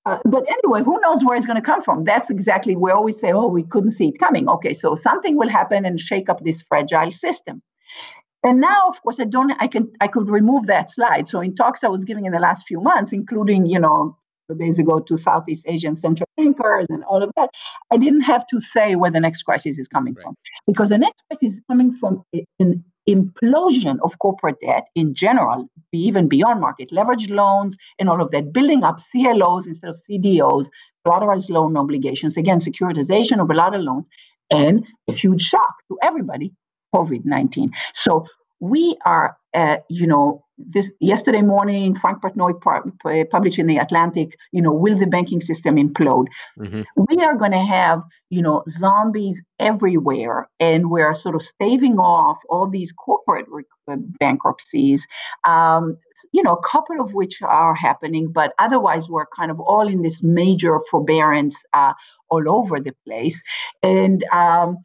Uh, 0.09 0.18
but 0.25 0.44
anyway, 0.49 0.83
who 0.83 0.99
knows 1.01 1.25
where 1.25 1.37
it's 1.37 1.47
going 1.47 1.61
to 1.61 1.62
come 1.62 1.83
from? 1.83 2.05
That's 2.05 2.31
exactly 2.31 2.77
where 2.77 2.94
we 2.94 2.99
always 2.99 3.21
say, 3.21 3.33
oh, 3.33 3.49
we 3.49 3.62
couldn't 3.62 3.90
see 3.92 4.09
it 4.09 4.18
coming. 4.18 4.49
Okay, 4.49 4.75
so 4.75 4.94
something 4.94 5.37
will 5.37 5.49
happen 5.49 5.85
and 5.85 6.01
shake 6.01 6.29
up 6.29 6.42
this 6.42 6.62
fragile 6.62 7.12
system. 7.12 7.62
And 8.42 8.61
now, 8.61 8.88
of 8.88 9.03
course, 9.03 9.21
I 9.21 9.25
don't. 9.25 9.53
I 9.61 9.66
can. 9.66 9.90
I 10.01 10.07
could 10.07 10.31
remove 10.31 10.66
that 10.66 10.90
slide. 10.90 11.29
So 11.29 11.40
in 11.40 11.55
talks 11.55 11.83
I 11.85 11.88
was 11.88 12.05
giving 12.05 12.25
in 12.25 12.33
the 12.33 12.38
last 12.38 12.66
few 12.66 12.81
months, 12.81 13.12
including 13.12 13.66
you 13.66 13.81
know 13.81 14.16
days 14.59 14.79
ago 14.79 14.99
to 15.01 15.16
Southeast 15.16 15.66
Asian 15.68 15.94
central 15.94 16.27
bankers 16.37 16.87
and 16.88 17.05
all 17.05 17.23
of 17.23 17.31
that, 17.37 17.51
I 17.92 17.99
didn't 17.99 18.23
have 18.23 18.47
to 18.47 18.61
say 18.61 18.94
where 18.94 19.11
the 19.11 19.21
next 19.21 19.42
crisis 19.42 19.79
is 19.79 19.88
coming 19.88 20.14
right. 20.14 20.23
from 20.23 20.35
because 20.66 20.88
the 20.88 20.97
next 20.97 21.23
crisis 21.29 21.57
is 21.57 21.62
coming 21.68 21.92
from 21.92 22.23
an 22.59 22.83
implosion 23.09 23.97
of 24.03 24.18
corporate 24.18 24.57
debt 24.61 24.87
in 24.94 25.14
general, 25.14 25.68
even 25.92 26.29
beyond 26.29 26.61
market, 26.61 26.90
leveraged 26.90 27.31
loans 27.31 27.77
and 27.99 28.09
all 28.09 28.21
of 28.21 28.31
that, 28.31 28.53
building 28.53 28.85
up 28.85 28.99
CLOs 29.11 29.66
instead 29.66 29.90
of 29.90 30.01
CDOs, 30.09 30.68
collateralized 31.07 31.49
loan 31.51 31.77
obligations, 31.77 32.37
again, 32.37 32.59
securitization 32.59 33.40
of 33.40 33.51
a 33.51 33.55
lot 33.55 33.75
of 33.75 33.81
loans, 33.81 34.09
and 34.51 34.87
a 35.09 35.12
huge 35.12 35.42
shock 35.42 35.75
to 35.88 35.99
everybody, 36.03 36.53
COVID 36.94 37.25
19. 37.25 37.71
So 37.94 38.27
we 38.61 38.97
are, 39.07 39.37
uh, 39.54 39.76
you 39.88 40.06
know, 40.06 40.44
this 40.58 40.90
yesterday 41.00 41.42
morning, 41.42 41.94
Frank 41.94 42.20
Partnoy 42.20 42.61
published 43.30 43.58
in 43.58 43.66
the 43.66 43.78
Atlantic, 43.78 44.37
you 44.52 44.61
know, 44.61 44.72
will 44.72 44.98
the 44.98 45.06
banking 45.06 45.40
system 45.40 45.76
implode? 45.76 46.26
Mm-hmm. 46.58 46.82
We 46.96 47.22
are 47.22 47.37
going 47.37 47.52
to 47.52 47.64
have, 47.64 48.02
you 48.30 48.42
know, 48.42 48.64
zombies 48.68 49.40
everywhere, 49.61 50.48
and 50.58 50.90
we're 50.90 51.14
sort 51.14 51.37
of 51.37 51.42
staving 51.42 51.98
off 51.98 52.38
all 52.48 52.68
these 52.68 52.92
corporate 52.92 53.46
uh, 53.90 53.96
bankruptcies. 54.18 55.06
Um, 55.46 55.96
you 56.32 56.42
know, 56.42 56.54
a 56.54 56.68
couple 56.68 57.00
of 57.00 57.14
which 57.14 57.40
are 57.42 57.74
happening, 57.74 58.32
but 58.32 58.52
otherwise 58.58 59.08
we're 59.08 59.26
kind 59.37 59.52
of 59.52 59.61
all 59.61 59.87
in 59.87 60.02
this 60.02 60.22
major 60.22 60.78
forbearance 60.90 61.56
uh, 61.72 61.92
all 62.30 62.48
over 62.48 62.80
the 62.80 62.94
place, 63.06 63.40
and. 63.82 64.24
Um, 64.32 64.78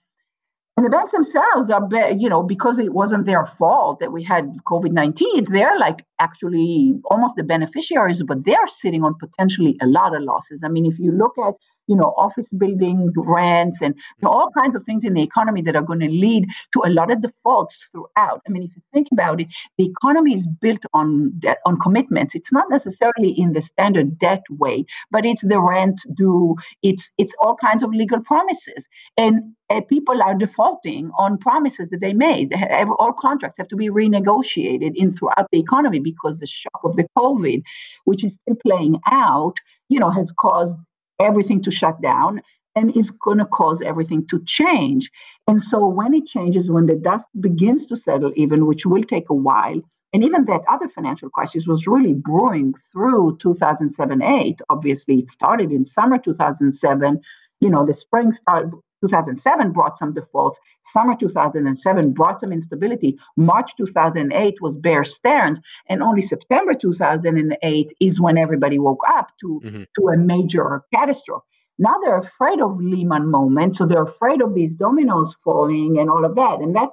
and 0.75 0.85
the 0.85 0.89
banks 0.89 1.11
themselves 1.11 1.69
are, 1.69 1.87
you 2.17 2.27
know, 2.27 2.41
because 2.41 2.79
it 2.79 2.93
wasn't 2.93 3.25
their 3.25 3.45
fault 3.45 3.99
that 3.99 4.11
we 4.11 4.23
had 4.23 4.45
COVID 4.65 4.91
19, 4.91 5.51
they're 5.51 5.77
like 5.77 6.03
actually 6.19 6.93
almost 7.05 7.35
the 7.35 7.43
beneficiaries, 7.43 8.23
but 8.23 8.43
they're 8.43 8.67
sitting 8.67 9.03
on 9.03 9.13
potentially 9.19 9.77
a 9.81 9.85
lot 9.85 10.15
of 10.15 10.23
losses. 10.23 10.63
I 10.65 10.69
mean, 10.69 10.87
if 10.87 10.97
you 10.97 11.11
look 11.11 11.33
at 11.37 11.53
you 11.87 11.95
know, 11.95 12.13
office 12.17 12.49
building 12.57 13.11
rents 13.15 13.81
and 13.81 13.95
all 14.23 14.49
kinds 14.51 14.75
of 14.75 14.83
things 14.83 15.03
in 15.03 15.13
the 15.13 15.23
economy 15.23 15.61
that 15.61 15.75
are 15.75 15.81
going 15.81 15.99
to 15.99 16.09
lead 16.09 16.45
to 16.73 16.81
a 16.85 16.89
lot 16.89 17.11
of 17.11 17.21
defaults 17.21 17.87
throughout. 17.91 18.41
I 18.47 18.49
mean, 18.49 18.63
if 18.63 18.75
you 18.75 18.81
think 18.93 19.07
about 19.11 19.41
it, 19.41 19.47
the 19.77 19.85
economy 19.85 20.35
is 20.35 20.47
built 20.47 20.81
on 20.93 21.33
debt, 21.39 21.59
on 21.65 21.79
commitments. 21.79 22.35
It's 22.35 22.51
not 22.51 22.65
necessarily 22.69 23.31
in 23.31 23.53
the 23.53 23.61
standard 23.61 24.17
debt 24.19 24.43
way, 24.49 24.85
but 25.11 25.25
it's 25.25 25.41
the 25.41 25.59
rent 25.59 26.01
due. 26.15 26.55
It's 26.81 27.11
it's 27.17 27.33
all 27.39 27.55
kinds 27.55 27.83
of 27.83 27.89
legal 27.91 28.21
promises, 28.21 28.87
and 29.17 29.53
people 29.89 30.21
are 30.21 30.35
defaulting 30.35 31.11
on 31.17 31.37
promises 31.37 31.89
that 31.89 32.01
they 32.01 32.13
made. 32.13 32.53
All 32.99 33.13
contracts 33.13 33.57
have 33.57 33.67
to 33.69 33.75
be 33.75 33.89
renegotiated 33.89 34.93
in 34.95 35.11
throughout 35.11 35.47
the 35.51 35.59
economy 35.59 35.99
because 35.99 36.39
the 36.39 36.47
shock 36.47 36.81
of 36.83 36.95
the 36.95 37.05
COVID, 37.17 37.63
which 38.05 38.23
is 38.23 38.33
still 38.33 38.55
playing 38.65 38.99
out, 39.07 39.55
you 39.89 39.99
know, 39.99 40.09
has 40.09 40.31
caused 40.39 40.77
everything 41.19 41.61
to 41.63 41.71
shut 41.71 42.01
down 42.01 42.41
and 42.75 42.95
is 42.97 43.11
going 43.11 43.37
to 43.37 43.45
cause 43.45 43.81
everything 43.81 44.25
to 44.27 44.41
change. 44.45 45.11
And 45.47 45.61
so 45.61 45.85
when 45.85 46.13
it 46.13 46.25
changes, 46.25 46.71
when 46.71 46.87
the 46.87 46.95
dust 46.95 47.25
begins 47.39 47.85
to 47.87 47.97
settle, 47.97 48.31
even 48.35 48.65
which 48.65 48.85
will 48.85 49.03
take 49.03 49.29
a 49.29 49.35
while, 49.35 49.81
and 50.13 50.23
even 50.23 50.45
that 50.45 50.61
other 50.67 50.87
financial 50.89 51.29
crisis 51.29 51.65
was 51.65 51.87
really 51.87 52.13
brewing 52.13 52.75
through 52.91 53.37
2007 53.41 54.21
8. 54.21 54.61
Obviously, 54.69 55.19
it 55.19 55.29
started 55.29 55.71
in 55.71 55.83
summer 55.83 56.19
2007. 56.19 57.19
You 57.59 57.69
know, 57.69 57.85
the 57.85 57.93
spring 57.93 58.31
started, 58.31 58.73
2007 59.03 59.71
brought 59.71 59.97
some 59.97 60.13
defaults. 60.13 60.59
Summer 60.83 61.15
2007 61.15 62.13
brought 62.13 62.39
some 62.39 62.53
instability. 62.53 63.17
March 63.35 63.75
2008 63.75 64.61
was 64.61 64.77
Bear 64.77 65.03
Stearns, 65.03 65.59
and 65.89 66.01
only 66.01 66.21
September 66.21 66.73
2008 66.73 67.93
is 67.99 68.21
when 68.21 68.37
everybody 68.37 68.79
woke 68.79 69.03
up 69.09 69.29
to, 69.41 69.61
mm-hmm. 69.63 69.83
to 69.95 70.07
a 70.07 70.17
major 70.17 70.83
catastrophe. 70.93 71.45
Now 71.79 71.95
they're 72.03 72.17
afraid 72.17 72.61
of 72.61 72.79
Lehman 72.79 73.29
moment, 73.29 73.75
so 73.75 73.85
they're 73.85 74.03
afraid 74.03 74.41
of 74.41 74.53
these 74.53 74.73
dominoes 74.73 75.35
falling 75.43 75.99
and 75.99 76.09
all 76.09 76.23
of 76.23 76.35
that. 76.35 76.59
And 76.59 76.75
that 76.75 76.89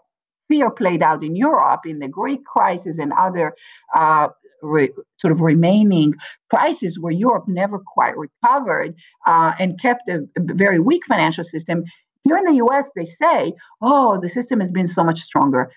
fear 0.49 0.70
played 0.70 1.03
out 1.03 1.23
in 1.23 1.37
Europe 1.37 1.83
in 1.87 2.01
the 2.01 2.09
Greek 2.09 2.44
crisis 2.44 2.99
and 2.99 3.12
other 3.12 3.55
uh, 3.94 4.29
re, 4.62 4.90
sort 5.18 5.33
of 5.33 5.40
remaining 5.40 6.14
crises 6.49 6.99
where 6.99 7.12
Europe 7.12 7.44
never 7.46 7.79
quite 7.79 8.14
recovered 8.16 8.94
uh, 9.27 9.53
and 9.59 9.81
kept 9.81 10.09
a, 10.09 10.20
a 10.37 10.40
very 10.40 10.79
weak 10.79 11.03
financial 11.07 11.44
system. 11.44 11.85
Here 12.25 12.37
in 12.37 12.44
the 12.44 12.64
US, 12.64 12.87
they 12.94 13.05
say, 13.05 13.55
oh, 13.81 14.20
the 14.20 14.29
system 14.29 14.61
has 14.61 14.73
been 14.73 14.87
so 14.87 15.05
much 15.05 15.20
stronger. 15.20 15.70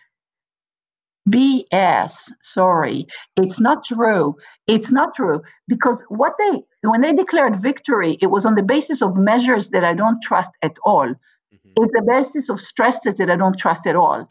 BS. 1.30 2.32
Sorry, 2.42 3.08
it's 3.38 3.60
not 3.60 3.86
true. 3.86 4.36
It's 4.68 4.92
not 4.92 5.16
true 5.16 5.42
because 5.68 6.04
what 6.10 6.34
they 6.38 6.64
when 6.82 7.00
they 7.00 7.14
declared 7.14 7.62
victory, 7.62 8.18
it 8.22 8.28
was 8.28 8.46
on 8.46 8.56
the 8.56 8.64
basis 8.64 9.02
of 9.02 9.16
measures 9.16 9.70
that 9.70 9.86
I 9.86 9.94
don't 9.94 10.22
trust 10.22 10.52
at 10.62 10.76
all. 10.86 11.08
Mm-hmm. 11.08 11.72
It's 11.78 11.94
the 11.94 12.04
basis 12.06 12.50
of 12.50 12.60
stresses 12.60 13.16
that 13.16 13.30
I 13.30 13.38
don't 13.38 13.58
trust 13.58 13.88
at 13.88 13.96
all 13.96 14.28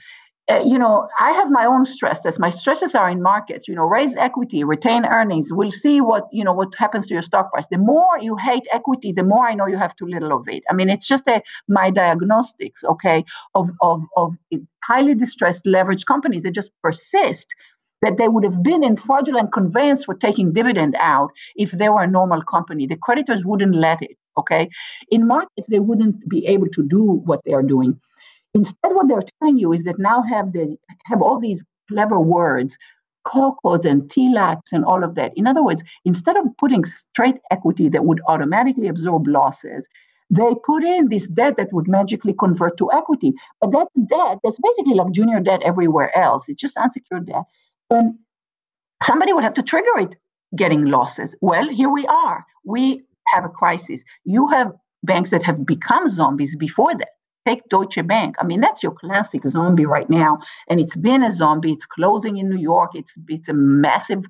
Uh, 0.53 0.63
you 0.67 0.79
know, 0.79 1.09
I 1.19 1.31
have 1.31 1.51
my 1.51 1.65
own 1.65 1.87
stresses. 1.87 2.39
My 2.39 2.51
stresses 2.51 2.95
are 2.95 3.09
in 3.09 3.23
markets. 3.23 3.69
You 3.69 3.75
know, 3.75 3.85
raise 3.85 4.15
equity, 4.17 4.65
retain 4.65 5.07
earnings. 5.07 5.49
We'll 5.51 5.71
see 5.71 6.01
what 6.03 6.25
you 6.31 6.45
know 6.45 6.53
what 6.53 6.75
happens 6.77 7.07
to 7.07 7.15
your 7.15 7.23
stock 7.23 7.51
price. 7.53 7.67
The 7.71 7.79
more 7.79 8.19
you 8.21 8.37
hate 8.37 8.65
equity, 8.73 9.13
the 9.13 9.23
more 9.23 9.47
I 9.49 9.55
know 9.55 9.67
you 9.67 9.79
have 9.79 9.97
too 9.97 10.07
little 10.07 10.33
of 10.39 10.49
it. 10.49 10.63
I 10.69 10.75
mean, 10.75 10.91
it's 10.91 11.09
just 11.09 11.27
a 11.27 11.43
my 11.69 11.89
diagnostics, 11.91 12.85
okay, 12.85 13.25
of 13.55 13.71
of 13.81 14.03
of 14.17 14.37
highly 14.85 15.15
distressed 15.15 15.65
leveraged 15.65 16.07
companies 16.07 16.43
that 16.43 16.53
just 16.53 16.71
persist. 16.83 17.47
That 18.03 18.17
they 18.19 18.27
would 18.27 18.43
have 18.43 18.65
been 18.65 18.83
in 18.83 18.97
fraudulent 18.97 19.53
conveyance 19.53 20.05
for 20.05 20.17
taking 20.17 20.53
dividend 20.53 20.97
out 20.99 21.31
if 21.55 21.71
they 21.71 21.89
were 21.89 22.03
a 22.03 22.09
normal 22.09 22.43
company. 22.43 22.89
The 22.89 22.97
creditors 22.97 23.45
wouldn't 23.45 23.77
let 23.77 24.03
it. 24.03 24.17
Okay, 24.37 24.69
in 25.11 25.29
markets 25.29 25.69
they 25.69 25.79
wouldn't 25.79 26.29
be 26.29 26.45
able 26.47 26.67
to 26.77 26.83
do 26.83 27.05
what 27.29 27.41
they 27.45 27.53
are 27.53 27.63
doing. 27.63 28.01
Instead, 28.55 28.93
what 28.93 29.09
they're 29.09 29.23
telling 29.41 29.59
you 29.59 29.73
is 29.73 29.85
that 29.85 29.99
now 29.99 30.23
have 30.23 30.53
the 30.53 30.77
have 31.05 31.23
all 31.23 31.41
these 31.41 31.65
clever 31.89 32.21
words, 32.21 32.77
COCOs 33.27 33.85
and 33.85 34.03
TLACs 34.11 34.73
and 34.73 34.85
all 34.85 35.05
of 35.05 35.15
that. 35.15 35.33
In 35.37 35.47
other 35.47 35.63
words, 35.63 35.83
instead 36.05 36.37
of 36.37 36.47
putting 36.59 36.85
straight 36.85 37.37
equity 37.51 37.89
that 37.89 38.05
would 38.05 38.21
automatically 38.29 38.89
absorb 38.89 39.27
losses, 39.27 39.89
they 40.31 40.55
put 40.65 40.83
in 40.83 41.09
this 41.09 41.29
debt 41.29 41.57
that 41.57 41.73
would 41.73 41.89
magically 41.89 42.35
convert 42.35 42.77
to 42.79 42.91
equity. 42.93 43.33
But 43.61 43.71
that 43.73 43.89
debt, 44.09 44.39
that's 44.43 44.59
basically 44.63 44.95
like 44.95 45.13
junior 45.13 45.41
debt 45.41 45.61
everywhere 45.65 46.17
else. 46.17 46.49
It's 46.49 46.61
just 46.61 46.77
unsecured 46.77 47.27
debt. 47.27 47.45
And 47.91 48.19
somebody 49.03 49.33
would 49.33 49.45
have 49.45 49.55
to 49.55 49.63
trigger 49.63 49.99
it 49.99 50.17
getting 50.57 50.87
losses. 50.87 51.35
Well, 51.41 51.69
here 51.69 51.91
we 51.91 52.07
are. 52.07 52.45
We 52.65 53.03
have 53.29 53.45
a 53.45 53.49
crisis. 53.49 54.05
You 54.25 54.49
have 54.49 54.73
banks 55.03 55.31
that 55.31 55.43
have 55.43 55.67
become 55.67 56.09
zombies 56.09 56.57
before 56.57 56.95
that. 56.97 57.09
Take 57.47 57.69
Deutsche 57.69 58.07
Bank. 58.07 58.37
I 58.39 58.45
mean, 58.45 58.61
that's 58.61 58.83
your 58.83 58.93
classic 58.93 59.47
zombie 59.47 59.87
right 59.87 60.09
now. 60.09 60.39
And 60.69 60.81
it's 60.81 60.97
been 60.97 61.23
a 61.23 61.33
zombie. 61.33 61.73
It's 61.73 61.87
closing 61.87 62.37
in 62.37 62.49
New 62.49 62.61
York. 62.61 62.93
It's 62.95 63.19
it's 63.29 63.49
a 63.49 63.55
massive 63.55 64.25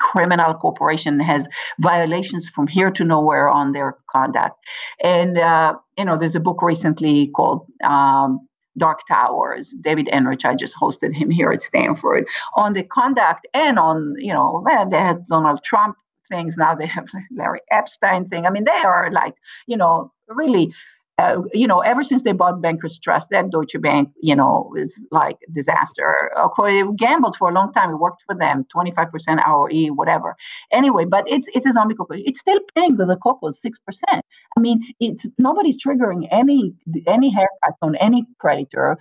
criminal 0.00 0.54
corporation 0.54 1.20
has 1.20 1.48
violations 1.80 2.48
from 2.48 2.66
here 2.66 2.90
to 2.90 3.04
nowhere 3.04 3.48
on 3.48 3.72
their 3.72 3.96
conduct. 4.10 4.56
And 5.02 5.38
uh, 5.38 5.74
you 5.98 6.04
know, 6.04 6.16
there's 6.16 6.36
a 6.36 6.40
book 6.40 6.62
recently 6.62 7.28
called 7.28 7.66
um, 7.82 8.46
Dark 8.76 9.00
Towers. 9.08 9.74
David 9.80 10.08
Enrich, 10.08 10.44
I 10.44 10.54
just 10.54 10.74
hosted 10.74 11.14
him 11.14 11.30
here 11.30 11.50
at 11.50 11.62
Stanford 11.62 12.26
on 12.54 12.74
the 12.74 12.82
conduct 12.82 13.46
and 13.54 13.78
on 13.78 14.14
you 14.18 14.32
know, 14.32 14.62
well, 14.64 14.88
they 14.88 14.98
had 14.98 15.26
Donald 15.28 15.62
Trump 15.64 15.96
things. 16.28 16.56
Now 16.56 16.74
they 16.74 16.86
have 16.86 17.06
Larry 17.30 17.60
Epstein 17.70 18.26
thing. 18.26 18.46
I 18.46 18.50
mean, 18.50 18.64
they 18.64 18.72
are 18.72 19.10
like 19.10 19.34
you 19.66 19.76
know 19.76 20.12
really 20.28 20.74
uh, 21.18 21.42
you 21.52 21.66
know, 21.66 21.78
ever 21.78 22.02
since 22.02 22.22
they 22.22 22.32
bought 22.32 22.60
Bankers 22.60 22.98
Trust, 22.98 23.28
that 23.30 23.50
Deutsche 23.50 23.80
Bank, 23.80 24.10
you 24.20 24.34
know, 24.34 24.72
is 24.76 25.06
like 25.12 25.36
a 25.48 25.52
disaster. 25.52 26.30
Okay, 26.36 26.82
gambled 26.96 27.36
for 27.36 27.50
a 27.50 27.52
long 27.52 27.72
time. 27.72 27.90
It 27.90 27.96
worked 27.96 28.24
for 28.26 28.34
them, 28.34 28.66
25% 28.74 29.46
ROE, 29.46 29.94
whatever. 29.94 30.34
Anyway, 30.72 31.04
but 31.04 31.24
it's 31.28 31.46
it's 31.54 31.66
a 31.66 31.72
zombie 31.72 31.94
corporation. 31.94 32.24
It's 32.26 32.40
still 32.40 32.58
paying 32.74 32.96
the, 32.96 33.16
cocos 33.22 33.62
6%. 33.62 34.02
I 34.12 34.60
mean, 34.60 34.82
it's 34.98 35.26
nobody's 35.38 35.82
triggering 35.82 36.26
any 36.32 36.74
any 37.06 37.30
haircut 37.30 37.76
on 37.80 37.94
any 37.96 38.26
creditor. 38.40 38.98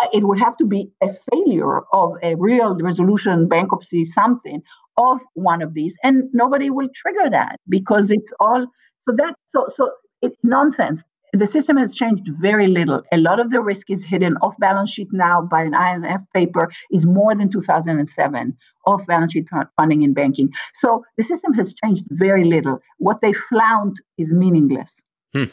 Uh, 0.00 0.06
it 0.14 0.24
would 0.24 0.38
have 0.38 0.56
to 0.58 0.64
be 0.64 0.90
a 1.02 1.12
failure 1.30 1.80
of 1.92 2.14
a 2.22 2.36
real 2.36 2.74
resolution, 2.76 3.48
bankruptcy, 3.48 4.04
something 4.06 4.62
of 4.96 5.20
one 5.34 5.60
of 5.60 5.74
these, 5.74 5.94
and 6.02 6.24
nobody 6.32 6.70
will 6.70 6.88
trigger 6.94 7.28
that 7.28 7.60
because 7.68 8.10
it's 8.10 8.32
all 8.40 8.66
so 9.06 9.14
that 9.14 9.34
so 9.52 9.66
so 9.76 9.90
it's 10.22 10.36
nonsense 10.42 11.02
the 11.32 11.46
system 11.46 11.76
has 11.76 11.94
changed 11.94 12.24
very 12.40 12.66
little. 12.66 13.02
A 13.12 13.16
lot 13.16 13.40
of 13.40 13.50
the 13.50 13.60
risk 13.60 13.90
is 13.90 14.04
hidden 14.04 14.36
off 14.42 14.56
balance 14.58 14.90
sheet 14.90 15.08
now 15.12 15.42
by 15.42 15.62
an 15.62 15.72
IMF 15.72 16.24
paper 16.34 16.70
is 16.90 17.06
more 17.06 17.34
than 17.34 17.50
2007 17.50 18.56
off 18.86 19.06
balance 19.06 19.32
sheet 19.32 19.46
funding 19.76 20.02
in 20.02 20.14
banking. 20.14 20.50
So 20.80 21.04
the 21.16 21.22
system 21.22 21.54
has 21.54 21.74
changed 21.74 22.04
very 22.10 22.44
little. 22.44 22.80
What 22.98 23.20
they 23.20 23.32
flaunt 23.32 23.98
is 24.18 24.32
meaningless. 24.32 25.00
Hmm. 25.32 25.44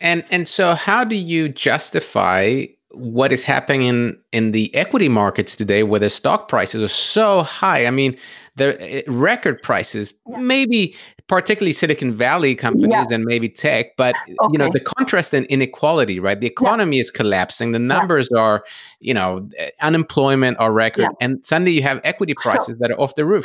And 0.00 0.24
and 0.30 0.48
so 0.48 0.74
how 0.74 1.04
do 1.04 1.14
you 1.14 1.48
justify 1.48 2.66
what 2.94 3.32
is 3.32 3.42
happening 3.42 3.82
in 3.82 4.18
in 4.32 4.52
the 4.52 4.74
equity 4.74 5.08
markets 5.08 5.56
today 5.56 5.82
where 5.82 6.00
the 6.00 6.10
stock 6.10 6.48
prices 6.48 6.82
are 6.82 6.88
so 6.88 7.42
high 7.42 7.86
i 7.86 7.90
mean 7.90 8.16
the 8.56 8.80
eh, 8.82 9.02
record 9.06 9.62
prices 9.62 10.12
yeah. 10.28 10.38
maybe 10.38 10.94
particularly 11.26 11.72
silicon 11.72 12.12
valley 12.12 12.54
companies 12.54 13.06
yeah. 13.08 13.14
and 13.14 13.24
maybe 13.24 13.48
tech 13.48 13.96
but 13.96 14.14
okay. 14.16 14.34
you 14.52 14.58
know 14.58 14.68
the 14.72 14.80
contrast 14.80 15.32
and 15.32 15.46
inequality 15.46 16.20
right 16.20 16.40
the 16.40 16.46
economy 16.46 16.96
yeah. 16.96 17.00
is 17.00 17.10
collapsing 17.10 17.72
the 17.72 17.78
numbers 17.78 18.28
are 18.30 18.62
you 19.00 19.14
know 19.14 19.48
eh, 19.58 19.70
unemployment 19.80 20.58
are 20.58 20.72
record 20.72 21.08
and 21.20 21.44
suddenly 21.44 21.72
you 21.72 21.82
have 21.82 22.00
equity 22.04 22.34
prices 22.34 22.66
so, 22.66 22.74
that 22.78 22.90
are 22.90 23.00
off 23.00 23.14
the 23.14 23.24
roof 23.24 23.44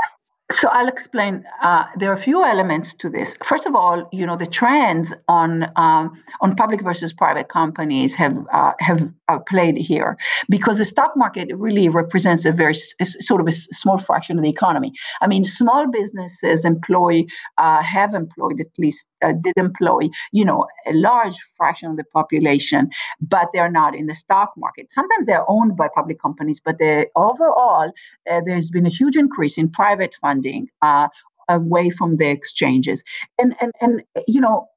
so 0.50 0.70
I'll 0.70 0.88
explain. 0.88 1.44
Uh, 1.62 1.86
there 1.98 2.10
are 2.10 2.14
a 2.14 2.18
few 2.18 2.44
elements 2.44 2.94
to 3.00 3.10
this. 3.10 3.36
First 3.44 3.66
of 3.66 3.76
all, 3.76 4.08
you 4.14 4.26
know 4.26 4.38
the 4.38 4.46
trends 4.46 5.12
on 5.28 5.70
um, 5.76 6.18
on 6.40 6.56
public 6.56 6.82
versus 6.82 7.12
private 7.12 7.50
companies 7.50 8.16
have 8.16 8.38
uh, 8.54 8.72
have 8.80 9.12
uh, 9.28 9.40
played 9.40 9.78
here 9.78 10.18
because 10.50 10.78
the 10.78 10.86
stock 10.86 11.12
market 11.18 11.50
really 11.54 11.90
represents 11.90 12.46
a 12.46 12.54
very 12.54 12.76
sort 13.20 13.42
of 13.42 13.48
a 13.48 13.52
small 13.52 14.00
fraction 14.00 14.38
of 14.38 14.44
the 14.44 14.50
economy. 14.50 14.94
I 15.20 15.28
mean, 15.28 15.44
small 15.44 15.86
businesses 15.92 16.64
employ 16.64 17.26
uh, 17.58 17.82
have 17.82 18.14
employed 18.14 18.62
at 18.62 18.68
least 18.78 19.06
uh, 19.22 19.34
did 19.34 19.54
employ 19.58 20.08
you 20.32 20.46
know 20.46 20.66
a 20.86 20.94
large 20.94 21.38
fraction 21.58 21.92
of 21.92 21.98
the 21.98 22.06
population, 22.06 22.90
but 23.20 23.50
they're 23.54 23.72
not 23.72 23.94
in 23.96 24.06
the 24.06 24.16
stock 24.16 24.54
market. 24.56 24.94
Sometimes 24.94 25.26
they're 25.26 25.50
owned 25.50 25.76
by 25.76 25.90
public 25.94 26.22
companies, 26.22 26.62
but 26.64 26.78
overall 27.18 27.92
uh, 28.32 28.42
there's 28.46 28.72
been 28.72 28.86
a 28.86 28.90
huge 28.90 29.18
increase 29.18 29.58
in 29.58 29.70
private 29.70 30.16
funds 30.22 30.37
funding 30.38 30.68
uh, 30.82 31.08
away 31.50 31.90
from 31.90 32.18
the 32.18 32.30
exchanges. 32.30 33.04
And, 33.38 33.56
and, 33.62 33.72
and, 33.82 34.04
you 34.28 34.42
know, 34.42 34.68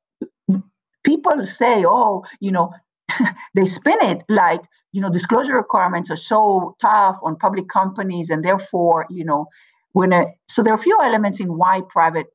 people 1.05 1.45
say, 1.45 1.85
oh, 1.87 2.25
you 2.41 2.53
know, 2.53 2.73
they 3.55 3.67
spin 3.67 3.99
it 4.03 4.23
like, 4.29 4.61
you 4.93 5.01
know, 5.01 5.11
disclosure 5.11 5.55
requirements 5.55 6.11
are 6.11 6.17
so 6.17 6.77
tough 6.81 7.19
on 7.23 7.37
public 7.37 7.69
companies, 7.69 8.31
and 8.31 8.45
therefore, 8.45 9.07
you 9.09 9.25
know, 9.25 9.47
when 9.93 10.13
a, 10.13 10.27
so 10.49 10.63
there 10.63 10.73
are 10.73 10.77
a 10.77 10.83
few 10.83 10.99
elements 11.01 11.41
in 11.41 11.57
why 11.57 11.83
private 11.89 12.27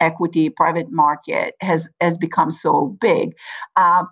equity 0.00 0.50
private 0.50 0.90
market 0.90 1.54
has 1.60 1.88
has 2.00 2.18
become 2.18 2.50
so 2.50 2.96
big. 3.00 3.34
Uh, 3.76 4.04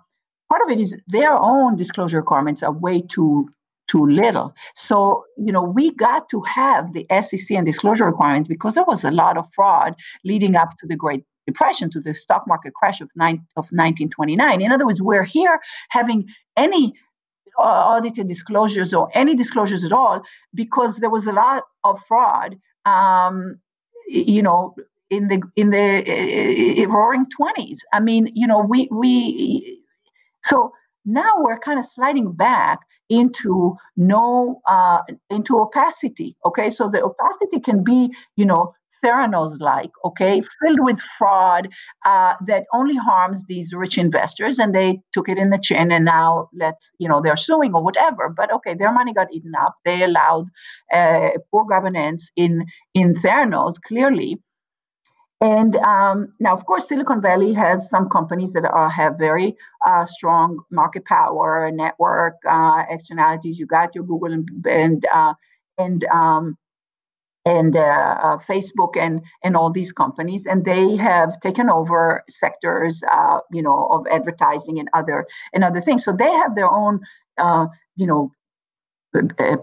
part 0.49 0.61
of 0.63 0.69
it 0.69 0.79
is 0.79 0.97
their 1.07 1.33
own 1.33 1.75
disclosure 1.75 2.17
requirements 2.17 2.63
are 2.63 2.71
way 2.71 3.01
too 3.01 3.47
too 3.87 4.05
little. 4.05 4.53
So, 4.75 5.25
you 5.37 5.51
know, 5.51 5.63
we 5.63 5.91
got 5.91 6.29
to 6.29 6.41
have 6.41 6.93
the 6.93 7.05
SEC 7.21 7.51
and 7.51 7.65
disclosure 7.65 8.05
requirements 8.05 8.47
because 8.47 8.75
there 8.75 8.85
was 8.85 9.03
a 9.03 9.11
lot 9.11 9.37
of 9.37 9.45
fraud 9.53 9.95
leading 10.23 10.55
up 10.55 10.69
to 10.79 10.87
the 10.87 10.95
Great 10.95 11.23
Depression, 11.45 11.91
to 11.91 11.99
the 11.99 12.15
stock 12.15 12.47
market 12.47 12.73
crash 12.73 13.01
of, 13.01 13.09
nine, 13.15 13.45
of 13.57 13.65
1929. 13.65 14.61
In 14.61 14.71
other 14.71 14.85
words, 14.85 15.01
we're 15.01 15.23
here 15.23 15.59
having 15.89 16.27
any 16.55 16.93
uh, 17.59 17.61
audited 17.61 18.27
disclosures 18.27 18.93
or 18.93 19.09
any 19.13 19.35
disclosures 19.35 19.83
at 19.83 19.91
all 19.91 20.21
because 20.53 20.97
there 20.97 21.09
was 21.09 21.27
a 21.27 21.33
lot 21.33 21.63
of 21.83 21.99
fraud. 22.07 22.57
Um, 22.85 23.59
you 24.07 24.41
know, 24.41 24.75
in 25.09 25.27
the 25.27 25.41
in 25.55 25.69
the 25.69 26.83
uh, 26.83 26.87
roaring 26.87 27.25
20s. 27.39 27.79
I 27.93 27.99
mean, 27.99 28.29
you 28.33 28.47
know, 28.47 28.59
we 28.59 28.87
we 28.91 29.83
so 30.43 30.73
now 31.05 31.33
we're 31.37 31.59
kind 31.59 31.79
of 31.79 31.85
sliding 31.85 32.31
back 32.31 32.79
into 33.19 33.75
no 33.95 34.61
uh, 34.67 35.01
into 35.29 35.59
opacity. 35.59 36.35
Okay, 36.45 36.69
so 36.69 36.89
the 36.89 37.01
opacity 37.03 37.59
can 37.59 37.83
be, 37.83 37.99
you 38.35 38.45
know, 38.45 38.73
Theranos 39.03 39.59
like, 39.59 39.91
okay, 40.05 40.41
filled 40.61 40.79
with 40.87 40.99
fraud 41.17 41.67
uh, 42.05 42.33
that 42.45 42.63
only 42.71 42.95
harms 42.95 43.45
these 43.47 43.73
rich 43.73 43.97
investors, 43.97 44.59
and 44.59 44.73
they 44.73 45.01
took 45.11 45.27
it 45.27 45.37
in 45.37 45.49
the 45.49 45.57
chin, 45.57 45.91
and 45.91 46.05
now 46.05 46.47
let's, 46.63 46.91
you 46.99 47.09
know, 47.09 47.19
they're 47.21 47.35
suing 47.35 47.73
or 47.73 47.83
whatever. 47.83 48.29
But 48.29 48.53
okay, 48.53 48.73
their 48.75 48.93
money 48.93 49.13
got 49.13 49.33
eaten 49.33 49.53
up. 49.65 49.75
They 49.83 50.03
allowed 50.03 50.47
uh, 50.93 51.31
poor 51.51 51.65
governance 51.65 52.31
in 52.35 52.65
in 52.93 53.13
Theranos 53.13 53.75
clearly. 53.89 54.39
And 55.43 55.75
um, 55.75 56.33
now, 56.39 56.53
of 56.53 56.65
course, 56.65 56.87
Silicon 56.87 57.21
Valley 57.21 57.51
has 57.51 57.89
some 57.89 58.07
companies 58.07 58.53
that 58.53 58.63
are, 58.63 58.89
have 58.89 59.17
very 59.19 59.57
uh, 59.85 60.05
strong 60.05 60.59
market 60.71 61.03
power, 61.03 61.69
network 61.69 62.35
uh, 62.49 62.85
externalities. 62.89 63.59
You 63.59 63.65
got 63.65 63.93
your 63.93 64.05
Google 64.05 64.31
and 64.31 64.47
and 64.65 65.05
uh, 65.13 65.33
and 65.77 66.05
um, 66.05 66.57
and 67.43 67.75
uh, 67.75 67.79
uh, 68.23 68.37
Facebook 68.37 68.95
and 68.95 69.19
and 69.43 69.57
all 69.57 69.69
these 69.69 69.91
companies, 69.91 70.45
and 70.45 70.63
they 70.63 70.95
have 70.95 71.37
taken 71.41 71.69
over 71.69 72.23
sectors, 72.29 73.03
uh, 73.11 73.39
you 73.51 73.61
know, 73.61 73.87
of 73.91 74.07
advertising 74.07 74.79
and 74.79 74.87
other 74.93 75.27
and 75.51 75.65
other 75.65 75.81
things. 75.81 76.05
So 76.05 76.13
they 76.13 76.31
have 76.31 76.55
their 76.55 76.71
own, 76.71 77.01
you 77.97 78.07
know, 78.07 78.31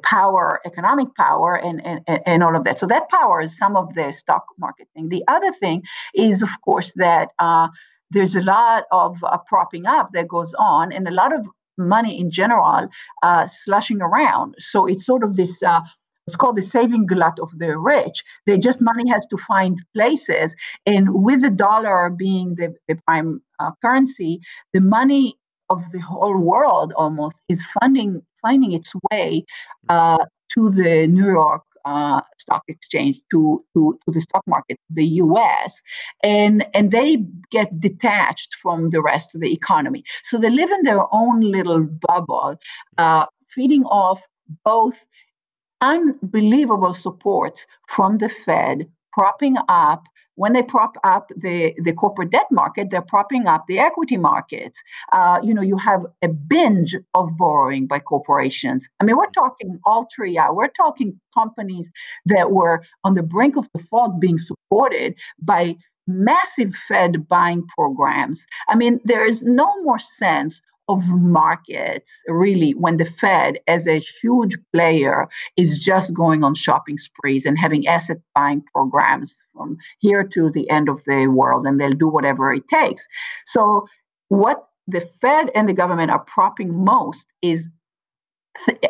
power, 0.03 0.61
economic 0.65 1.09
power, 1.17 1.55
and, 1.57 1.85
and, 1.85 2.21
and 2.27 2.43
all 2.43 2.57
of 2.57 2.65
that. 2.65 2.79
So 2.79 2.87
that 2.87 3.09
power 3.09 3.41
is 3.41 3.57
some 3.57 3.77
of 3.77 3.95
the 3.95 4.13
stock 4.13 4.45
market 4.59 4.89
thing. 4.95 5.09
The 5.09 5.25
other 5.29 5.53
thing 5.53 5.83
is, 6.15 6.43
of 6.43 6.51
course, 6.65 6.93
that 6.97 7.31
uh, 7.39 7.69
there's 8.11 8.35
a 8.35 8.43
lot 8.43 8.85
of 8.93 9.23
uh, 9.25 9.39
propping 9.47 9.87
up 9.87 10.11
that 10.13 10.29
goes 10.29 10.55
on, 10.59 10.93
and 10.93 11.07
a 11.07 11.13
lot 11.13 11.33
of 11.35 11.47
money 11.79 12.19
in 12.21 12.31
general 12.31 12.89
uh, 13.23 13.47
slushing 13.47 14.01
around. 14.03 14.55
So 14.59 14.87
it's 14.87 15.07
sort 15.07 15.25
of 15.25 15.37
this. 15.37 15.63
Uh, 15.63 15.81
it's 16.27 16.37
called 16.37 16.57
the 16.57 16.63
saving 16.63 17.07
glut 17.07 17.41
of 17.41 17.59
the 17.59 17.77
rich. 17.77 18.23
They 18.47 18.57
just 18.57 18.81
money 18.81 19.09
has 19.11 19.27
to 19.31 19.37
find 19.37 19.81
places, 19.95 20.55
and 20.87 21.25
with 21.25 21.43
the 21.43 21.51
dollar 21.51 22.11
being 22.11 22.55
the, 22.55 22.75
the 22.87 22.97
prime 23.07 23.43
uh, 23.59 23.73
currency, 23.83 24.41
the 24.73 24.81
money 24.81 25.35
of 25.71 25.83
the 25.93 26.01
whole 26.01 26.37
world 26.37 26.93
almost 26.97 27.37
is 27.49 27.65
funding 27.81 28.23
finding 28.43 28.73
its 28.73 28.93
way 29.11 29.45
uh, 29.89 30.25
to 30.53 30.71
the 30.71 31.07
New 31.07 31.27
York 31.27 31.63
uh, 31.85 32.21
stock 32.39 32.63
exchange 32.69 33.21
to, 33.31 33.65
to, 33.75 33.99
to 34.05 34.13
the 34.13 34.21
stock 34.21 34.43
market, 34.47 34.79
the 34.91 35.07
US, 35.07 35.83
and, 36.23 36.67
and 36.75 36.91
they 36.91 37.25
get 37.51 37.81
detached 37.81 38.55
from 38.61 38.91
the 38.91 39.03
rest 39.03 39.35
of 39.35 39.41
the 39.41 39.53
economy. 39.53 40.05
So 40.25 40.39
they 40.39 40.51
live 40.51 40.71
in 40.71 40.83
their 40.83 41.03
own 41.13 41.41
little 41.41 41.83
bubble, 41.83 42.57
uh, 42.99 43.27
feeding 43.55 43.85
off 43.85 44.27
both 44.65 45.07
unbelievable 45.81 46.95
support 46.95 47.65
from 47.89 48.19
the 48.19 48.29
Fed, 48.29 48.87
propping 49.13 49.57
up 49.69 50.05
when 50.41 50.55
they 50.55 50.63
prop 50.63 50.97
up 51.05 51.31
the, 51.37 51.75
the 51.77 51.93
corporate 51.93 52.31
debt 52.31 52.47
market, 52.51 52.89
they're 52.89 53.03
propping 53.03 53.47
up 53.47 53.67
the 53.67 53.79
equity 53.79 54.17
markets. 54.17 54.83
Uh, 55.13 55.39
you 55.43 55.53
know, 55.53 55.61
you 55.61 55.77
have 55.77 56.03
a 56.23 56.29
binge 56.29 56.97
of 57.13 57.37
borrowing 57.37 57.87
by 57.87 57.99
corporations. 57.99 58.89
I 59.01 59.05
mean, 59.05 59.19
we're 59.19 59.37
talking 59.43 59.79
Altria, 59.87 60.55
we're 60.55 60.69
talking 60.69 61.21
companies 61.35 61.91
that 62.25 62.53
were 62.53 62.83
on 63.05 63.13
the 63.17 63.23
brink 63.23 63.57
of 63.57 63.69
default 63.75 64.19
being 64.19 64.39
supported 64.39 65.15
by 65.43 65.77
massive 66.07 66.75
Fed 66.89 67.29
buying 67.29 67.67
programs. 67.77 68.47
I 68.71 68.77
mean, 68.77 68.99
there 69.05 69.27
is 69.27 69.45
no 69.45 69.69
more 69.83 69.99
sense 69.99 70.63
of 70.91 71.09
markets 71.21 72.23
really 72.27 72.73
when 72.73 72.97
the 72.97 73.05
Fed, 73.05 73.59
as 73.67 73.87
a 73.87 73.99
huge 73.99 74.57
player, 74.73 75.29
is 75.57 75.83
just 75.83 76.13
going 76.13 76.43
on 76.43 76.55
shopping 76.55 76.99
sprees 76.99 77.47
and 77.47 77.59
having 77.59 77.87
asset 77.87 78.19
buying 78.35 78.63
programs 78.75 79.45
from 79.55 79.77
here 80.01 80.25
to 80.25 80.51
the 80.51 80.69
end 80.69 80.89
of 80.89 81.03
the 81.05 81.27
world, 81.29 81.65
and 81.67 81.81
they'll 81.81 81.91
do 81.91 82.09
whatever 82.09 82.53
it 82.53 82.67
takes. 82.69 83.07
So, 83.47 83.87
what 84.29 84.69
the 84.87 85.01
Fed 85.01 85.51
and 85.55 85.69
the 85.69 85.73
government 85.73 86.11
are 86.11 86.25
propping 86.25 86.85
most 86.85 87.27
is 87.43 87.69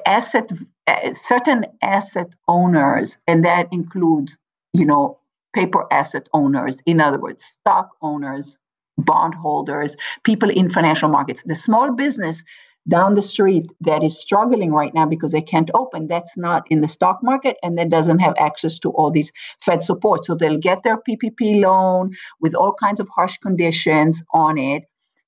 asset 0.06 0.50
eh, 0.86 1.12
certain 1.12 1.66
asset 1.82 2.34
owners, 2.48 3.18
and 3.26 3.44
that 3.44 3.68
includes, 3.70 4.38
you 4.72 4.86
know, 4.86 5.18
paper 5.54 5.86
asset 5.92 6.28
owners, 6.32 6.80
in 6.86 7.00
other 7.00 7.18
words, 7.18 7.44
stock 7.44 7.90
owners, 8.00 8.58
bondholders, 8.98 9.96
people 10.24 10.50
in 10.50 10.68
financial 10.68 11.08
markets. 11.08 11.42
The 11.44 11.54
small 11.54 11.92
business 11.92 12.42
down 12.88 13.14
the 13.14 13.22
street 13.22 13.66
that 13.80 14.02
is 14.02 14.18
struggling 14.18 14.72
right 14.72 14.94
now 14.94 15.06
because 15.06 15.32
they 15.32 15.42
can't 15.42 15.70
open, 15.74 16.08
that's 16.08 16.36
not 16.36 16.64
in 16.70 16.80
the 16.80 16.88
stock 16.88 17.20
market 17.22 17.56
and 17.62 17.78
that 17.78 17.90
doesn't 17.90 18.18
have 18.18 18.34
access 18.38 18.78
to 18.78 18.90
all 18.90 19.10
these 19.10 19.32
Fed 19.60 19.84
support. 19.84 20.24
So 20.24 20.34
they'll 20.34 20.58
get 20.58 20.82
their 20.82 20.96
PPP 20.96 21.60
loan 21.60 22.12
with 22.40 22.54
all 22.54 22.74
kinds 22.82 23.00
of 23.00 23.08
harsh 23.14 23.36
conditions 23.38 24.22
on 24.32 24.58
it 24.58 24.84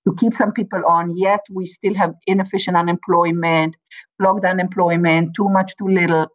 to 0.06 0.14
keep 0.14 0.34
some 0.34 0.52
people 0.52 0.82
on, 0.88 1.16
yet 1.16 1.40
we 1.50 1.66
still 1.66 1.94
have 1.94 2.14
inefficient 2.26 2.76
unemployment, 2.76 3.76
clogged 4.20 4.44
unemployment, 4.44 5.34
too 5.34 5.48
much, 5.48 5.76
too 5.76 5.88
little, 5.88 6.26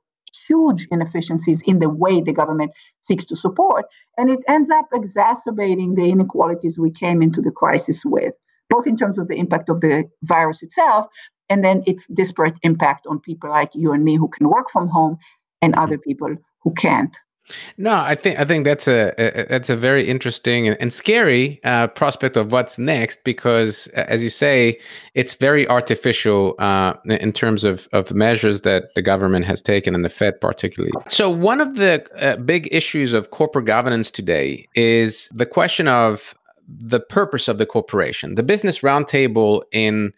huge 0.48 0.88
inefficiencies 0.92 1.62
in 1.66 1.80
the 1.80 1.90
way 1.90 2.22
the 2.22 2.34
government 2.34 2.72
seeks 3.02 3.26
to 3.26 3.36
support. 3.36 3.86
And 4.18 4.30
it 4.30 4.40
ends 4.48 4.70
up 4.70 4.88
exacerbating 4.94 5.96
the 5.96 6.10
inequalities 6.10 6.78
we 6.80 6.92
came 6.92 7.22
into 7.22 7.42
the 7.42 7.52
crisis 7.52 8.04
with, 8.06 8.34
both 8.70 8.88
in 8.88 8.98
terms 8.98 9.18
of 9.18 9.28
the 9.28 9.36
impact 9.36 9.70
of 9.70 9.82
the 9.82 10.10
virus 10.24 10.64
itself 10.64 11.08
and 11.50 11.64
then 11.64 11.84
its 11.88 12.08
disparate 12.08 12.58
impact 12.64 13.08
on 13.08 13.20
people 13.20 13.50
like 13.50 13.72
you 13.74 13.94
and 13.94 14.04
me 14.04 14.16
who 14.16 14.28
can 14.28 14.50
work 14.50 14.70
from 14.72 14.88
home 14.88 15.18
and 15.62 15.76
other 15.76 15.98
people 15.98 16.36
who 16.62 16.74
can't. 16.74 17.18
No, 17.78 17.94
I 17.94 18.16
think 18.16 18.40
I 18.40 18.46
think 18.46 18.66
that's 18.66 18.88
a, 18.88 19.14
a 19.18 19.46
that's 19.48 19.70
a 19.70 19.78
very 19.78 20.08
interesting 20.08 20.68
and, 20.68 20.78
and 20.82 20.92
scary 20.92 21.60
uh, 21.64 21.88
prospect 21.88 22.36
of 22.36 22.52
what's 22.52 22.78
next 22.78 23.24
because, 23.24 23.88
as 23.90 24.22
you 24.24 24.30
say, 24.30 24.80
it's 25.14 25.36
very 25.36 25.68
artificial 25.68 26.56
uh, 26.60 26.94
in 27.06 27.32
terms 27.32 27.64
of 27.64 27.88
of 27.94 28.14
measures 28.14 28.62
that 28.62 28.94
the 28.96 29.02
government 29.02 29.46
has 29.46 29.62
taken 29.62 29.96
and 29.96 30.04
the 30.04 30.10
Fed 30.10 30.42
particularly. 30.42 30.92
So 31.08 31.30
one 31.30 31.62
of 31.62 31.76
the 31.76 32.06
uh, 32.20 32.38
big 32.38 32.68
issues 32.72 33.14
of 33.14 33.32
corporate 33.32 33.66
governance 33.66 34.12
today 34.12 34.68
is 34.76 35.30
the 35.34 35.46
question 35.46 35.88
of 35.88 36.36
the 36.68 37.00
purpose 37.00 37.48
of 37.48 37.58
the 37.58 37.66
corporation. 37.66 38.36
The 38.36 38.44
Business 38.44 38.80
Roundtable 38.80 39.64
in 39.72 40.12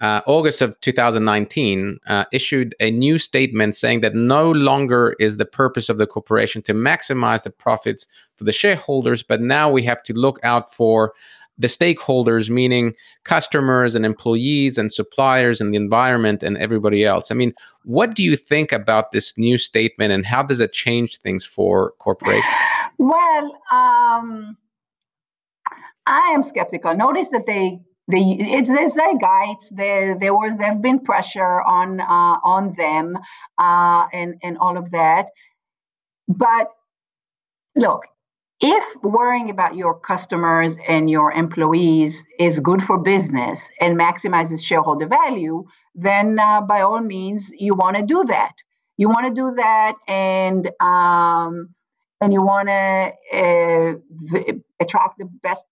uh, 0.00 0.20
August 0.26 0.60
of 0.60 0.78
2019, 0.80 1.98
uh, 2.06 2.24
issued 2.32 2.74
a 2.80 2.90
new 2.90 3.18
statement 3.18 3.74
saying 3.74 4.00
that 4.02 4.14
no 4.14 4.50
longer 4.50 5.16
is 5.18 5.36
the 5.36 5.46
purpose 5.46 5.88
of 5.88 5.98
the 5.98 6.06
corporation 6.06 6.60
to 6.62 6.74
maximize 6.74 7.44
the 7.44 7.50
profits 7.50 8.06
for 8.36 8.44
the 8.44 8.52
shareholders, 8.52 9.22
but 9.22 9.40
now 9.40 9.70
we 9.70 9.82
have 9.82 10.02
to 10.02 10.12
look 10.12 10.38
out 10.42 10.72
for 10.72 11.14
the 11.58 11.66
stakeholders, 11.66 12.50
meaning 12.50 12.94
customers 13.24 13.94
and 13.94 14.04
employees 14.04 14.76
and 14.76 14.92
suppliers 14.92 15.60
and 15.60 15.72
the 15.72 15.76
environment 15.78 16.42
and 16.42 16.58
everybody 16.58 17.04
else. 17.04 17.30
I 17.30 17.34
mean, 17.34 17.54
what 17.84 18.14
do 18.14 18.22
you 18.22 18.36
think 18.36 18.72
about 18.72 19.12
this 19.12 19.32
new 19.38 19.56
statement 19.56 20.12
and 20.12 20.26
how 20.26 20.42
does 20.42 20.60
it 20.60 20.72
change 20.74 21.18
things 21.18 21.44
for 21.44 21.92
corporations? 21.98 22.44
Well, 22.98 23.58
um, 23.72 24.56
I 26.06 26.30
am 26.34 26.42
skeptical. 26.42 26.94
Notice 26.94 27.30
that 27.30 27.46
they 27.46 27.80
the 28.08 28.40
it's 28.40 28.68
the 28.68 28.90
zeitgeist. 28.94 29.76
There 29.76 30.18
there 30.18 30.34
was 30.34 30.58
there's 30.58 30.80
been 30.80 31.00
pressure 31.00 31.60
on 31.62 32.00
uh, 32.00 32.38
on 32.44 32.72
them 32.72 33.18
uh, 33.58 34.06
and 34.12 34.34
and 34.42 34.58
all 34.58 34.76
of 34.76 34.90
that. 34.92 35.30
But 36.28 36.68
look, 37.74 38.04
if 38.60 38.84
worrying 39.02 39.50
about 39.50 39.76
your 39.76 39.98
customers 39.98 40.76
and 40.88 41.10
your 41.10 41.32
employees 41.32 42.22
is 42.38 42.60
good 42.60 42.82
for 42.82 42.98
business 42.98 43.68
and 43.80 43.98
maximizes 43.98 44.62
shareholder 44.64 45.06
value, 45.06 45.64
then 45.94 46.38
uh, 46.38 46.62
by 46.62 46.80
all 46.82 47.00
means 47.00 47.50
you 47.58 47.74
want 47.74 47.96
to 47.96 48.02
do 48.02 48.24
that. 48.24 48.52
You 48.96 49.08
want 49.08 49.26
to 49.26 49.34
do 49.34 49.54
that, 49.56 49.94
and 50.08 50.70
um, 50.80 51.74
and 52.20 52.32
you 52.32 52.40
want 52.42 52.68
to 52.68 53.12
uh, 53.36 54.52
attract 54.80 55.18
the 55.18 55.26
best 55.42 55.64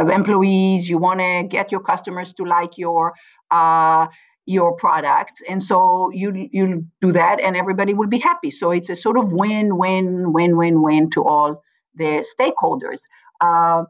employees. 0.00 0.88
You 0.88 0.98
want 0.98 1.20
to 1.20 1.44
get 1.48 1.72
your 1.72 1.80
customers 1.80 2.32
to 2.34 2.44
like 2.44 2.78
your 2.78 3.14
uh, 3.50 4.06
your 4.46 4.76
product, 4.76 5.42
and 5.48 5.62
so 5.62 6.10
you 6.10 6.48
you 6.52 6.86
do 7.00 7.12
that, 7.12 7.40
and 7.40 7.56
everybody 7.56 7.94
will 7.94 8.08
be 8.08 8.18
happy. 8.18 8.50
So 8.50 8.70
it's 8.70 8.90
a 8.90 8.96
sort 8.96 9.18
of 9.18 9.32
win 9.32 9.76
win 9.76 10.32
win 10.32 10.56
win 10.56 10.82
win 10.82 11.10
to 11.10 11.24
all 11.24 11.62
the 11.94 12.24
stakeholders. 12.38 13.00
Uh, 13.40 13.84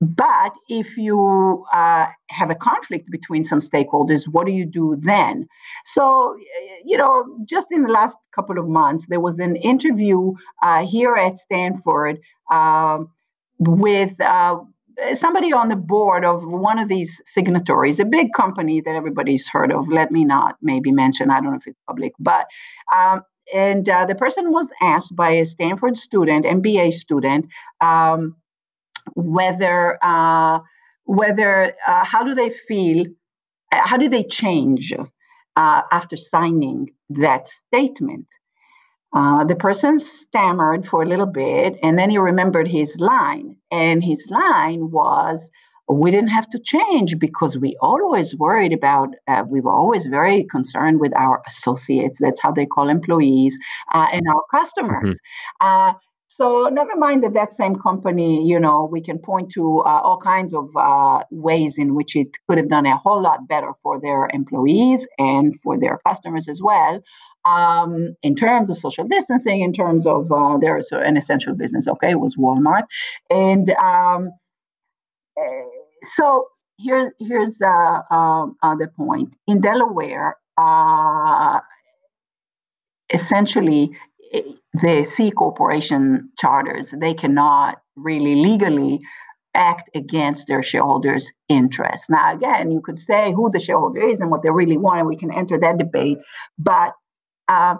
but 0.00 0.52
if 0.68 0.96
you 0.96 1.64
uh, 1.72 2.06
have 2.28 2.50
a 2.50 2.54
conflict 2.54 3.10
between 3.10 3.44
some 3.44 3.60
stakeholders, 3.60 4.28
what 4.28 4.46
do 4.46 4.52
you 4.52 4.66
do 4.66 4.96
then? 4.96 5.46
So, 5.84 6.36
you 6.84 6.98
know, 6.98 7.24
just 7.48 7.68
in 7.70 7.84
the 7.84 7.88
last 7.92 8.16
couple 8.34 8.58
of 8.58 8.68
months, 8.68 9.06
there 9.06 9.20
was 9.20 9.38
an 9.38 9.56
interview 9.56 10.34
uh, 10.62 10.84
here 10.86 11.14
at 11.14 11.38
Stanford 11.38 12.20
um, 12.50 13.08
with 13.58 14.20
uh, 14.20 14.58
somebody 15.14 15.52
on 15.52 15.68
the 15.68 15.76
board 15.76 16.24
of 16.24 16.44
one 16.44 16.78
of 16.78 16.88
these 16.88 17.20
signatories, 17.26 18.00
a 18.00 18.04
big 18.04 18.32
company 18.32 18.80
that 18.80 18.94
everybody's 18.94 19.48
heard 19.48 19.72
of. 19.72 19.88
Let 19.88 20.10
me 20.10 20.24
not 20.24 20.56
maybe 20.62 20.92
mention, 20.92 21.30
I 21.30 21.40
don't 21.40 21.50
know 21.50 21.56
if 21.56 21.66
it's 21.66 21.80
public, 21.86 22.12
but. 22.18 22.46
Um, 22.94 23.22
and 23.52 23.86
uh, 23.86 24.06
the 24.06 24.14
person 24.14 24.52
was 24.52 24.70
asked 24.80 25.14
by 25.14 25.32
a 25.32 25.44
Stanford 25.44 25.98
student, 25.98 26.46
MBA 26.46 26.94
student, 26.94 27.44
um, 27.82 28.36
whether 29.12 29.98
uh, 30.02 30.60
whether 31.04 31.74
uh, 31.86 32.04
how 32.04 32.24
do 32.24 32.34
they 32.34 32.50
feel 32.50 33.04
uh, 33.72 33.86
how 33.86 33.96
do 33.96 34.08
they 34.08 34.24
change 34.24 34.94
uh, 35.56 35.82
after 35.92 36.16
signing 36.16 36.88
that 37.10 37.46
statement 37.46 38.26
uh, 39.14 39.44
the 39.44 39.54
person 39.54 39.98
stammered 39.98 40.86
for 40.86 41.02
a 41.02 41.06
little 41.06 41.26
bit 41.26 41.78
and 41.82 41.98
then 41.98 42.10
he 42.10 42.18
remembered 42.18 42.68
his 42.68 42.98
line 42.98 43.56
and 43.70 44.02
his 44.02 44.28
line 44.30 44.90
was 44.90 45.50
we 45.88 46.10
didn't 46.10 46.28
have 46.28 46.48
to 46.48 46.58
change 46.58 47.18
because 47.18 47.58
we 47.58 47.76
always 47.80 48.34
worried 48.34 48.72
about 48.72 49.10
uh, 49.28 49.44
we 49.48 49.60
were 49.60 49.72
always 49.72 50.06
very 50.06 50.44
concerned 50.44 50.98
with 50.98 51.14
our 51.16 51.42
associates 51.46 52.18
that's 52.20 52.40
how 52.40 52.50
they 52.50 52.66
call 52.66 52.88
employees 52.88 53.56
uh, 53.92 54.06
and 54.12 54.22
our 54.28 54.42
customers 54.50 55.10
mm-hmm. 55.62 55.66
uh, 55.66 55.92
so 56.36 56.68
never 56.72 56.96
mind 56.96 57.22
that 57.22 57.34
that 57.34 57.54
same 57.54 57.76
company, 57.76 58.44
you 58.44 58.58
know, 58.58 58.88
we 58.90 59.00
can 59.00 59.20
point 59.20 59.52
to 59.52 59.82
uh, 59.82 60.00
all 60.02 60.18
kinds 60.18 60.52
of 60.52 60.68
uh, 60.76 61.22
ways 61.30 61.78
in 61.78 61.94
which 61.94 62.16
it 62.16 62.26
could 62.48 62.58
have 62.58 62.68
done 62.68 62.86
a 62.86 62.96
whole 62.96 63.22
lot 63.22 63.46
better 63.46 63.70
for 63.84 64.00
their 64.00 64.28
employees 64.34 65.06
and 65.16 65.54
for 65.62 65.78
their 65.78 66.00
customers 66.04 66.48
as 66.48 66.60
well. 66.60 67.00
Um, 67.46 68.16
in 68.22 68.34
terms 68.34 68.70
of 68.70 68.78
social 68.78 69.06
distancing, 69.06 69.60
in 69.60 69.72
terms 69.74 70.06
of 70.06 70.32
uh, 70.32 70.56
an 70.56 71.16
essential 71.16 71.54
business, 71.54 71.86
okay, 71.86 72.12
it 72.12 72.20
was 72.20 72.36
Walmart, 72.36 72.84
and 73.30 73.68
um, 73.70 74.30
eh, 75.38 75.62
so 76.16 76.46
here, 76.76 77.14
here's 77.18 77.60
uh, 77.62 78.00
um, 78.10 78.56
uh, 78.62 78.74
the 78.76 78.88
point. 78.88 79.34
In 79.46 79.60
Delaware, 79.60 80.36
uh, 80.58 81.60
essentially 83.12 83.90
the 84.74 85.04
C 85.04 85.30
corporation 85.30 86.30
charters, 86.38 86.92
they 86.96 87.14
cannot 87.14 87.78
really 87.96 88.34
legally 88.34 89.00
act 89.54 89.88
against 89.94 90.48
their 90.48 90.62
shareholders' 90.62 91.30
interests. 91.48 92.10
Now, 92.10 92.34
again, 92.34 92.72
you 92.72 92.80
could 92.80 92.98
say 92.98 93.32
who 93.32 93.50
the 93.50 93.60
shareholder 93.60 94.00
is 94.00 94.20
and 94.20 94.30
what 94.30 94.42
they 94.42 94.50
really 94.50 94.76
want, 94.76 94.98
and 94.98 95.08
we 95.08 95.16
can 95.16 95.32
enter 95.32 95.58
that 95.60 95.78
debate. 95.78 96.18
But 96.58 96.94
uh, 97.48 97.76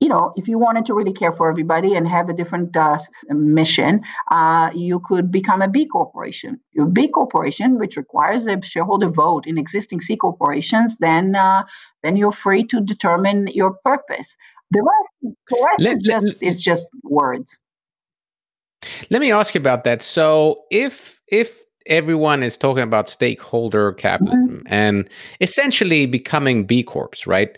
you 0.00 0.08
know, 0.08 0.32
if 0.36 0.48
you 0.48 0.58
wanted 0.58 0.86
to 0.86 0.94
really 0.94 1.12
care 1.12 1.32
for 1.32 1.50
everybody 1.50 1.94
and 1.94 2.08
have 2.08 2.28
a 2.28 2.32
different 2.32 2.74
uh, 2.76 2.98
mission, 3.28 4.00
uh, 4.30 4.70
you 4.74 5.00
could 5.00 5.30
become 5.30 5.60
a 5.60 5.68
B 5.68 5.86
corporation. 5.86 6.58
A 6.78 6.86
B 6.86 7.08
corporation, 7.08 7.78
which 7.78 7.96
requires 7.96 8.46
a 8.46 8.60
shareholder 8.62 9.08
vote 9.08 9.46
in 9.46 9.58
existing 9.58 10.00
C 10.00 10.16
corporations, 10.16 10.96
then 10.98 11.36
uh, 11.36 11.64
then 12.02 12.16
you're 12.16 12.32
free 12.32 12.64
to 12.64 12.80
determine 12.80 13.48
your 13.48 13.74
purpose. 13.84 14.36
The 14.70 14.82
rest, 14.82 15.34
the 15.48 15.62
rest 15.64 15.80
let, 15.80 15.96
is, 15.96 16.02
just, 16.02 16.26
let, 16.26 16.42
is 16.42 16.62
just 16.62 16.90
words. 17.02 17.58
Let 19.10 19.20
me 19.20 19.32
ask 19.32 19.54
you 19.54 19.60
about 19.60 19.84
that. 19.84 20.00
So 20.00 20.62
if 20.70 21.20
if 21.28 21.64
everyone 21.86 22.42
is 22.42 22.56
talking 22.56 22.82
about 22.82 23.08
stakeholder 23.08 23.92
capitalism 23.92 24.58
mm-hmm. 24.58 24.72
and 24.72 25.08
essentially 25.40 26.06
becoming 26.06 26.64
B 26.64 26.82
Corps, 26.82 27.26
right? 27.26 27.56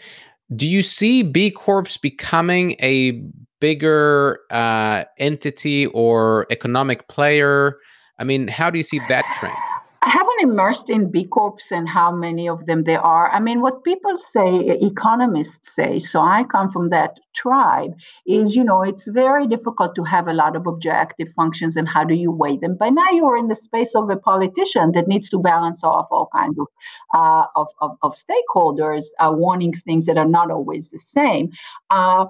Do 0.57 0.67
you 0.67 0.83
see 0.83 1.23
B 1.23 1.51
Corps 1.51 1.97
becoming 2.03 2.73
a 2.81 3.23
bigger 3.61 4.41
uh, 4.51 5.05
entity 5.19 5.87
or 5.87 6.47
economic 6.51 7.07
player? 7.09 7.79
I 8.19 8.25
mean, 8.25 8.49
how 8.49 8.69
do 8.71 8.79
you 8.79 8.83
see 8.83 8.99
that 9.09 9.25
trend? 9.39 9.57
I 10.03 10.09
haven't 10.09 10.41
immersed 10.41 10.89
in 10.89 11.11
B 11.11 11.27
Corps 11.27 11.71
and 11.71 11.87
how 11.87 12.11
many 12.11 12.49
of 12.49 12.65
them 12.65 12.85
there 12.85 13.03
are. 13.03 13.31
I 13.31 13.39
mean, 13.39 13.61
what 13.61 13.85
people 13.85 14.19
say, 14.19 14.79
economists 14.81 15.75
say, 15.75 15.99
so 15.99 16.21
I 16.23 16.45
come 16.45 16.71
from 16.71 16.89
that 16.89 17.21
tribe, 17.35 17.93
is, 18.27 18.57
you 18.57 18.65
know, 18.65 18.81
it's 18.81 19.07
very 19.07 19.47
difficult 19.47 19.95
to 19.97 20.05
have 20.05 20.27
a 20.27 20.33
lot 20.33 20.57
of 20.57 20.67
objective 20.67 21.29
functions 21.29 21.77
and 21.77 21.87
how 21.87 22.05
do 22.05 22.15
you 22.15 22.31
weigh 22.33 22.57
them? 22.57 22.77
By 22.77 22.89
now 22.89 23.11
you're 23.11 23.37
in 23.37 23.49
the 23.49 23.55
space 23.55 23.95
of 23.95 24.09
a 24.09 24.17
politician 24.17 24.93
that 24.93 25.07
needs 25.07 25.29
to 25.31 25.39
balance 25.39 25.85
off 25.85 26.07
all 26.11 26.31
kinds 26.35 26.59
of, 26.59 26.67
uh, 27.13 27.45
of, 27.55 27.69
of, 27.83 27.99
of, 28.03 28.17
stakeholders 28.17 29.05
uh, 29.19 29.31
wanting 29.31 29.75
things 29.75 30.07
that 30.07 30.17
are 30.17 30.29
not 30.29 30.51
always 30.51 30.91
the 30.91 30.99
same. 30.99 31.51
Uh, 31.91 32.25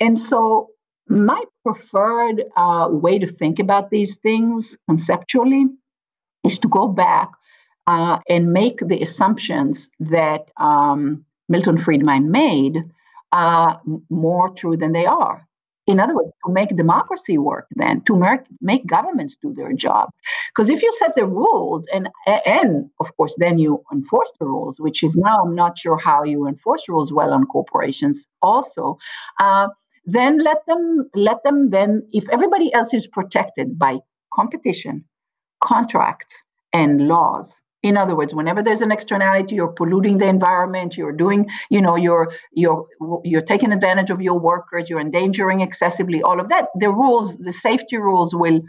and 0.00 0.18
so 0.18 0.68
my 1.08 1.42
preferred 1.64 2.44
uh, 2.58 2.88
way 2.90 3.18
to 3.18 3.26
think 3.26 3.58
about 3.58 3.88
these 3.88 4.18
things 4.18 4.76
conceptually 4.86 5.66
is 6.46 6.58
to 6.58 6.68
go 6.68 6.88
back 6.88 7.30
uh, 7.86 8.18
and 8.28 8.52
make 8.52 8.78
the 8.80 9.00
assumptions 9.02 9.90
that 10.00 10.50
um, 10.56 11.24
Milton 11.48 11.78
Friedman 11.78 12.30
made 12.30 12.76
uh, 13.32 13.76
more 14.10 14.50
true 14.50 14.76
than 14.76 14.92
they 14.92 15.06
are. 15.06 15.46
In 15.86 16.00
other 16.00 16.16
words, 16.16 16.32
to 16.44 16.52
make 16.52 16.70
democracy 16.74 17.38
work, 17.38 17.66
then 17.76 18.00
to 18.02 18.16
make, 18.16 18.40
make 18.60 18.86
governments 18.86 19.36
do 19.40 19.54
their 19.54 19.72
job. 19.72 20.10
Because 20.50 20.68
if 20.68 20.82
you 20.82 20.92
set 20.98 21.14
the 21.14 21.24
rules, 21.26 21.86
and 21.92 22.08
and 22.44 22.90
of 22.98 23.16
course 23.16 23.36
then 23.38 23.58
you 23.58 23.84
enforce 23.92 24.32
the 24.40 24.46
rules, 24.46 24.80
which 24.80 25.04
is 25.04 25.16
now 25.16 25.42
I'm 25.44 25.54
not 25.54 25.78
sure 25.78 25.96
how 25.96 26.24
you 26.24 26.48
enforce 26.48 26.88
rules 26.88 27.12
well 27.12 27.32
on 27.32 27.44
corporations. 27.44 28.26
Also, 28.42 28.98
uh, 29.38 29.68
then 30.06 30.38
let 30.38 30.58
them 30.66 31.08
let 31.14 31.44
them 31.44 31.70
then 31.70 32.02
if 32.12 32.28
everybody 32.30 32.72
else 32.74 32.92
is 32.92 33.06
protected 33.06 33.78
by 33.78 33.98
competition, 34.34 35.04
contracts 35.60 36.34
and 36.72 37.08
laws. 37.08 37.60
In 37.82 37.96
other 37.96 38.16
words 38.16 38.34
whenever 38.34 38.62
there's 38.62 38.80
an 38.80 38.90
externality 38.90 39.54
you're 39.54 39.68
polluting 39.68 40.18
the 40.18 40.26
environment 40.26 40.96
you're 40.96 41.12
doing 41.12 41.48
you 41.70 41.80
know 41.80 41.94
you're 41.94 42.32
you're 42.52 42.84
you're 43.22 43.42
taking 43.42 43.70
advantage 43.70 44.10
of 44.10 44.20
your 44.20 44.38
workers 44.38 44.90
you're 44.90 44.98
endangering 44.98 45.60
excessively 45.60 46.20
all 46.20 46.40
of 46.40 46.48
that 46.48 46.66
the 46.74 46.90
rules 46.90 47.36
the 47.36 47.52
safety 47.52 47.96
rules 47.96 48.34
will 48.34 48.60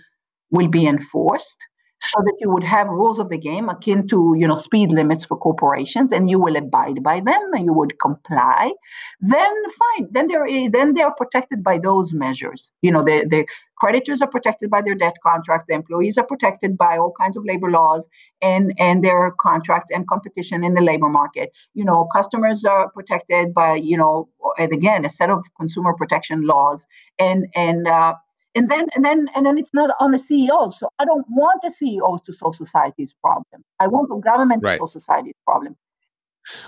will 0.52 0.68
be 0.68 0.86
enforced 0.86 1.58
so 2.00 2.20
that 2.24 2.36
you 2.40 2.50
would 2.50 2.64
have 2.64 2.88
rules 2.88 3.20
of 3.20 3.30
the 3.30 3.38
game 3.38 3.70
akin 3.70 4.08
to 4.08 4.36
you 4.38 4.48
know 4.48 4.56
speed 4.56 4.92
limits 4.92 5.26
for 5.26 5.38
corporations 5.38 6.12
and 6.12 6.30
you 6.30 6.40
will 6.40 6.56
abide 6.56 7.02
by 7.04 7.20
them 7.20 7.42
and 7.54 7.66
you 7.66 7.74
would 7.74 8.00
comply. 8.00 8.72
Then 9.20 9.56
fine. 9.80 10.08
Then 10.12 10.28
they're 10.28 10.70
then 10.70 10.94
they 10.94 11.02
are 11.02 11.14
protected 11.14 11.64
by 11.64 11.80
those 11.80 12.14
measures. 12.14 12.72
You 12.82 12.92
know 12.92 13.04
the 13.04 13.26
the 13.28 13.46
creditors 13.80 14.22
are 14.22 14.30
protected 14.30 14.70
by 14.70 14.82
their 14.82 14.96
debt 14.96 15.16
contracts 15.24 15.70
employees 15.70 16.18
are 16.18 16.26
protected 16.26 16.78
by 16.78 16.98
all 16.98 17.14
kinds 17.20 17.38
of 17.38 17.46
labor 17.46 17.70
laws 17.70 18.08
and 18.42 18.74
and 18.78 19.04
their 19.04 19.32
contracts 19.40 19.92
and 19.92 20.08
competition 20.08 20.64
in 20.64 20.74
the 20.74 20.82
labor 20.82 21.10
market 21.10 21.52
you 21.74 21.86
know 21.86 22.08
customers 22.16 22.66
are 22.66 22.90
protected 22.92 23.54
by 23.54 23.76
you 23.76 23.98
know 23.98 24.28
and 24.58 24.72
again 24.74 25.06
a 25.06 25.10
set 25.10 25.30
of 25.30 25.44
consumer 25.58 25.94
protection 25.94 26.42
laws 26.42 26.86
and 27.20 27.48
and 27.56 27.88
uh, 27.88 28.14
and 28.58 28.70
then 28.70 28.88
and 28.96 29.06
then 29.06 29.30
and 29.36 29.46
then 29.46 29.58
it's 29.58 29.74
not 29.74 29.92
on 30.00 30.12
the 30.12 30.20
CEOs. 30.20 30.80
So 30.80 30.90
I 31.00 31.06
don't 31.06 31.26
want 31.30 31.62
the 31.62 31.70
CEOs 31.70 32.22
to 32.24 32.34
solve 32.34 32.56
society's 32.56 33.14
problem. 33.14 33.64
I 33.80 33.88
want 33.88 34.10
the 34.10 34.16
government 34.16 34.64
right. 34.64 34.74
to 34.74 34.80
solve 34.80 34.92
society's 34.92 35.36
problem. 35.46 35.76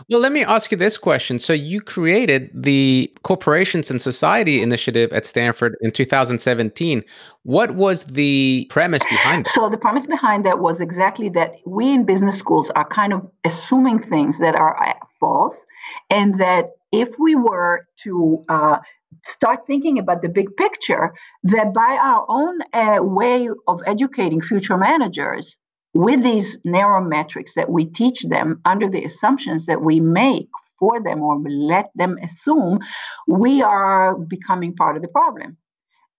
Well, 0.09 0.19
let 0.19 0.31
me 0.31 0.43
ask 0.43 0.71
you 0.71 0.77
this 0.77 0.97
question. 0.97 1.39
So, 1.39 1.53
you 1.53 1.81
created 1.81 2.49
the 2.53 3.11
Corporations 3.23 3.89
and 3.89 4.01
Society 4.01 4.61
Initiative 4.61 5.11
at 5.13 5.25
Stanford 5.25 5.75
in 5.81 5.91
2017. 5.91 7.03
What 7.43 7.75
was 7.75 8.03
the 8.05 8.67
premise 8.69 9.03
behind 9.09 9.45
that? 9.45 9.51
So, 9.51 9.69
the 9.69 9.77
premise 9.77 10.05
behind 10.05 10.45
that 10.45 10.59
was 10.59 10.81
exactly 10.81 11.29
that 11.29 11.55
we 11.65 11.91
in 11.91 12.05
business 12.05 12.37
schools 12.37 12.69
are 12.71 12.87
kind 12.87 13.13
of 13.13 13.27
assuming 13.43 13.99
things 13.99 14.39
that 14.39 14.55
are 14.55 14.81
uh, 14.81 14.93
false, 15.19 15.65
and 16.09 16.37
that 16.39 16.71
if 16.91 17.09
we 17.19 17.35
were 17.35 17.87
to 18.03 18.43
uh, 18.49 18.77
start 19.23 19.65
thinking 19.67 19.99
about 19.99 20.21
the 20.21 20.29
big 20.29 20.55
picture 20.57 21.13
that 21.43 21.73
by 21.73 21.99
our 22.01 22.25
own 22.29 22.59
uh, 22.73 23.03
way 23.03 23.49
of 23.67 23.81
educating 23.85 24.41
future 24.41 24.77
managers 24.77 25.57
with 25.93 26.23
these 26.23 26.57
narrow 26.63 27.03
metrics 27.03 27.53
that 27.55 27.69
we 27.69 27.85
teach 27.85 28.21
them 28.23 28.61
under 28.65 28.89
the 28.89 29.03
assumptions 29.03 29.65
that 29.65 29.81
we 29.81 29.99
make 29.99 30.49
for 30.77 31.01
them 31.01 31.21
or 31.21 31.39
let 31.39 31.89
them 31.95 32.17
assume 32.23 32.79
we 33.27 33.61
are 33.61 34.15
becoming 34.15 34.75
part 34.75 34.95
of 34.95 35.01
the 35.01 35.07
problem. 35.07 35.57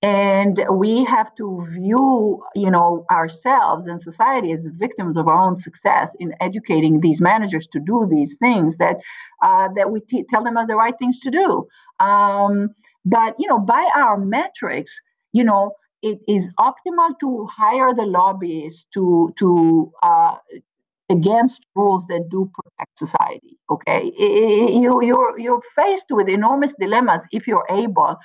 And 0.02 0.64
we 0.72 1.04
have 1.04 1.34
to 1.34 1.62
view 1.74 2.42
you 2.54 2.70
know 2.70 3.04
ourselves 3.10 3.86
and 3.86 4.00
society 4.00 4.50
as 4.50 4.66
victims 4.72 5.18
of 5.18 5.28
our 5.28 5.42
own 5.42 5.56
success 5.56 6.16
in 6.18 6.32
educating 6.40 7.00
these 7.00 7.20
managers 7.20 7.66
to 7.68 7.80
do 7.80 8.08
these 8.10 8.38
things 8.38 8.78
that 8.78 8.96
uh, 9.42 9.68
that 9.76 9.90
we 9.90 10.00
t- 10.00 10.24
tell 10.30 10.42
them 10.42 10.56
are 10.56 10.66
the 10.66 10.74
right 10.74 10.94
things 10.98 11.20
to 11.20 11.30
do. 11.30 11.66
Um, 12.04 12.70
but 13.04 13.34
you 13.38 13.46
know 13.46 13.58
by 13.58 13.90
our 13.94 14.16
metrics 14.16 14.98
you 15.34 15.44
know 15.44 15.72
it 16.02 16.18
is 16.28 16.50
optimal 16.58 17.18
to 17.20 17.46
hire 17.46 17.92
the 17.94 18.06
lobbyists 18.06 18.86
to 18.94 19.32
to 19.38 19.92
uh, 20.02 20.36
against 21.10 21.66
rules 21.74 22.06
that 22.06 22.28
do 22.30 22.50
protect 22.54 22.98
society 22.98 23.58
okay? 23.70 24.12
You 24.16 25.02
you're 25.02 25.38
you're 25.38 25.62
faced 25.74 26.06
with 26.10 26.28
enormous 26.28 26.74
dilemmas 26.80 27.26
if 27.32 27.46
you're 27.46 27.66
able 27.70 28.16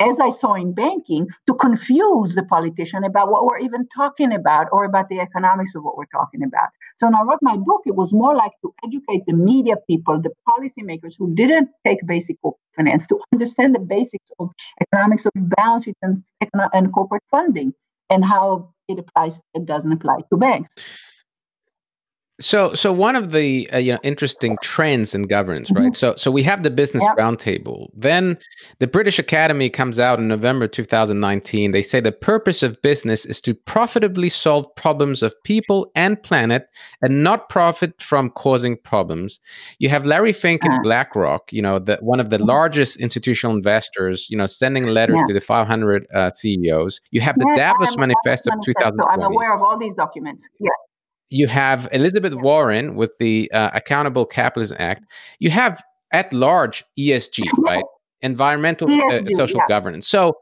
as 0.00 0.20
I 0.20 0.30
saw 0.30 0.54
in 0.54 0.74
banking, 0.74 1.28
to 1.46 1.54
confuse 1.54 2.34
the 2.34 2.42
politician 2.44 3.04
about 3.04 3.30
what 3.30 3.44
we're 3.46 3.58
even 3.58 3.88
talking 3.88 4.32
about 4.32 4.66
or 4.72 4.84
about 4.84 5.08
the 5.08 5.20
economics 5.20 5.74
of 5.74 5.82
what 5.82 5.96
we're 5.96 6.04
talking 6.06 6.42
about. 6.42 6.68
So 6.96 7.06
when 7.06 7.14
I 7.14 7.22
wrote 7.22 7.38
my 7.42 7.56
book, 7.56 7.82
it 7.86 7.94
was 7.94 8.12
more 8.12 8.34
like 8.34 8.52
to 8.62 8.74
educate 8.84 9.22
the 9.26 9.32
media 9.32 9.74
people, 9.88 10.20
the 10.20 10.32
policymakers 10.48 11.14
who 11.18 11.34
didn't 11.34 11.70
take 11.86 12.06
basic 12.06 12.36
finance, 12.76 13.06
to 13.06 13.20
understand 13.32 13.74
the 13.74 13.80
basics 13.80 14.30
of 14.38 14.50
economics 14.80 15.24
of 15.26 15.32
balance 15.34 15.84
sheets 15.84 15.98
and, 16.02 16.22
and 16.72 16.92
corporate 16.92 17.22
funding 17.30 17.72
and 18.10 18.24
how 18.24 18.72
it 18.88 18.98
applies, 18.98 19.40
it 19.54 19.66
doesn't 19.66 19.92
apply 19.92 20.18
to 20.30 20.36
banks. 20.36 20.70
So, 22.38 22.74
so 22.74 22.92
one 22.92 23.16
of 23.16 23.32
the 23.32 23.70
uh, 23.72 23.78
you 23.78 23.92
know 23.92 23.98
interesting 24.02 24.58
trends 24.62 25.14
in 25.14 25.22
governance, 25.22 25.70
mm-hmm. 25.70 25.84
right? 25.84 25.96
So, 25.96 26.14
so 26.16 26.30
we 26.30 26.42
have 26.42 26.62
the 26.62 26.70
Business 26.70 27.02
yep. 27.02 27.16
Roundtable. 27.16 27.88
Then, 27.94 28.36
the 28.78 28.86
British 28.86 29.18
Academy 29.18 29.70
comes 29.70 29.98
out 29.98 30.18
in 30.18 30.28
November 30.28 30.68
2019. 30.68 31.70
They 31.70 31.82
say 31.82 32.00
the 32.00 32.12
purpose 32.12 32.62
of 32.62 32.80
business 32.82 33.24
is 33.24 33.40
to 33.42 33.54
profitably 33.54 34.28
solve 34.28 34.66
problems 34.74 35.22
of 35.22 35.34
people 35.44 35.90
and 35.94 36.22
planet, 36.22 36.68
and 37.00 37.24
not 37.24 37.48
profit 37.48 38.00
from 38.02 38.28
causing 38.30 38.76
problems. 38.76 39.40
You 39.78 39.88
have 39.88 40.04
Larry 40.04 40.34
Fink 40.34 40.62
uh-huh. 40.62 40.74
and 40.74 40.82
BlackRock, 40.82 41.52
you 41.54 41.62
know, 41.62 41.78
the, 41.78 41.96
one 42.02 42.20
of 42.20 42.28
the 42.28 42.36
mm-hmm. 42.36 42.48
largest 42.48 42.98
institutional 42.98 43.56
investors, 43.56 44.26
you 44.28 44.36
know, 44.36 44.46
sending 44.46 44.84
letters 44.84 45.16
yeah. 45.16 45.24
to 45.28 45.32
the 45.32 45.40
500 45.40 46.06
uh, 46.14 46.30
CEOs. 46.34 47.00
You 47.12 47.22
have 47.22 47.36
the 47.36 47.50
Davos 47.56 47.96
Manifesto 47.96 48.50
of 48.52 48.62
2020. 48.62 49.22
I'm 49.22 49.32
aware 49.32 49.54
of 49.54 49.62
all 49.62 49.78
these 49.78 49.94
documents. 49.94 50.46
Yeah 50.60 50.68
you 51.30 51.46
have 51.48 51.88
Elizabeth 51.92 52.34
Warren 52.34 52.94
with 52.94 53.16
the 53.18 53.50
uh, 53.52 53.70
Accountable 53.74 54.26
Capitalism 54.26 54.76
Act. 54.78 55.04
You 55.38 55.50
have 55.50 55.82
at 56.12 56.32
large 56.32 56.84
ESG, 56.98 57.44
right? 57.58 57.84
Environmental 58.22 58.90
uh, 58.90 59.20
social 59.34 59.58
yeah. 59.58 59.68
governance. 59.68 60.08
So, 60.08 60.36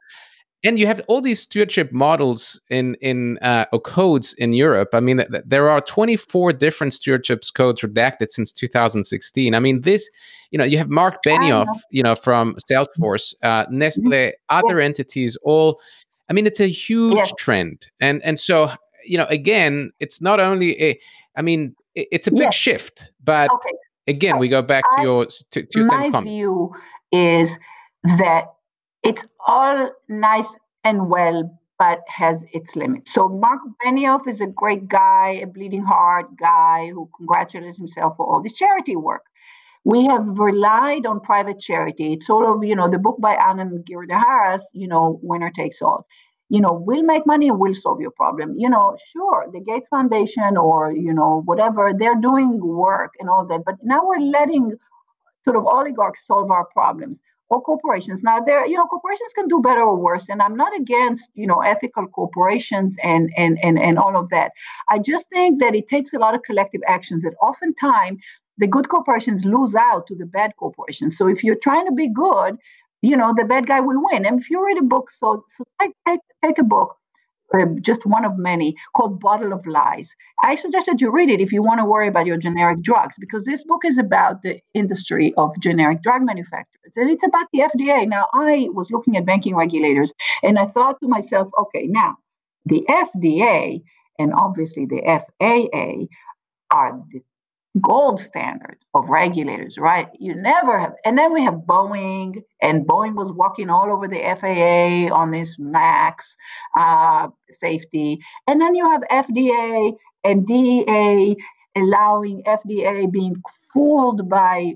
and 0.63 0.79
you 0.79 0.87
have 0.87 1.03
all 1.09 1.21
these 1.21 1.41
stewardship 1.41 1.93
models 1.93 2.61
in 2.71 2.95
in 2.97 3.39
uh, 3.43 3.67
codes 3.85 4.33
in 4.35 4.53
Europe. 4.53 4.91
I 4.93 5.01
mean, 5.01 5.19
th- 5.19 5.43
there 5.45 5.69
are 5.69 5.81
24 5.81 6.55
different 6.55 6.95
stewardship 6.95 7.43
codes 7.55 7.83
redacted 7.83 8.31
since 8.31 8.53
2016. 8.53 9.55
I 9.55 9.61
mean, 9.61 9.83
this, 9.83 10.09
you 10.51 10.59
know, 10.59 10.65
you 10.65 10.79
have 10.79 10.89
Marc 10.89 11.23
Benioff, 11.23 11.69
you 11.91 12.03
know, 12.03 12.15
from 12.15 12.57
Salesforce, 12.71 13.35
uh, 13.43 13.67
Nestle, 13.71 14.05
mm-hmm. 14.05 14.31
other 14.49 14.81
entities, 14.81 15.37
all. 15.43 15.81
I 16.31 16.33
mean, 16.33 16.47
it's 16.47 16.61
a 16.61 16.69
huge 16.69 17.17
yeah. 17.17 17.33
trend, 17.39 17.87
and 18.01 18.23
and 18.23 18.41
so 18.41 18.71
you 19.05 19.19
know, 19.19 19.27
again, 19.27 19.93
it's 20.01 20.21
not 20.21 20.41
only 20.41 20.81
a, 20.83 21.01
I 21.37 21.43
mean, 21.43 21.75
it, 21.95 22.09
it's 22.11 22.27
a 22.27 22.31
big 22.31 22.41
yes. 22.41 22.55
shift, 22.55 23.11
but 23.23 23.51
okay. 23.51 23.73
again, 24.07 24.39
we 24.39 24.49
go 24.49 24.63
back 24.63 24.85
I, 24.93 24.97
to 24.97 25.03
your 25.03 25.27
to, 25.51 25.63
to 25.65 25.85
my 25.85 26.11
view 26.21 26.75
is 27.13 27.59
that 28.19 28.47
it's 29.03 29.25
all 29.47 29.91
nice 30.09 30.49
and 30.83 31.09
well, 31.09 31.59
but 31.79 32.01
has 32.09 32.45
its 32.53 32.77
limits. 32.77 33.13
So 33.13 33.29
Marc 33.29 33.61
Benioff 33.85 34.27
is 34.29 34.41
a 34.41 34.47
great 34.47 34.89
guy, 34.89 35.41
a 35.43 35.47
bleeding 35.47 35.83
heart 35.83 36.37
guy 36.37 36.91
who 36.91 37.09
congratulates 37.17 37.77
himself 37.77 38.17
for 38.17 38.27
all 38.27 38.43
this 38.43 38.55
charity 38.55 38.97
work. 38.97 39.25
We 39.85 40.07
have 40.07 40.27
relied 40.39 41.05
on 41.05 41.21
private 41.21 41.61
charity. 41.61 42.15
It's 42.15 42.27
sort 42.27 42.47
of, 42.47 42.65
you 42.65 42.75
know, 42.75 42.89
the 42.89 42.99
book 42.99 43.21
by 43.21 43.37
Anand 43.37 43.85
Giridharadas, 43.85 44.63
you 44.73 44.89
know, 44.89 45.21
winner 45.23 45.51
takes 45.51 45.83
all 45.83 46.07
you 46.51 46.61
know, 46.61 46.73
we'll 46.73 47.03
make 47.03 47.27
money 47.27 47.49
and 47.49 47.59
we'll 47.59 47.75
solve 47.75 48.01
your 48.01 48.11
problem. 48.11 48.55
You 48.59 48.69
know, 48.69 48.97
sure, 49.13 49.47
the 49.53 49.61
Gates 49.61 49.89
Foundation 49.89 50.57
or, 50.57 50.93
you 50.93 51.13
know, 51.13 51.43
whatever, 51.45 51.93
they're 51.97 52.21
doing 52.21 52.61
work 52.61 53.13
and 53.19 53.29
all 53.29 53.47
that. 53.47 53.63
But 53.65 53.77
now 53.83 54.07
we're 54.07 54.21
letting 54.21 54.75
sort 55.45 55.57
of 55.57 55.67
oligarchs 55.67 56.27
solve 56.27 56.51
our 56.51 56.67
problems 56.67 57.21
or 57.51 57.63
corporations. 57.63 58.23
Now 58.23 58.41
there, 58.41 58.67
you 58.67 58.77
know, 58.77 58.87
corporations 58.87 59.33
can 59.35 59.49
do 59.49 59.61
better 59.61 59.83
or 59.83 59.97
worse. 59.97 60.29
And 60.29 60.43
I'm 60.43 60.57
not 60.57 60.77
against, 60.77 61.31
you 61.35 61.47
know, 61.47 61.61
ethical 61.61 62.07
corporations 62.09 62.97
and 63.03 63.31
and 63.37 63.59
and, 63.63 63.79
and 63.79 63.99
all 63.99 64.17
of 64.17 64.31
that. 64.31 64.53
I 64.91 64.99
just 64.99 65.29
think 65.31 65.61
that 65.61 65.75
it 65.75 65.89
takes 65.89 66.13
a 66.13 66.19
lot 66.19 66.35
of 66.35 66.43
collective 66.43 66.83
actions 66.87 67.23
that 67.23 67.35
oftentimes 67.43 68.21
the 68.59 68.67
good 68.67 68.89
corporations 68.89 69.45
lose 69.45 69.75
out 69.75 70.07
to 70.07 70.15
the 70.15 70.27
bad 70.27 70.55
corporations. 70.57 71.17
So 71.17 71.29
if 71.29 71.43
you're 71.43 71.57
trying 71.57 71.87
to 71.87 71.93
be 71.93 72.09
good, 72.09 72.57
you 73.05 73.17
know, 73.17 73.35
the 73.37 73.45
bad 73.45 73.67
guy 73.67 73.81
will 73.81 74.03
win. 74.11 74.25
And 74.25 74.41
if 74.41 74.51
you 74.51 74.65
read 74.65 74.79
a 74.79 74.83
book, 74.83 75.11
so, 75.11 75.45
so 75.49 75.65
take, 75.81 75.93
take, 76.07 76.21
take 76.43 76.59
a 76.59 76.63
book, 76.63 76.97
uh, 77.53 77.67
just 77.83 78.07
one 78.07 78.25
of 78.25 78.39
many, 78.39 78.75
called 78.97 79.21
Bottle 79.21 79.53
of 79.53 79.67
Lies. 79.67 80.09
I 80.43 80.57
suggest 80.57 80.87
that 80.87 81.01
you 81.03 81.11
read 81.11 81.29
it 81.29 81.41
if 81.41 81.53
you 81.53 81.63
want 81.63 81.81
to 81.81 81.85
worry 81.85 82.09
about 82.09 82.25
your 82.25 82.39
generic 82.39 82.81
drugs, 82.81 83.17
because 83.21 83.45
this 83.45 83.63
book 83.63 83.85
is 83.85 83.99
about 83.99 84.43
the 84.43 84.59
industry 84.73 85.35
of 85.37 85.53
generic 85.61 86.03
drug 86.03 86.23
manufacturers. 86.23 86.97
And 86.97 87.11
it's 87.11 87.25
about 87.25 87.47
the 87.53 87.61
FDA. 87.61 88.09
Now, 88.09 88.27
I 88.33 88.69
was 88.73 88.91
looking 88.91 89.19
at 89.19 89.27
banking 89.27 89.55
regulators, 89.55 90.13
and 90.43 90.59
I 90.59 90.67
thought 90.67 90.99
to 91.01 91.09
myself, 91.09 91.51
okay, 91.61 91.87
now 91.87 92.17
the 92.65 92.85
FDA 92.89 93.83
and 94.19 94.33
obviously 94.33 94.87
the 94.87 95.03
FAA 95.05 96.07
are 96.71 97.03
the 97.13 97.21
gold 97.81 98.21
standard 98.21 98.79
of 98.95 99.09
regulators, 99.09 99.79
right? 99.79 100.09
You 100.19 100.35
never 100.35 100.79
have, 100.79 100.93
and 101.05 101.19
then 101.19 101.33
we 101.33 101.43
have 101.43 101.55
Boeing, 101.55 102.43
and 102.63 102.87
Boeing 102.87 103.15
was 103.15 103.33
walking 103.33 103.69
all 103.71 103.93
over 103.93 104.07
the 104.07 104.21
FAA 104.21 105.15
on 105.15 105.31
this 105.31 105.57
max 105.59 106.37
uh, 106.79 107.29
safety, 107.51 108.21
and 108.47 108.61
then 108.61 108.75
you 108.75 108.89
have 108.91 109.03
FDA 109.11 109.95
and 110.23 110.47
DEA 110.47 111.37
allowing 111.77 112.43
FDA 112.45 113.11
being 113.11 113.35
fooled 113.73 114.29
by, 114.29 114.75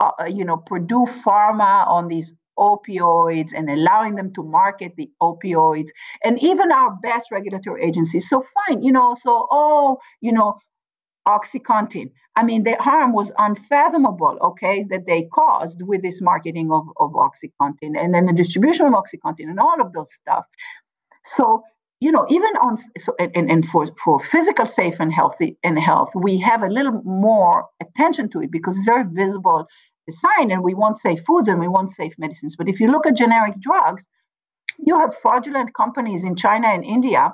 uh, 0.00 0.12
uh, 0.20 0.24
you 0.26 0.44
know, 0.44 0.58
Purdue 0.58 1.06
Pharma 1.06 1.86
on 1.88 2.08
these 2.08 2.32
opioids 2.58 3.50
and 3.56 3.68
allowing 3.68 4.14
them 4.14 4.32
to 4.32 4.42
market 4.42 4.92
the 4.96 5.10
opioids 5.20 5.88
and 6.22 6.40
even 6.42 6.70
our 6.70 6.94
best 7.02 7.32
regulatory 7.32 7.82
agencies 7.82 8.28
so 8.28 8.44
fine 8.68 8.80
you 8.80 8.92
know 8.92 9.16
so 9.20 9.48
oh 9.50 9.98
you 10.20 10.30
know 10.32 10.56
OxyContin. 11.26 12.10
I 12.36 12.42
mean, 12.42 12.64
the 12.64 12.76
harm 12.80 13.12
was 13.12 13.30
unfathomable, 13.38 14.38
okay, 14.42 14.84
that 14.90 15.06
they 15.06 15.28
caused 15.32 15.82
with 15.82 16.02
this 16.02 16.20
marketing 16.20 16.72
of, 16.72 16.86
of 16.98 17.12
OxyContin 17.12 17.96
and 17.96 18.14
then 18.14 18.26
the 18.26 18.32
distribution 18.32 18.86
of 18.86 18.92
OxyContin 18.92 19.48
and 19.48 19.60
all 19.60 19.80
of 19.80 19.92
those 19.92 20.12
stuff. 20.12 20.44
So, 21.22 21.62
you 22.00 22.10
know, 22.12 22.26
even 22.28 22.50
on 22.60 22.76
so 22.98 23.14
and, 23.18 23.50
and 23.50 23.66
for, 23.66 23.88
for 24.02 24.20
physical 24.20 24.66
safe 24.66 25.00
and 25.00 25.12
healthy 25.12 25.56
and 25.62 25.78
health, 25.78 26.10
we 26.14 26.38
have 26.38 26.62
a 26.62 26.68
little 26.68 27.00
more 27.04 27.66
attention 27.80 28.28
to 28.30 28.42
it 28.42 28.50
because 28.50 28.76
it's 28.76 28.84
very 28.84 29.04
visible 29.04 29.66
sign 30.12 30.50
and 30.50 30.62
we 30.62 30.74
want 30.74 30.98
safe 30.98 31.22
foods 31.26 31.48
and 31.48 31.60
we 31.60 31.68
want 31.68 31.90
safe 31.90 32.12
medicines. 32.18 32.56
But 32.56 32.68
if 32.68 32.80
you 32.80 32.90
look 32.90 33.06
at 33.06 33.16
generic 33.16 33.58
drugs, 33.60 34.06
you 34.78 34.98
have 34.98 35.16
fraudulent 35.16 35.74
companies 35.74 36.24
in 36.24 36.36
China 36.36 36.68
and 36.68 36.84
India 36.84 37.32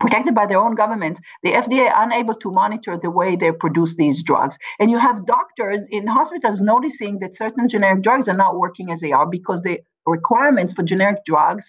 protected 0.00 0.34
by 0.34 0.46
their 0.46 0.58
own 0.58 0.74
government, 0.74 1.20
the 1.42 1.52
FDA 1.52 1.92
unable 1.94 2.34
to 2.34 2.50
monitor 2.50 2.96
the 2.96 3.10
way 3.10 3.36
they 3.36 3.52
produce 3.52 3.96
these 3.96 4.22
drugs. 4.22 4.56
And 4.78 4.90
you 4.90 4.98
have 4.98 5.26
doctors 5.26 5.80
in 5.90 6.06
hospitals 6.06 6.60
noticing 6.60 7.18
that 7.18 7.36
certain 7.36 7.68
generic 7.68 8.02
drugs 8.02 8.28
are 8.28 8.36
not 8.36 8.58
working 8.58 8.90
as 8.90 9.00
they 9.00 9.12
are 9.12 9.26
because 9.26 9.62
the 9.62 9.80
requirements 10.06 10.72
for 10.72 10.82
generic 10.82 11.24
drugs 11.24 11.64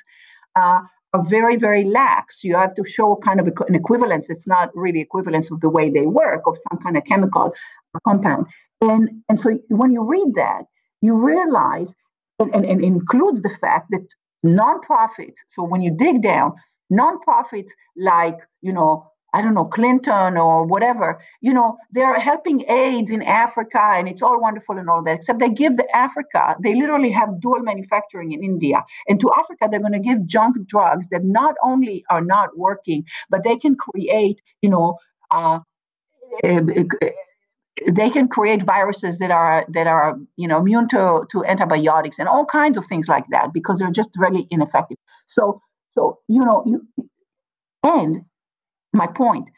uh, 0.56 0.82
are 1.14 1.24
very, 1.26 1.58
very 1.58 1.84
lax. 1.84 2.44
You 2.44 2.56
have 2.56 2.74
to 2.76 2.86
show 2.86 3.20
kind 3.24 3.40
of 3.40 3.48
an 3.68 3.76
equivalence 3.76 4.30
it's 4.30 4.48
not 4.48 4.70
really 4.74 5.02
equivalence 5.02 5.52
of 5.52 5.60
the 5.62 5.70
way 5.70 5.90
they 5.90 6.08
work 6.08 6.44
of 6.48 6.58
some 6.70 6.80
kind 6.82 6.98
of 6.98 7.04
chemical 7.04 7.54
compound. 8.06 8.48
And, 8.82 9.22
and 9.30 9.40
so 9.40 9.60
when 9.68 9.92
you 9.92 10.04
read 10.04 10.34
that, 10.36 10.64
you 11.02 11.16
realize, 11.16 11.94
and, 12.40 12.54
and, 12.56 12.66
and 12.66 12.84
includes 12.84 13.42
the 13.42 13.50
fact 13.50 13.92
that 13.92 14.08
nonprofits, 14.46 15.36
so 15.50 15.64
when 15.64 15.82
you 15.82 15.92
dig 15.92 16.22
down, 16.22 16.54
nonprofits 16.92 17.70
like, 17.96 18.38
you 18.62 18.74
know, 18.74 19.10
I 19.34 19.42
don't 19.42 19.56
know, 19.56 19.66
Clinton 19.66 20.38
or 20.38 20.64
whatever, 20.64 21.20
you 21.42 21.54
know, 21.54 21.78
they're 21.92 22.20
helping 22.20 22.70
AIDS 22.70 23.10
in 23.12 23.24
Africa 23.24 23.82
and 23.82 24.08
it's 24.08 24.22
all 24.22 24.40
wonderful 24.40 24.78
and 24.78 24.88
all 24.88 25.04
that, 25.04 25.16
except 25.16 25.40
they 25.40 25.50
give 25.50 25.76
the 25.76 25.88
Africa, 25.96 26.56
they 26.62 26.76
literally 26.76 27.10
have 27.12 27.42
dual 27.42 27.62
manufacturing 27.62 28.32
in 28.32 28.44
India. 28.44 28.84
And 29.08 29.20
to 29.22 29.32
Africa, 29.36 29.68
they're 29.70 29.80
going 29.80 29.94
to 29.94 30.00
give 30.00 30.28
junk 30.28 30.68
drugs 30.68 31.08
that 31.10 31.24
not 31.24 31.56
only 31.64 32.06
are 32.12 32.22
not 32.22 32.56
working, 32.58 33.06
but 33.30 33.44
they 33.44 33.58
can 33.58 33.76
create, 33.76 34.44
you 34.62 34.70
know, 34.70 35.00
uh, 35.32 35.62
eh, 36.44 36.62
eh, 36.76 36.84
eh, 37.02 37.10
they 37.92 38.12
can 38.12 38.28
create 38.28 38.62
viruses 38.62 39.18
that 39.18 39.32
are 39.32 39.66
that 39.70 39.88
are 39.88 40.16
you 40.36 40.48
know 40.48 40.60
immune 40.60 40.88
to, 40.90 41.26
to 41.32 41.44
antibiotics 41.46 42.20
and 42.20 42.28
all 42.30 42.46
kinds 42.46 42.78
of 42.78 42.86
things 42.86 43.08
like 43.08 43.26
that 43.32 43.52
because 43.52 43.80
they're 43.80 43.92
just 43.92 44.12
really 44.16 44.48
ineffective 44.52 44.98
so 45.26 45.60
so 45.96 46.20
you 46.28 46.44
know 46.44 46.64
you 46.66 46.88
and 47.84 48.24
my 48.94 49.08
point 49.08 49.50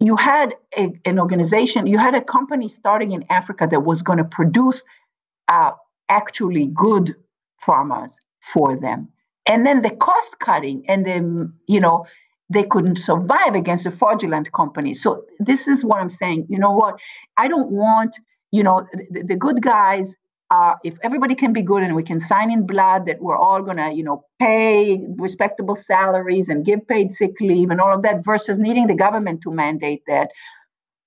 you 0.00 0.16
had 0.16 0.54
a, 0.76 0.92
an 1.04 1.18
organization 1.18 1.86
you 1.86 1.98
had 1.98 2.14
a 2.14 2.20
company 2.20 2.68
starting 2.68 3.12
in 3.12 3.24
africa 3.30 3.66
that 3.70 3.80
was 3.80 4.02
going 4.02 4.18
to 4.18 4.24
produce 4.24 4.82
uh, 5.48 5.70
actually 6.08 6.66
good 6.66 7.14
farmers 7.58 8.16
for 8.40 8.76
them 8.76 9.08
and 9.46 9.66
then 9.66 9.82
the 9.82 9.90
cost 9.90 10.38
cutting 10.38 10.84
and 10.88 11.04
then 11.06 11.52
you 11.66 11.80
know 11.80 12.06
they 12.50 12.62
couldn't 12.62 12.96
survive 12.96 13.54
against 13.54 13.86
a 13.86 13.90
fraudulent 13.90 14.52
company. 14.52 14.94
So 14.94 15.24
this 15.38 15.68
is 15.68 15.84
what 15.84 16.00
I'm 16.00 16.08
saying. 16.08 16.46
You 16.48 16.58
know 16.58 16.72
what? 16.72 16.98
I 17.36 17.48
don't 17.48 17.70
want, 17.70 18.16
you 18.52 18.62
know, 18.62 18.86
the, 19.10 19.22
the 19.22 19.36
good 19.36 19.60
guys. 19.60 20.16
Uh, 20.50 20.74
if 20.82 20.96
everybody 21.02 21.34
can 21.34 21.52
be 21.52 21.60
good 21.60 21.82
and 21.82 21.94
we 21.94 22.02
can 22.02 22.18
sign 22.18 22.50
in 22.50 22.66
blood 22.66 23.04
that 23.04 23.20
we're 23.20 23.36
all 23.36 23.62
gonna, 23.62 23.92
you 23.92 24.02
know, 24.02 24.24
pay 24.38 25.04
respectable 25.16 25.74
salaries 25.74 26.48
and 26.48 26.64
give 26.64 26.86
paid 26.88 27.12
sick 27.12 27.32
leave 27.40 27.70
and 27.70 27.80
all 27.80 27.94
of 27.94 28.02
that, 28.02 28.24
versus 28.24 28.58
needing 28.58 28.86
the 28.86 28.94
government 28.94 29.42
to 29.42 29.50
mandate 29.50 30.02
that, 30.06 30.30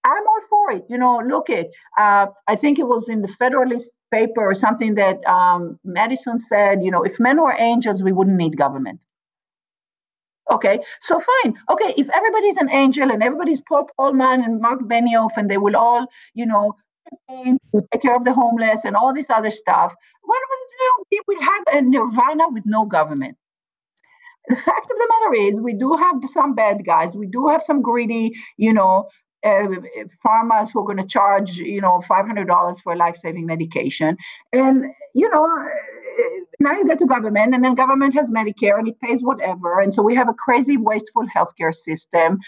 I'm 0.04 0.28
all 0.28 0.42
for 0.50 0.72
it. 0.78 0.84
You 0.90 0.98
know, 0.98 1.20
look 1.26 1.50
at. 1.50 1.68
Uh, 1.98 2.28
I 2.48 2.56
think 2.56 2.80
it 2.80 2.88
was 2.88 3.10
in 3.10 3.22
the 3.22 3.28
Federalist 3.28 3.92
paper 4.12 4.42
or 4.42 4.54
something 4.54 4.96
that 4.96 5.26
um, 5.26 5.80
Madison 5.84 6.40
said. 6.40 6.84
You 6.84 6.92
know, 6.92 7.04
if 7.04 7.20
men 7.20 7.42
were 7.42 7.56
angels, 7.58 8.04
we 8.04 8.12
wouldn't 8.12 8.38
need 8.38 8.58
government. 8.58 9.00
Okay, 10.50 10.80
so 11.00 11.20
fine. 11.20 11.56
Okay, 11.70 11.94
if 11.98 12.10
everybody's 12.10 12.58
an 12.58 12.70
angel 12.72 13.10
and 13.10 13.24
everybody's 13.24 13.62
Paul 13.62 13.88
Polman 13.98 14.44
and 14.44 14.60
Marc 14.60 14.82
Benioff 14.82 15.32
and 15.38 15.50
they 15.50 15.58
will 15.58 15.78
all, 15.78 16.08
you 16.34 16.46
know, 16.46 16.76
to 17.30 17.82
take 17.92 18.02
care 18.02 18.16
of 18.16 18.26
the 18.26 18.34
homeless 18.34 18.86
and 18.86 18.96
all 18.96 19.14
this 19.14 19.30
other 19.30 19.52
stuff, 19.52 19.96
what 20.24 20.40
would 20.50 20.62
we 21.12 21.22
will 21.28 21.42
have 21.42 21.64
a 21.74 21.82
nirvana 21.82 22.50
with 22.52 22.66
no 22.66 22.86
government. 22.86 23.38
The 24.48 24.56
fact 24.56 24.92
of 24.92 24.98
the 24.98 25.08
matter 25.10 25.50
is, 25.50 25.62
we 25.62 25.74
do 25.74 25.94
have 25.94 26.16
some 26.32 26.56
bad 26.56 26.84
guys. 26.86 27.16
We 27.16 27.28
do 27.28 27.48
have 27.48 27.62
some 27.62 27.82
greedy, 27.82 28.34
you 28.58 28.74
know, 28.74 29.08
uh, 29.44 29.68
pharmas 30.26 30.72
who 30.72 30.82
are 30.82 30.86
going 30.86 30.98
to 30.98 31.06
charge, 31.06 31.58
you 31.58 31.82
know, 31.82 32.02
five 32.02 32.26
hundred 32.26 32.48
dollars 32.48 32.80
for 32.80 32.94
a 32.94 32.96
life-saving 32.96 33.46
medication, 33.46 34.18
and 34.54 34.86
you 35.14 35.30
know, 35.30 35.48
now 36.60 36.72
you 36.74 36.86
get 36.88 37.00
to 37.00 37.06
government, 37.06 37.54
and 37.54 37.64
then 37.64 37.76
government 37.76 38.14
has 38.14 38.32
Medicare 38.32 38.78
and 38.78 38.88
it 38.88 39.00
pays 39.00 39.24
whatever. 39.24 39.80
And 39.80 39.94
so 39.94 40.02
we 40.04 40.16
have 40.16 40.30
a 40.30 40.34
crazy, 40.34 40.78
wasteful 40.78 41.26
healthcare 41.26 41.74
system 41.74 42.40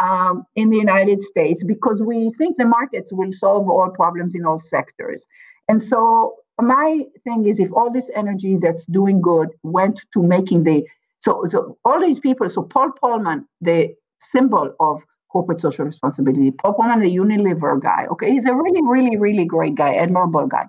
um, 0.00 0.44
in 0.56 0.70
the 0.70 0.78
United 0.78 1.22
States 1.22 1.62
because 1.62 2.02
we 2.02 2.30
think 2.30 2.56
the 2.56 2.64
markets 2.64 3.12
will 3.12 3.32
solve 3.32 3.68
all 3.68 3.90
problems 3.90 4.34
in 4.34 4.44
all 4.44 4.58
sectors. 4.58 5.26
And 5.68 5.80
so 5.80 6.36
my 6.60 7.04
thing 7.24 7.46
is 7.46 7.60
if 7.60 7.72
all 7.72 7.92
this 7.92 8.10
energy 8.16 8.56
that's 8.56 8.84
doing 8.86 9.20
good 9.20 9.50
went 9.62 10.00
to 10.14 10.22
making 10.22 10.64
the 10.64 10.84
so, 11.18 11.44
so 11.50 11.76
all 11.84 12.00
these 12.00 12.18
people, 12.18 12.48
so 12.48 12.62
Paul 12.62 12.92
Polman, 13.02 13.44
the 13.60 13.94
symbol 14.18 14.74
of 14.80 15.02
corporate 15.30 15.60
social 15.60 15.84
responsibility, 15.84 16.50
Paul 16.50 16.74
Polman, 16.74 17.02
the 17.02 17.14
Unilever 17.14 17.80
guy, 17.80 18.06
okay, 18.10 18.30
he's 18.32 18.46
a 18.46 18.54
really, 18.54 18.80
really, 18.82 19.18
really 19.18 19.44
great 19.44 19.74
guy, 19.74 19.94
admirable 19.94 20.46
guy. 20.46 20.64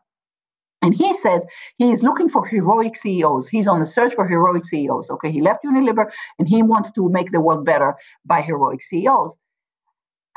And 0.82 0.96
he 0.96 1.16
says 1.18 1.44
he 1.78 1.92
is 1.92 2.02
looking 2.02 2.28
for 2.28 2.46
heroic 2.46 2.96
CEOs. 2.96 3.48
He's 3.48 3.68
on 3.68 3.80
the 3.80 3.86
search 3.86 4.16
for 4.16 4.28
heroic 4.28 4.66
CEOs. 4.66 5.10
Okay, 5.12 5.32
he 5.32 5.42
left 5.42 5.64
Unilever 5.64 6.12
and 6.40 6.48
he 6.48 6.64
wants 6.64 6.92
to 6.94 7.10
make 7.10 7.32
the 7.32 7.40
world 7.40 7.66
better 7.66 7.96
by 8.26 8.42
heroic 8.42 8.82
CEOs. 8.82 9.38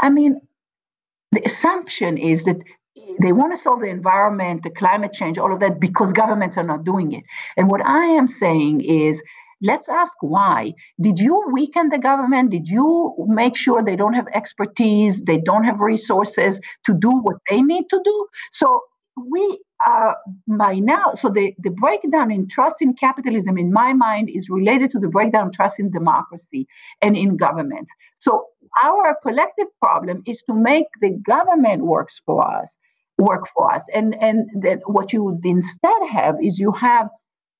I 0.00 0.10
mean, 0.10 0.40
the 1.32 1.42
assumption 1.44 2.18
is 2.18 2.44
that 2.44 2.58
they 3.20 3.32
want 3.32 3.54
to 3.54 3.60
solve 3.60 3.80
the 3.80 3.88
environment, 3.88 4.62
the 4.62 4.70
climate 4.70 5.12
change, 5.12 5.38
all 5.38 5.52
of 5.52 5.60
that 5.60 5.80
because 5.80 6.12
governments 6.12 6.58
are 6.58 6.64
not 6.64 6.84
doing 6.84 7.12
it. 7.12 7.24
And 7.56 7.70
what 7.70 7.84
I 7.84 8.04
am 8.04 8.28
saying 8.28 8.82
is 8.82 9.22
let's 9.62 9.88
ask 9.88 10.12
why. 10.20 10.74
Did 11.00 11.18
you 11.18 11.42
weaken 11.50 11.88
the 11.88 11.98
government? 11.98 12.50
Did 12.50 12.68
you 12.68 13.14
make 13.28 13.56
sure 13.56 13.82
they 13.82 13.96
don't 13.96 14.12
have 14.12 14.28
expertise, 14.34 15.22
they 15.22 15.38
don't 15.38 15.64
have 15.64 15.80
resources 15.80 16.60
to 16.84 16.94
do 16.94 17.10
what 17.10 17.36
they 17.48 17.62
need 17.62 17.88
to 17.88 18.00
do? 18.04 18.26
So 18.52 18.82
we 19.16 19.58
are 19.86 20.16
by 20.48 20.74
now, 20.74 21.12
so 21.14 21.28
the, 21.28 21.54
the 21.58 21.70
breakdown 21.70 22.30
in 22.30 22.48
trust 22.48 22.76
in 22.80 22.94
capitalism, 22.94 23.58
in 23.58 23.72
my 23.72 23.92
mind, 23.92 24.30
is 24.30 24.48
related 24.48 24.90
to 24.92 24.98
the 24.98 25.08
breakdown 25.08 25.50
trust 25.52 25.78
in 25.78 25.90
democracy 25.90 26.66
and 27.02 27.16
in 27.16 27.36
government. 27.36 27.88
So 28.18 28.46
our 28.82 29.16
collective 29.22 29.66
problem 29.80 30.22
is 30.26 30.42
to 30.48 30.54
make 30.54 30.86
the 31.00 31.10
government 31.10 31.84
works 31.84 32.20
for 32.26 32.46
us, 32.46 32.68
work 33.18 33.46
for 33.54 33.72
us. 33.72 33.82
And 33.94 34.20
and 34.20 34.48
then 34.54 34.80
what 34.86 35.12
you 35.12 35.38
instead 35.44 36.08
have 36.10 36.36
is 36.42 36.58
you 36.58 36.72
have 36.72 37.08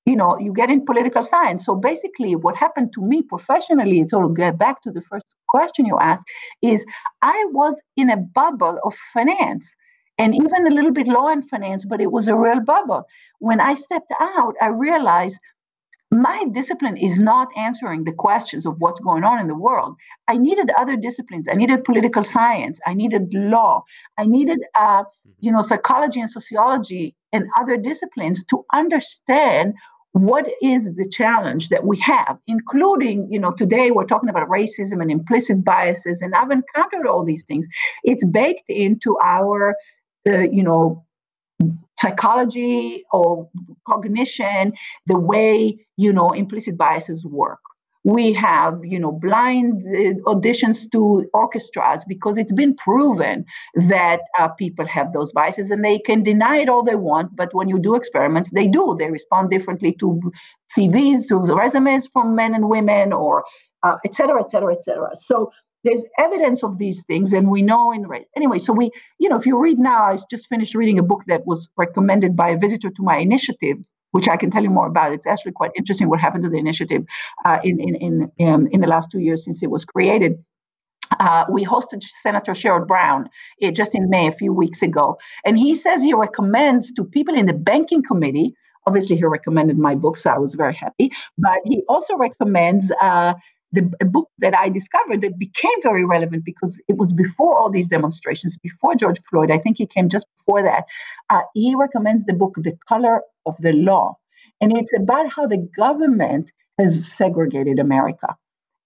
you 0.06 0.16
know, 0.16 0.38
you 0.38 0.52
get 0.52 0.68
in 0.68 0.84
political 0.84 1.22
science. 1.22 1.64
So 1.64 1.74
basically, 1.74 2.36
what 2.36 2.56
happened 2.56 2.92
to 2.94 3.00
me 3.00 3.22
professionally, 3.22 4.04
so 4.06 4.20
to 4.20 4.34
get 4.34 4.58
back 4.58 4.82
to 4.82 4.90
the 4.90 5.00
first 5.00 5.24
question 5.48 5.86
you 5.86 5.98
asked, 5.98 6.24
is 6.60 6.84
I 7.22 7.46
was 7.52 7.80
in 7.96 8.10
a 8.10 8.18
bubble 8.18 8.78
of 8.84 8.94
finance 9.14 9.74
and 10.18 10.34
even 10.34 10.66
a 10.66 10.70
little 10.70 10.92
bit 10.92 11.08
law 11.08 11.28
and 11.28 11.48
finance, 11.48 11.84
but 11.84 12.00
it 12.00 12.12
was 12.12 12.28
a 12.28 12.36
real 12.36 12.60
bubble. 12.60 13.04
When 13.38 13.60
I 13.60 13.74
stepped 13.74 14.12
out, 14.20 14.54
I 14.60 14.68
realized 14.68 15.38
my 16.10 16.44
discipline 16.52 16.96
is 16.96 17.18
not 17.18 17.48
answering 17.56 18.04
the 18.04 18.12
questions 18.12 18.66
of 18.66 18.80
what's 18.80 19.00
going 19.00 19.24
on 19.24 19.40
in 19.40 19.48
the 19.48 19.54
world. 19.54 19.96
I 20.28 20.36
needed 20.36 20.70
other 20.78 20.96
disciplines. 20.96 21.48
I 21.48 21.54
needed 21.54 21.82
political 21.82 22.22
science. 22.22 22.78
I 22.86 22.94
needed 22.94 23.34
law. 23.34 23.82
I 24.16 24.26
needed, 24.26 24.60
uh, 24.78 25.02
mm-hmm. 25.02 25.30
you 25.40 25.50
know, 25.50 25.62
psychology 25.62 26.20
and 26.20 26.30
sociology 26.30 27.16
and 27.32 27.46
other 27.58 27.76
disciplines 27.76 28.44
to 28.44 28.64
understand 28.72 29.74
what 30.12 30.48
is 30.62 30.94
the 30.94 31.08
challenge 31.08 31.70
that 31.70 31.84
we 31.84 31.98
have 31.98 32.38
including 32.46 33.26
you 33.28 33.40
know 33.40 33.50
today 33.50 33.90
we're 33.90 34.04
talking 34.04 34.28
about 34.28 34.48
racism 34.48 35.02
and 35.02 35.10
implicit 35.10 35.64
biases 35.64 36.22
and 36.22 36.36
i've 36.36 36.52
encountered 36.52 37.04
all 37.04 37.24
these 37.24 37.42
things 37.42 37.66
it's 38.04 38.24
baked 38.26 38.68
into 38.68 39.18
our 39.20 39.74
uh, 40.28 40.38
you 40.38 40.62
know 40.62 41.04
psychology 41.98 43.04
or 43.12 43.48
cognition 43.86 44.72
the 45.06 45.18
way 45.18 45.78
you 45.96 46.12
know 46.12 46.30
implicit 46.30 46.76
biases 46.76 47.24
work. 47.24 47.60
We 48.06 48.34
have 48.34 48.80
you 48.84 48.98
know 48.98 49.12
blind 49.12 49.82
uh, 49.86 50.30
auditions 50.30 50.90
to 50.92 51.24
orchestras 51.32 52.04
because 52.06 52.36
it's 52.36 52.52
been 52.52 52.74
proven 52.76 53.44
that 53.74 54.20
uh, 54.38 54.48
people 54.48 54.86
have 54.86 55.12
those 55.12 55.32
biases 55.32 55.70
and 55.70 55.82
they 55.84 55.98
can 55.98 56.22
deny 56.22 56.58
it 56.58 56.68
all 56.68 56.82
they 56.82 56.96
want 56.96 57.34
but 57.36 57.54
when 57.54 57.68
you 57.68 57.78
do 57.78 57.94
experiments 57.94 58.50
they 58.50 58.66
do. 58.66 58.94
They 58.98 59.10
respond 59.10 59.50
differently 59.50 59.92
to 60.00 60.20
cvs 60.76 61.28
to 61.28 61.36
resumes 61.54 62.06
from 62.06 62.34
men 62.34 62.54
and 62.54 62.68
women 62.68 63.12
or 63.12 63.44
uh, 63.82 63.96
et 64.04 64.14
cetera 64.14 64.40
et 64.40 64.50
cetera 64.50 64.72
et 64.74 64.84
cetera. 64.84 65.10
So 65.14 65.50
there's 65.84 66.04
evidence 66.18 66.62
of 66.62 66.78
these 66.78 67.04
things 67.04 67.32
and 67.32 67.48
we 67.48 67.62
know 67.62 67.92
in 67.92 68.06
anyway 68.36 68.58
so 68.58 68.72
we 68.72 68.90
you 69.18 69.28
know 69.28 69.36
if 69.36 69.46
you 69.46 69.58
read 69.58 69.78
now 69.78 70.04
i 70.04 70.18
just 70.30 70.46
finished 70.48 70.74
reading 70.74 70.98
a 70.98 71.02
book 71.02 71.22
that 71.26 71.46
was 71.46 71.68
recommended 71.76 72.34
by 72.36 72.48
a 72.50 72.58
visitor 72.58 72.90
to 72.90 73.02
my 73.02 73.16
initiative 73.18 73.76
which 74.12 74.28
i 74.28 74.36
can 74.36 74.50
tell 74.50 74.62
you 74.62 74.70
more 74.70 74.86
about 74.86 75.12
it's 75.12 75.26
actually 75.26 75.52
quite 75.52 75.70
interesting 75.76 76.08
what 76.08 76.20
happened 76.20 76.42
to 76.42 76.50
the 76.50 76.58
initiative 76.58 77.04
uh, 77.44 77.58
in 77.62 77.78
in 77.80 77.94
in, 77.96 78.48
um, 78.48 78.66
in 78.68 78.80
the 78.80 78.86
last 78.86 79.10
two 79.10 79.20
years 79.20 79.44
since 79.44 79.62
it 79.62 79.70
was 79.70 79.84
created 79.84 80.38
uh, 81.20 81.44
we 81.50 81.64
hosted 81.64 82.02
Senator 82.22 82.52
Sherrod 82.52 82.86
Brown 82.86 83.28
uh, 83.62 83.70
just 83.70 83.94
in 83.94 84.10
May 84.10 84.26
a 84.26 84.32
few 84.32 84.52
weeks 84.52 84.82
ago, 84.82 85.18
and 85.44 85.58
he 85.58 85.76
says 85.76 86.02
he 86.02 86.14
recommends 86.14 86.92
to 86.94 87.04
people 87.04 87.34
in 87.34 87.46
the 87.46 87.52
banking 87.52 88.02
committee. 88.02 88.54
Obviously, 88.86 89.16
he 89.16 89.24
recommended 89.24 89.78
my 89.78 89.94
book, 89.94 90.16
so 90.16 90.30
I 90.30 90.38
was 90.38 90.54
very 90.54 90.74
happy. 90.74 91.10
But 91.38 91.58
he 91.64 91.82
also 91.88 92.16
recommends 92.16 92.90
uh, 93.00 93.34
the 93.74 93.92
a 94.00 94.04
book 94.04 94.28
that 94.38 94.56
I 94.56 94.68
discovered 94.68 95.20
that 95.22 95.38
became 95.38 95.78
very 95.82 96.04
relevant 96.04 96.44
because 96.44 96.80
it 96.88 96.96
was 96.96 97.12
before 97.12 97.58
all 97.58 97.70
these 97.70 97.88
demonstrations, 97.88 98.56
before 98.56 98.94
George 98.94 99.20
Floyd. 99.28 99.50
I 99.50 99.58
think 99.58 99.78
he 99.78 99.86
came 99.86 100.08
just 100.08 100.26
before 100.38 100.62
that. 100.62 100.84
Uh, 101.30 101.42
he 101.54 101.74
recommends 101.76 102.24
the 102.24 102.34
book 102.34 102.54
"The 102.56 102.76
Color 102.88 103.22
of 103.46 103.56
the 103.58 103.72
Law," 103.72 104.16
and 104.60 104.76
it's 104.76 104.92
about 104.96 105.30
how 105.30 105.46
the 105.46 105.68
government 105.76 106.50
has 106.78 107.12
segregated 107.12 107.78
America. 107.78 108.36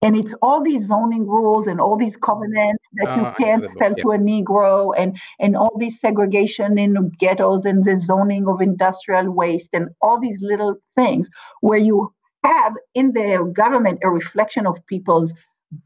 And 0.01 0.16
it's 0.16 0.34
all 0.43 0.62
these 0.62 0.86
zoning 0.86 1.26
rules 1.26 1.66
and 1.66 1.80
all 1.80 1.97
these 1.97 2.16
covenants 2.16 2.84
that 2.95 3.16
you 3.16 3.24
ah, 3.24 3.34
can't 3.36 3.68
sell 3.78 3.95
yeah. 3.97 4.03
to 4.05 4.11
a 4.12 4.18
Negro 4.18 4.93
and, 4.97 5.18
and 5.41 5.57
all 5.57 5.76
these 5.76 5.99
segregation 5.99 6.78
in 6.78 7.11
ghettos 7.18 7.64
and 7.64 7.84
the 7.84 7.97
zoning 7.97 8.47
of 8.47 8.61
industrial 8.61 9.32
waste 9.32 9.70
and 9.72 9.89
all 10.01 10.20
these 10.20 10.39
little 10.41 10.76
things 10.95 11.28
where 11.62 11.80
you 11.80 12.12
have 12.53 12.72
in 12.94 13.12
the 13.12 13.53
government 13.62 13.99
a 14.03 14.11
reflection 14.11 14.66
of 14.66 14.84
people's 14.86 15.32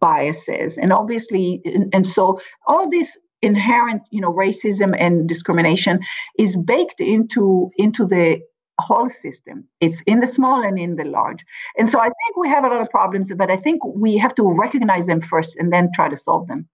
biases. 0.01 0.79
And 0.79 0.93
obviously 0.93 1.61
and, 1.65 1.93
and 1.95 2.07
so 2.07 2.41
all 2.67 2.89
this 2.89 3.17
inherent 3.43 4.03
you 4.11 4.21
know 4.21 4.33
racism 4.33 4.95
and 4.99 5.29
discrimination 5.29 5.99
is 6.39 6.57
baked 6.57 7.01
into 7.01 7.71
into 7.77 8.07
the 8.07 8.41
whole 8.81 9.09
system. 9.09 9.65
It's 9.81 10.01
in 10.03 10.21
the 10.21 10.27
small 10.27 10.63
and 10.63 10.79
in 10.79 10.97
the 10.97 11.05
large. 11.05 11.45
And 11.79 11.89
so 11.89 11.99
i 11.99 12.11
think 12.19 12.33
we 12.37 12.49
have 12.49 12.65
a 12.65 12.69
lot 12.69 12.81
of 12.81 12.91
problems 12.91 13.33
but 13.37 13.51
i 13.51 13.57
think 13.57 13.79
we 13.85 14.17
have 14.17 14.35
to 14.37 14.45
recognize 14.65 15.07
them 15.07 15.21
first 15.21 15.57
and 15.59 15.73
then 15.73 15.91
try 15.95 16.09
to 16.09 16.17
solve 16.17 16.47
them. 16.47 16.69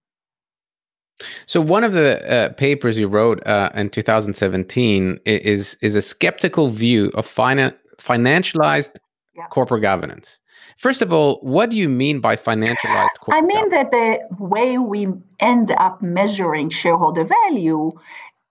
So 1.45 1.59
one 1.59 1.83
of 1.83 1.93
the 1.93 2.09
uh, 2.31 2.49
papers 2.53 2.99
you 2.99 3.07
wrote 3.07 3.45
uh, 3.45 3.69
in 3.73 3.89
2017 3.89 5.19
is 5.25 5.75
is 5.81 5.95
a 5.95 6.01
skeptical 6.01 6.69
view 6.69 7.11
of 7.15 7.25
finan- 7.27 7.75
financialized 7.97 8.95
yeah. 9.39 9.47
corporate 9.47 9.81
governance. 9.81 10.39
First 10.77 11.01
of 11.01 11.13
all, 11.13 11.39
what 11.41 11.69
do 11.69 11.75
you 11.75 11.89
mean 11.89 12.19
by 12.19 12.35
financialized 12.35 13.17
corporate 13.19 13.37
I 13.37 13.41
mean 13.41 13.69
governance? 13.69 13.91
that 13.91 13.91
the 13.91 14.35
way 14.37 14.77
we 14.77 15.07
end 15.39 15.71
up 15.71 16.01
measuring 16.01 16.69
shareholder 16.69 17.23
value 17.23 17.93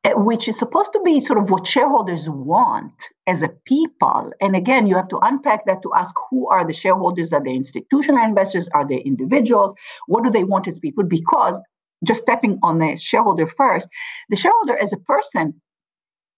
Eh, 0.05 0.13
which 0.15 0.47
is 0.47 0.57
supposed 0.57 0.93
to 0.93 1.01
be 1.05 1.21
sort 1.21 1.41
of 1.41 1.51
what 1.51 1.67
shareholders 1.67 2.31
want 2.31 2.95
as 3.27 3.43
a 3.43 3.49
people. 3.49 4.31
And 4.41 4.55
again, 4.55 4.87
you 4.87 4.95
have 4.95 5.09
to 5.09 5.19
unpack 5.19 5.67
that 5.67 5.83
to 5.83 5.93
ask 5.93 6.15
who 6.31 6.49
are 6.49 6.65
the 6.65 6.73
shareholders? 6.73 7.33
Are 7.33 7.43
they 7.43 7.55
institutional 7.55 8.25
investors? 8.25 8.69
Are 8.75 8.87
they 8.87 8.99
individuals? 8.99 9.75
What 10.07 10.23
do 10.23 10.31
they 10.31 10.45
want 10.45 10.69
as 10.69 10.79
people? 10.79 11.03
Because 11.03 11.61
just 12.07 12.23
stepping 12.23 12.61
on 12.63 12.79
the 12.79 12.97
shareholder 12.97 13.49
first, 13.49 13.89
the 14.29 14.37
shareholder 14.37 14.79
as 14.81 14.93
a 14.93 14.99
person 14.99 15.61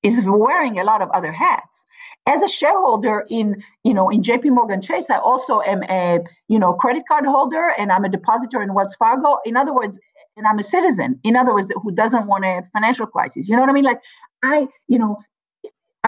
is 0.02 0.22
wearing 0.24 0.78
a 0.78 0.84
lot 0.84 1.02
of 1.02 1.10
other 1.10 1.32
hats. 1.32 1.84
As 2.26 2.42
a 2.42 2.48
shareholder 2.48 3.26
in, 3.28 3.62
you 3.84 3.94
know, 3.94 4.08
in 4.10 4.22
JP 4.22 4.50
Morgan 4.50 4.80
Chase, 4.80 5.10
I 5.10 5.18
also 5.18 5.60
am 5.62 5.82
a, 5.84 6.20
you 6.48 6.58
know, 6.58 6.72
credit 6.72 7.04
card 7.08 7.26
holder 7.26 7.72
and 7.76 7.90
I'm 7.90 8.04
a 8.04 8.08
depositor 8.08 8.62
in 8.62 8.74
Wells 8.74 8.94
Fargo. 8.94 9.38
In 9.44 9.56
other 9.56 9.74
words, 9.74 9.98
and 10.36 10.46
I'm 10.46 10.58
a 10.58 10.62
citizen. 10.62 11.18
In 11.24 11.36
other 11.36 11.52
words, 11.52 11.72
who 11.82 11.92
doesn't 11.92 12.26
want 12.26 12.44
a 12.44 12.62
financial 12.72 13.06
crisis. 13.06 13.48
You 13.48 13.56
know 13.56 13.62
what 13.62 13.70
I 13.70 13.72
mean? 13.72 13.84
Like 13.84 14.00
I, 14.42 14.68
you 14.88 14.98
know, 14.98 15.18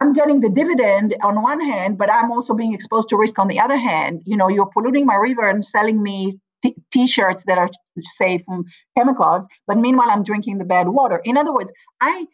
I'm 0.00 0.12
getting 0.12 0.40
the 0.40 0.48
dividend 0.48 1.14
on 1.22 1.42
one 1.42 1.60
hand, 1.60 1.98
but 1.98 2.10
I'm 2.10 2.32
also 2.32 2.54
being 2.54 2.72
exposed 2.72 3.08
to 3.10 3.16
risk 3.16 3.38
on 3.38 3.48
the 3.48 3.60
other 3.60 3.76
hand. 3.76 4.22
You 4.24 4.36
know, 4.36 4.48
you're 4.48 4.70
polluting 4.72 5.06
my 5.06 5.16
river 5.16 5.48
and 5.48 5.64
selling 5.64 6.02
me 6.02 6.38
t- 6.62 7.06
shirts 7.06 7.44
that 7.44 7.58
are 7.58 7.68
safe 8.16 8.42
from 8.46 8.64
chemicals, 8.96 9.46
but 9.66 9.76
meanwhile 9.76 10.10
I'm 10.10 10.22
drinking 10.22 10.58
the 10.58 10.64
bad 10.64 10.88
water. 10.88 11.20
In 11.24 11.36
other 11.36 11.52
words, 11.52 11.72
I 12.00 12.26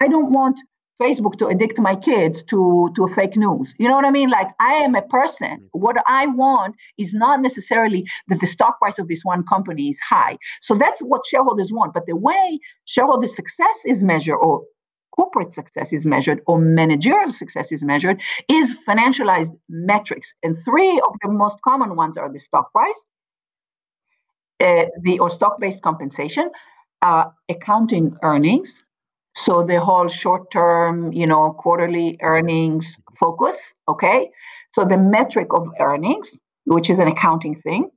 I 0.00 0.08
don't 0.08 0.32
want 0.32 0.60
Facebook 1.00 1.38
to 1.38 1.48
addict 1.48 1.78
my 1.78 1.94
kids 1.94 2.42
to 2.44 2.90
to 2.96 3.06
fake 3.08 3.36
news. 3.36 3.74
You 3.78 3.88
know 3.88 3.94
what 3.94 4.04
I 4.04 4.10
mean? 4.10 4.30
Like 4.30 4.48
I 4.60 4.74
am 4.74 4.94
a 4.94 5.02
person. 5.02 5.68
What 5.72 5.96
I 6.06 6.26
want 6.26 6.74
is 6.98 7.14
not 7.14 7.40
necessarily 7.40 8.04
that 8.28 8.40
the 8.40 8.46
stock 8.46 8.78
price 8.78 8.98
of 8.98 9.08
this 9.08 9.24
one 9.24 9.44
company 9.44 9.88
is 9.90 10.00
high. 10.00 10.38
So 10.60 10.74
that's 10.74 11.00
what 11.00 11.26
shareholders 11.26 11.72
want. 11.72 11.94
But 11.94 12.06
the 12.06 12.16
way 12.16 12.58
shareholder 12.84 13.28
success 13.28 13.78
is 13.86 14.02
measured 14.02 14.38
or 14.40 14.64
corporate 15.18 15.52
success 15.54 15.92
is 15.92 16.06
measured 16.06 16.40
or 16.46 16.58
managerial 16.60 17.32
success 17.32 17.72
is 17.72 17.82
measured 17.82 18.20
is 18.48 18.74
financialized 18.86 19.50
metrics. 19.68 20.34
And 20.42 20.56
three 20.64 21.00
of 21.06 21.14
the 21.22 21.28
most 21.28 21.58
common 21.62 21.96
ones 21.96 22.16
are 22.16 22.32
the 22.32 22.38
stock 22.38 22.72
price, 22.72 23.00
uh, 24.60 24.86
the 25.02 25.18
or 25.18 25.30
stock-based 25.30 25.82
compensation, 25.82 26.50
uh, 27.02 27.26
accounting 27.48 28.16
earnings, 28.22 28.84
so 29.38 29.62
the 29.62 29.80
whole 29.80 30.08
short 30.08 30.50
term, 30.50 31.12
you 31.12 31.26
know, 31.26 31.52
quarterly 31.52 32.18
earnings 32.22 32.98
focus, 33.16 33.56
okay? 33.86 34.30
So 34.72 34.84
the 34.84 34.98
metric 34.98 35.48
of 35.52 35.68
earnings, 35.78 36.28
which 36.64 36.90
is 36.90 36.98
an 36.98 37.06
accounting 37.06 37.54
thing, 37.54 37.88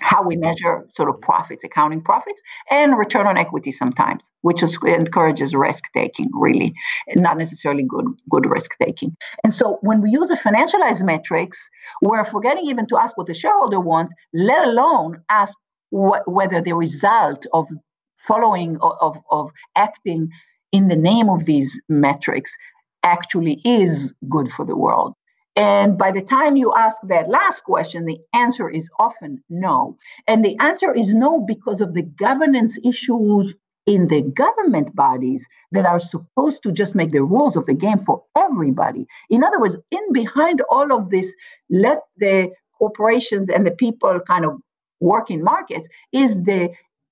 how 0.00 0.20
we 0.22 0.34
measure 0.34 0.84
sort 0.96 1.08
of 1.10 1.20
profits, 1.20 1.62
accounting 1.62 2.02
profits, 2.02 2.40
and 2.72 2.98
return 2.98 3.26
on 3.28 3.36
equity 3.36 3.70
sometimes, 3.70 4.30
which 4.40 4.64
is, 4.64 4.76
encourages 4.84 5.54
risk 5.54 5.84
taking, 5.94 6.28
really, 6.34 6.74
not 7.14 7.38
necessarily 7.38 7.84
good 7.88 8.06
good 8.28 8.46
risk 8.46 8.72
taking. 8.82 9.16
And 9.44 9.54
so 9.54 9.78
when 9.82 10.00
we 10.00 10.10
use 10.10 10.30
a 10.32 10.36
financialized 10.36 11.04
metrics, 11.04 11.58
we're 12.02 12.24
forgetting 12.24 12.66
even 12.66 12.86
to 12.88 12.96
ask 12.98 13.16
what 13.16 13.28
the 13.28 13.34
shareholder 13.34 13.80
wants, 13.80 14.12
let 14.34 14.66
alone 14.66 15.22
ask 15.30 15.54
what, 15.90 16.28
whether 16.30 16.60
the 16.60 16.74
result 16.74 17.46
of 17.52 17.68
following 18.18 18.76
of, 18.80 18.92
of, 19.00 19.16
of 19.30 19.50
acting 19.76 20.28
in 20.72 20.88
the 20.88 20.96
name 20.96 21.28
of 21.28 21.44
these 21.44 21.78
metrics 21.88 22.56
actually 23.02 23.60
is 23.64 24.12
good 24.28 24.48
for 24.50 24.64
the 24.64 24.76
world. 24.76 25.14
And 25.56 25.98
by 25.98 26.12
the 26.12 26.22
time 26.22 26.56
you 26.56 26.72
ask 26.76 26.96
that 27.08 27.28
last 27.28 27.64
question, 27.64 28.04
the 28.04 28.18
answer 28.32 28.68
is 28.68 28.88
often 29.00 29.42
no. 29.50 29.96
And 30.28 30.44
the 30.44 30.56
answer 30.60 30.94
is 30.94 31.14
no 31.14 31.40
because 31.40 31.80
of 31.80 31.94
the 31.94 32.02
governance 32.02 32.78
issues 32.84 33.54
in 33.84 34.06
the 34.06 34.22
government 34.22 34.94
bodies 34.94 35.44
that 35.72 35.86
are 35.86 35.98
supposed 35.98 36.62
to 36.62 36.70
just 36.70 36.94
make 36.94 37.10
the 37.10 37.22
rules 37.22 37.56
of 37.56 37.66
the 37.66 37.74
game 37.74 37.98
for 37.98 38.22
everybody. 38.36 39.06
In 39.30 39.42
other 39.42 39.58
words, 39.58 39.76
in 39.90 40.12
behind 40.12 40.62
all 40.70 40.92
of 40.92 41.08
this, 41.08 41.34
let 41.70 42.02
the 42.18 42.50
corporations 42.78 43.48
and 43.48 43.66
the 43.66 43.72
people 43.72 44.20
kind 44.28 44.44
of 44.44 44.52
work 45.00 45.30
in 45.30 45.42
markets 45.42 45.88
is 46.12 46.42
the 46.42 46.70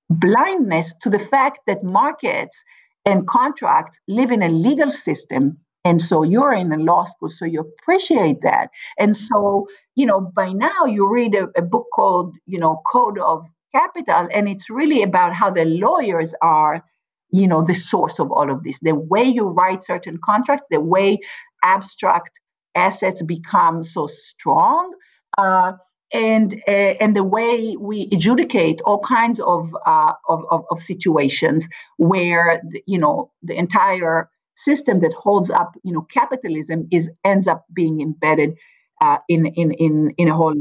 blindness 0.09 0.93
to 1.03 1.11
the 1.11 1.19
fact 1.19 1.61
that 1.67 1.83
markets 1.83 2.63
and 3.07 3.27
contracts 3.27 3.99
live 4.09 4.31
in 4.31 4.43
a 4.43 4.49
legal 4.49 4.91
system. 4.91 5.57
And 5.85 6.03
so 6.03 6.25
you're 6.25 6.53
in 6.53 6.73
a 6.73 6.77
law 6.77 7.05
school 7.05 7.29
so 7.29 7.45
you 7.45 7.61
appreciate 7.61 8.41
that. 8.43 8.71
And 8.99 9.17
so 9.17 9.69
you 9.95 10.05
know 10.05 10.21
by 10.21 10.53
now 10.53 10.85
you 10.85 11.09
read 11.09 11.35
a, 11.35 11.49
a, 11.57 11.63
book 11.63 11.87
called 11.95 12.35
you 12.47 12.59
know 12.59 12.83
code 12.93 13.19
of 13.19 13.47
capital 13.73 14.29
and 14.35 14.49
it's 14.49 14.69
really 14.69 15.03
about 15.03 15.33
how 15.33 15.51
the 15.51 15.65
lawyers 15.65 16.35
are 16.43 16.85
you 17.31 17.47
know 17.47 17.63
the 17.63 17.75
source 17.75 18.19
of 18.19 18.33
all 18.33 18.51
of 18.51 18.65
this. 18.65 18.79
The 18.81 18.95
way 18.95 19.23
you 19.23 19.47
write 19.49 19.85
certain 19.85 20.19
contracts 20.23 20.67
the 20.71 20.81
way 20.81 21.19
abstract 21.63 22.41
assets 22.75 23.23
become 23.23 23.83
so 23.85 24.07
strong 24.09 24.93
uh, 25.39 25.73
and 26.17 26.55
uh, 26.67 26.95
and 27.03 27.15
the 27.15 27.23
way 27.23 27.77
we 27.79 28.09
adjudicate 28.11 28.81
all 28.87 29.01
kinds 29.01 29.39
of, 29.41 29.77
uh, 29.85 30.15
of, 30.29 30.45
of, 30.51 30.65
of 30.71 30.83
situations 30.83 31.69
where 31.99 32.63
you 32.87 32.99
know 32.99 33.31
the 33.43 33.55
entire 33.55 34.31
system 34.55 35.01
that 35.01 35.13
holds 35.13 35.51
up 35.51 35.71
you 35.85 35.93
know 35.93 36.03
capitalism 36.19 36.89
is 36.91 37.11
ends 37.25 37.47
up 37.47 37.67
being 37.75 38.01
embedded 38.01 38.55
uh, 39.03 39.19
in 39.29 39.47
in 39.47 39.73
in 39.73 40.15
in 40.17 40.29
a 40.29 40.35
whole 40.35 40.55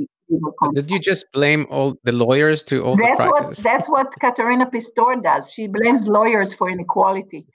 did 0.73 0.89
you 0.89 0.99
just 0.99 1.25
blame 1.31 1.67
all 1.69 1.95
the 2.03 2.11
lawyers 2.11 2.63
to 2.63 2.83
all 2.83 2.97
that's 2.97 3.21
the 3.21 3.29
what 3.29 3.57
that's 3.57 3.87
what 3.87 4.07
Katharina 4.19 4.65
Pistor 4.65 5.21
does. 5.21 5.51
She 5.51 5.67
blames 5.67 6.07
lawyers 6.07 6.51
for 6.51 6.67
inequality. 6.67 7.45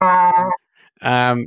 Uh, 0.00 0.50
um, 1.02 1.46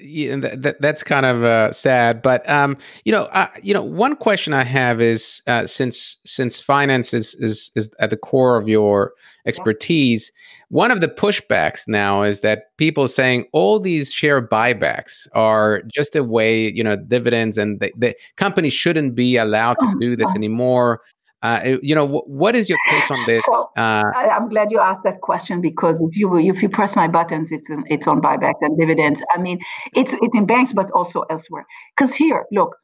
yeah, 0.00 0.34
that, 0.36 0.80
that's 0.80 1.02
kind 1.02 1.26
of 1.26 1.44
uh, 1.44 1.72
sad. 1.72 2.22
But 2.22 2.48
um, 2.48 2.76
you 3.04 3.12
know, 3.12 3.24
uh, 3.24 3.48
you 3.62 3.74
know, 3.74 3.82
one 3.82 4.16
question 4.16 4.52
I 4.52 4.64
have 4.64 5.00
is 5.00 5.42
uh, 5.46 5.66
since 5.66 6.16
since 6.24 6.60
finance 6.60 7.14
is, 7.14 7.34
is 7.36 7.70
is 7.76 7.94
at 8.00 8.10
the 8.10 8.16
core 8.16 8.56
of 8.56 8.68
your 8.68 9.12
expertise, 9.46 10.32
one 10.68 10.90
of 10.90 11.00
the 11.00 11.08
pushbacks 11.08 11.88
now 11.88 12.22
is 12.22 12.40
that 12.40 12.76
people 12.76 13.08
saying 13.08 13.46
all 13.52 13.80
these 13.80 14.12
share 14.12 14.40
buybacks 14.40 15.26
are 15.32 15.82
just 15.92 16.14
a 16.14 16.22
way, 16.22 16.70
you 16.72 16.84
know, 16.84 16.96
dividends, 16.96 17.58
and 17.58 17.80
the, 17.80 17.92
the 17.96 18.16
company 18.36 18.70
shouldn't 18.70 19.14
be 19.14 19.36
allowed 19.36 19.74
to 19.80 19.94
do 20.00 20.16
this 20.16 20.30
anymore. 20.34 21.00
Uh, 21.42 21.78
you 21.82 21.94
know, 21.94 22.04
w- 22.06 22.24
what 22.26 22.54
is 22.54 22.68
your 22.68 22.78
take 22.90 23.10
on 23.10 23.16
this? 23.26 23.44
So, 23.44 23.70
uh, 23.76 24.02
I, 24.14 24.36
am 24.36 24.48
glad 24.50 24.70
you 24.70 24.78
asked 24.78 25.04
that 25.04 25.22
question 25.22 25.62
because 25.62 26.00
if 26.02 26.16
you 26.16 26.36
if 26.36 26.62
you 26.62 26.68
press 26.68 26.94
my 26.94 27.08
buttons, 27.08 27.50
it's 27.50 27.68
it's 27.86 28.06
on 28.06 28.20
buyback 28.20 28.54
and 28.60 28.78
dividends. 28.78 29.22
I 29.34 29.40
mean, 29.40 29.58
it's 29.94 30.14
it's 30.20 30.36
in 30.36 30.44
banks, 30.44 30.74
but 30.74 30.90
also 30.90 31.22
elsewhere. 31.30 31.66
Because 31.96 32.14
here, 32.14 32.44
look, 32.52 32.76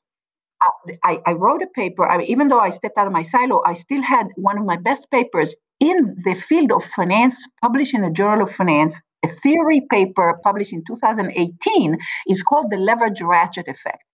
I, 1.05 1.21
I 1.27 1.33
wrote 1.33 1.63
a 1.63 1.67
paper. 1.75 2.07
I 2.09 2.19
mean, 2.19 2.27
even 2.29 2.49
though 2.49 2.59
I 2.59 2.71
stepped 2.71 2.97
out 2.99 3.07
of 3.07 3.13
my 3.13 3.23
silo, 3.23 3.63
I 3.65 3.75
still 3.75 4.03
had 4.03 4.29
one 4.37 4.59
of 4.59 4.65
my 4.65 4.77
best 4.77 5.11
papers 5.11 5.55
in 5.81 6.17
the 6.25 6.35
field 6.35 6.73
of 6.73 6.85
finance, 6.85 7.37
published 7.63 7.95
in 7.95 8.03
the 8.03 8.11
Journal 8.11 8.43
of 8.43 8.53
Finance. 8.53 9.01
A 9.25 9.29
theory 9.29 9.83
paper 9.91 10.39
published 10.43 10.73
in 10.73 10.83
2018 10.87 11.99
is 12.29 12.43
called 12.43 12.71
the 12.71 12.77
leverage 12.77 13.21
ratchet 13.21 13.67
effect. 13.67 14.05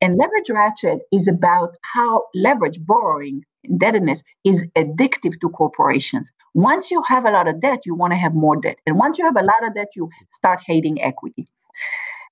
And 0.00 0.16
leverage 0.16 0.50
ratchet 0.50 1.00
is 1.12 1.28
about 1.28 1.76
how 1.82 2.24
leverage, 2.34 2.78
borrowing, 2.84 3.42
indebtedness 3.64 4.22
is 4.44 4.64
addictive 4.76 5.40
to 5.40 5.48
corporations. 5.48 6.30
Once 6.54 6.90
you 6.90 7.02
have 7.08 7.24
a 7.24 7.30
lot 7.30 7.48
of 7.48 7.60
debt, 7.60 7.80
you 7.86 7.94
want 7.94 8.12
to 8.12 8.18
have 8.18 8.34
more 8.34 8.56
debt. 8.60 8.76
And 8.86 8.98
once 8.98 9.18
you 9.18 9.24
have 9.24 9.36
a 9.36 9.42
lot 9.42 9.66
of 9.66 9.74
debt, 9.74 9.88
you 9.96 10.10
start 10.30 10.60
hating 10.66 11.00
equity. 11.02 11.48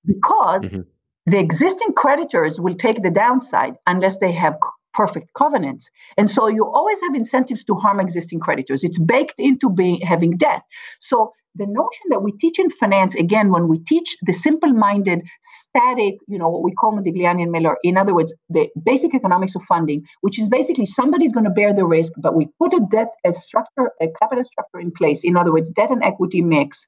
Because 0.05 0.63
mm-hmm. 0.63 0.81
the 1.27 1.39
existing 1.39 1.95
creditors 1.95 2.61
will 2.61 2.75
take 2.75 3.03
the 3.03 3.11
downside 3.11 3.75
unless 3.87 4.19
they 4.19 4.33
have 4.33 4.57
perfect 4.93 5.33
covenants. 5.35 5.89
And 6.19 6.29
so 6.29 6.49
you 6.49 6.67
always 6.67 7.01
have 7.03 7.15
incentives 7.15 7.65
to 7.65 7.75
harm 7.75 8.01
existing 8.01 8.41
creditors. 8.41 8.85
It's 8.85 8.99
baked 8.99 9.39
into 9.39 9.71
being 9.71 10.01
having 10.01 10.37
debt. 10.37 10.63
So 11.01 11.33
the 11.55 11.66
notion 11.66 12.07
that 12.09 12.22
we 12.22 12.32
teach 12.32 12.59
in 12.59 12.70
finance, 12.70 13.14
again, 13.14 13.50
when 13.50 13.68
we 13.68 13.78
teach 13.78 14.16
the 14.22 14.32
simple 14.32 14.72
minded, 14.72 15.22
static, 15.42 16.14
you 16.26 16.38
know, 16.38 16.48
what 16.48 16.62
we 16.62 16.72
call 16.72 16.92
Modigliani 16.92 17.42
and 17.42 17.53
Miller, 17.53 17.76
in 17.82 17.96
other 17.96 18.14
words, 18.14 18.32
the 18.48 18.68
basic 18.84 19.14
economics 19.14 19.55
of 19.55 19.62
funding, 19.62 20.05
which 20.22 20.38
is 20.38 20.48
basically 20.48 20.86
somebody's 20.86 21.32
going 21.32 21.44
to 21.44 21.50
bear 21.50 21.74
the 21.74 21.84
risk, 21.84 22.12
but 22.18 22.34
we 22.34 22.48
put 22.59 22.72
a 22.72 22.80
debt, 22.90 23.09
a 23.24 23.32
structure, 23.32 23.90
a 24.00 24.09
capital 24.20 24.44
structure 24.44 24.80
in 24.80 24.90
place, 24.92 25.24
in 25.24 25.36
other 25.36 25.53
words, 25.53 25.70
debt 25.70 25.90
and 25.90 26.03
equity 26.03 26.40
mix, 26.40 26.86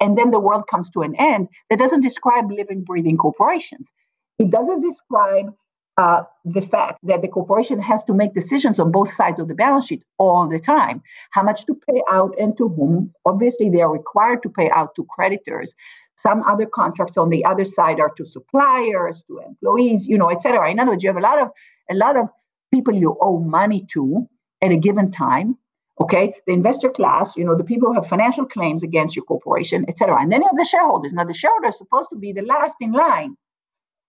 and 0.00 0.18
then 0.18 0.30
the 0.30 0.40
world 0.40 0.64
comes 0.70 0.90
to 0.90 1.00
an 1.02 1.14
end, 1.18 1.48
that 1.70 1.78
doesn't 1.78 2.00
describe 2.00 2.50
living, 2.50 2.82
breathing 2.82 3.16
corporations. 3.16 3.90
It 4.38 4.50
doesn't 4.50 4.80
describe 4.80 5.54
uh, 5.98 6.22
the 6.44 6.62
fact 6.62 6.98
that 7.02 7.20
the 7.22 7.28
corporation 7.28 7.80
has 7.80 8.02
to 8.04 8.14
make 8.14 8.34
decisions 8.34 8.80
on 8.80 8.90
both 8.90 9.12
sides 9.12 9.38
of 9.38 9.48
the 9.48 9.54
balance 9.54 9.86
sheet 9.86 10.04
all 10.18 10.48
the 10.48 10.58
time. 10.58 11.02
How 11.32 11.42
much 11.42 11.66
to 11.66 11.74
pay 11.74 12.00
out 12.10 12.34
and 12.38 12.56
to 12.56 12.68
whom. 12.68 13.12
Obviously 13.26 13.68
they 13.68 13.82
are 13.82 13.92
required 13.92 14.42
to 14.42 14.48
pay 14.48 14.70
out 14.70 14.94
to 14.94 15.04
creditors. 15.04 15.74
Some 16.16 16.42
other 16.44 16.66
contracts 16.66 17.18
on 17.18 17.30
the 17.30 17.44
other 17.44 17.64
side 17.64 18.00
are 18.00 18.08
to 18.16 18.24
suppliers 18.24 19.22
to 19.26 19.40
employees 19.46 20.06
you 20.06 20.16
know 20.16 20.30
etc 20.30 20.70
in 20.70 20.78
other 20.78 20.92
words 20.92 21.02
you 21.02 21.10
have 21.10 21.16
a 21.16 21.20
lot 21.20 21.40
of 21.40 21.48
a 21.90 21.94
lot 21.94 22.16
of 22.16 22.30
people 22.72 22.94
you 22.94 23.16
owe 23.20 23.40
money 23.40 23.86
to 23.92 24.26
at 24.62 24.70
a 24.70 24.76
given 24.76 25.10
time 25.10 25.58
okay? 26.00 26.32
The 26.46 26.52
investor 26.52 26.90
class 26.90 27.36
you 27.36 27.44
know 27.44 27.56
the 27.56 27.64
people 27.64 27.88
who 27.88 27.94
have 27.94 28.06
financial 28.06 28.46
claims 28.46 28.82
against 28.82 29.16
your 29.16 29.24
corporation 29.24 29.84
etc 29.88 30.20
and 30.20 30.32
then 30.32 30.42
you 30.42 30.48
have 30.48 30.56
the 30.56 30.64
shareholders. 30.64 31.12
Now 31.12 31.24
the 31.24 31.34
shareholders 31.34 31.74
are 31.74 31.78
supposed 31.78 32.08
to 32.12 32.18
be 32.18 32.32
the 32.32 32.42
last 32.42 32.76
in 32.80 32.92
line 32.92 33.36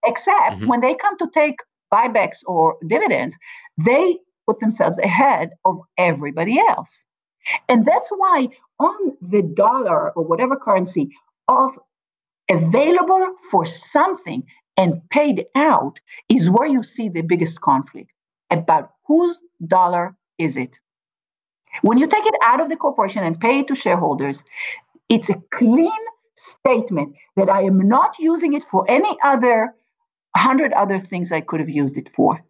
except 0.05 0.55
mm-hmm. 0.55 0.67
when 0.67 0.81
they 0.81 0.93
come 0.95 1.17
to 1.17 1.29
take 1.34 1.57
buybacks 1.93 2.39
or 2.45 2.77
dividends, 2.87 3.37
they 3.77 4.17
put 4.47 4.59
themselves 4.59 4.97
ahead 4.99 5.51
of 5.65 5.79
everybody 5.97 6.59
else. 6.59 7.05
And 7.69 7.85
that's 7.85 8.09
why 8.09 8.47
on 8.79 9.17
the 9.21 9.43
dollar 9.43 10.11
or 10.11 10.23
whatever 10.23 10.55
currency 10.55 11.09
of 11.47 11.77
available 12.49 13.25
for 13.51 13.65
something 13.65 14.43
and 14.77 15.01
paid 15.09 15.45
out 15.55 15.99
is 16.29 16.49
where 16.49 16.67
you 16.67 16.83
see 16.83 17.09
the 17.09 17.21
biggest 17.21 17.61
conflict 17.61 18.11
about 18.49 18.91
whose 19.05 19.41
dollar 19.67 20.15
is 20.37 20.57
it. 20.57 20.71
When 21.81 21.97
you 21.97 22.07
take 22.07 22.25
it 22.25 22.35
out 22.43 22.61
of 22.61 22.69
the 22.69 22.75
corporation 22.75 23.23
and 23.23 23.39
pay 23.39 23.59
it 23.59 23.67
to 23.67 23.75
shareholders, 23.75 24.43
it's 25.09 25.29
a 25.29 25.41
clean 25.51 25.91
statement 26.35 27.15
that 27.35 27.49
I 27.49 27.61
am 27.63 27.79
not 27.87 28.17
using 28.19 28.53
it 28.53 28.63
for 28.63 28.85
any 28.89 29.17
other 29.23 29.73
a 30.36 30.39
hundred 30.39 30.73
other 30.73 30.99
things 30.99 31.31
I 31.31 31.41
could 31.41 31.59
have 31.59 31.69
used 31.69 31.97
it 31.97 32.09
for. 32.09 32.43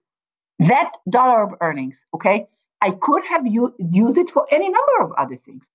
That 0.60 0.94
dollar 1.10 1.44
of 1.44 1.56
earnings, 1.62 2.06
okay, 2.14 2.48
I 2.82 2.92
could 2.92 3.26
have 3.26 3.46
u- 3.48 3.76
used 3.80 4.18
it 4.18 4.30
for 4.30 4.48
any 4.52 4.70
number 4.70 5.02
of 5.02 5.12
other 5.14 5.36
things 5.36 5.70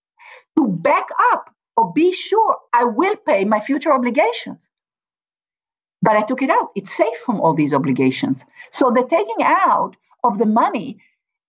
to 0.56 0.66
back 0.68 1.08
up 1.32 1.54
or 1.76 1.92
be 1.92 2.12
sure 2.12 2.56
I 2.72 2.84
will 2.84 3.16
pay 3.16 3.44
my 3.44 3.60
future 3.60 3.92
obligations. 3.92 4.70
But 6.02 6.16
I 6.16 6.22
took 6.22 6.42
it 6.42 6.50
out. 6.50 6.70
It's 6.76 6.96
safe 6.96 7.16
from 7.18 7.40
all 7.40 7.54
these 7.54 7.74
obligations. 7.74 8.46
So 8.70 8.90
the 8.90 9.06
taking 9.08 9.42
out 9.42 9.96
of 10.24 10.38
the 10.38 10.46
money 10.46 10.98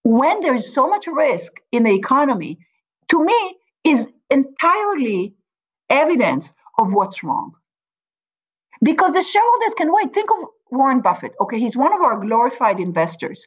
when 0.04 0.40
there 0.40 0.56
is 0.56 0.74
so 0.74 0.88
much 0.88 1.08
risk 1.08 1.54
in 1.72 1.84
the 1.84 1.94
economy, 1.94 2.60
to 3.10 3.24
me, 3.24 3.58
is 3.84 4.12
entirely 4.30 5.36
evidence 5.90 6.54
of 6.80 6.94
what's 6.94 7.24
wrong 7.24 7.54
because 8.84 9.14
the 9.14 9.22
shareholders 9.22 9.74
can 9.78 9.92
wait. 9.92 10.14
Think 10.14 10.30
of 10.32 10.46
Warren 10.72 11.02
Buffett. 11.02 11.34
Okay, 11.42 11.60
he's 11.60 11.76
one 11.76 11.94
of 11.94 12.02
our 12.02 12.20
glorified 12.20 12.80
investors. 12.80 13.46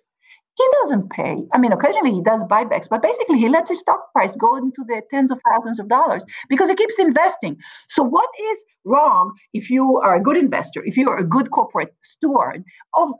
He 0.54 0.64
doesn't 0.82 1.10
pay. 1.10 1.46
I 1.54 1.58
mean, 1.58 1.72
occasionally 1.72 2.12
he 2.12 2.22
does 2.22 2.44
buybacks, 2.44 2.88
but 2.88 3.00
basically 3.00 3.38
he 3.38 3.48
lets 3.48 3.70
his 3.70 3.78
stock 3.78 4.12
price 4.12 4.36
go 4.36 4.56
into 4.56 4.84
the 4.86 5.00
tens 5.10 5.30
of 5.30 5.40
thousands 5.50 5.78
of 5.78 5.88
dollars 5.88 6.24
because 6.50 6.68
he 6.68 6.74
keeps 6.74 6.98
investing. 6.98 7.56
So, 7.88 8.02
what 8.02 8.28
is 8.52 8.62
wrong 8.84 9.32
if 9.54 9.70
you 9.70 9.98
are 10.00 10.14
a 10.14 10.22
good 10.22 10.36
investor, 10.36 10.84
if 10.84 10.98
you 10.98 11.08
are 11.08 11.16
a 11.16 11.24
good 11.24 11.50
corporate 11.50 11.94
steward 12.02 12.64
of 12.98 13.12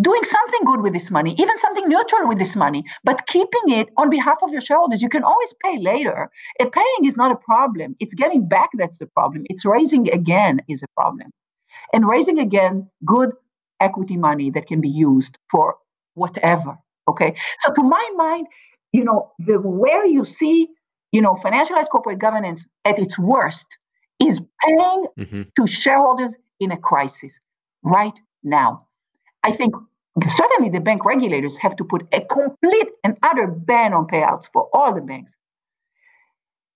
doing 0.00 0.24
something 0.24 0.60
good 0.66 0.80
with 0.80 0.92
this 0.92 1.12
money, 1.12 1.36
even 1.38 1.56
something 1.58 1.88
neutral 1.88 2.26
with 2.26 2.38
this 2.38 2.56
money, 2.56 2.82
but 3.04 3.24
keeping 3.28 3.68
it 3.68 3.88
on 3.96 4.10
behalf 4.10 4.38
of 4.42 4.50
your 4.50 4.60
shareholders. 4.60 5.00
You 5.00 5.08
can 5.08 5.22
always 5.22 5.54
pay 5.62 5.78
later. 5.78 6.28
And 6.58 6.72
paying 6.72 7.04
is 7.04 7.16
not 7.16 7.30
a 7.30 7.36
problem. 7.36 7.94
It's 8.00 8.14
getting 8.14 8.48
back 8.48 8.70
that's 8.74 8.98
the 8.98 9.06
problem. 9.06 9.44
It's 9.48 9.64
raising 9.64 10.10
again 10.10 10.60
is 10.68 10.82
a 10.82 10.88
problem 11.00 11.30
and 11.92 12.08
raising 12.08 12.38
again 12.38 12.88
good 13.04 13.32
equity 13.80 14.16
money 14.16 14.50
that 14.50 14.66
can 14.66 14.80
be 14.80 14.88
used 14.88 15.38
for 15.50 15.76
whatever. 16.14 16.76
Okay. 17.08 17.34
So 17.60 17.72
to 17.72 17.82
my 17.82 18.10
mind, 18.16 18.46
you 18.92 19.04
know, 19.04 19.32
the 19.38 19.60
where 19.60 20.06
you 20.06 20.24
see, 20.24 20.68
you 21.12 21.20
know, 21.20 21.34
financialized 21.34 21.88
corporate 21.90 22.18
governance 22.18 22.64
at 22.84 22.98
its 22.98 23.18
worst 23.18 23.66
is 24.20 24.40
paying 24.64 25.06
mm-hmm. 25.18 25.42
to 25.56 25.66
shareholders 25.66 26.36
in 26.60 26.70
a 26.70 26.76
crisis 26.76 27.38
right 27.82 28.18
now. 28.42 28.86
I 29.42 29.52
think 29.52 29.74
certainly 30.28 30.70
the 30.70 30.80
bank 30.80 31.04
regulators 31.04 31.56
have 31.58 31.76
to 31.76 31.84
put 31.84 32.06
a 32.12 32.20
complete 32.20 32.88
and 33.02 33.18
utter 33.22 33.48
ban 33.48 33.92
on 33.92 34.06
payouts 34.06 34.46
for 34.52 34.68
all 34.72 34.94
the 34.94 35.00
banks. 35.00 35.34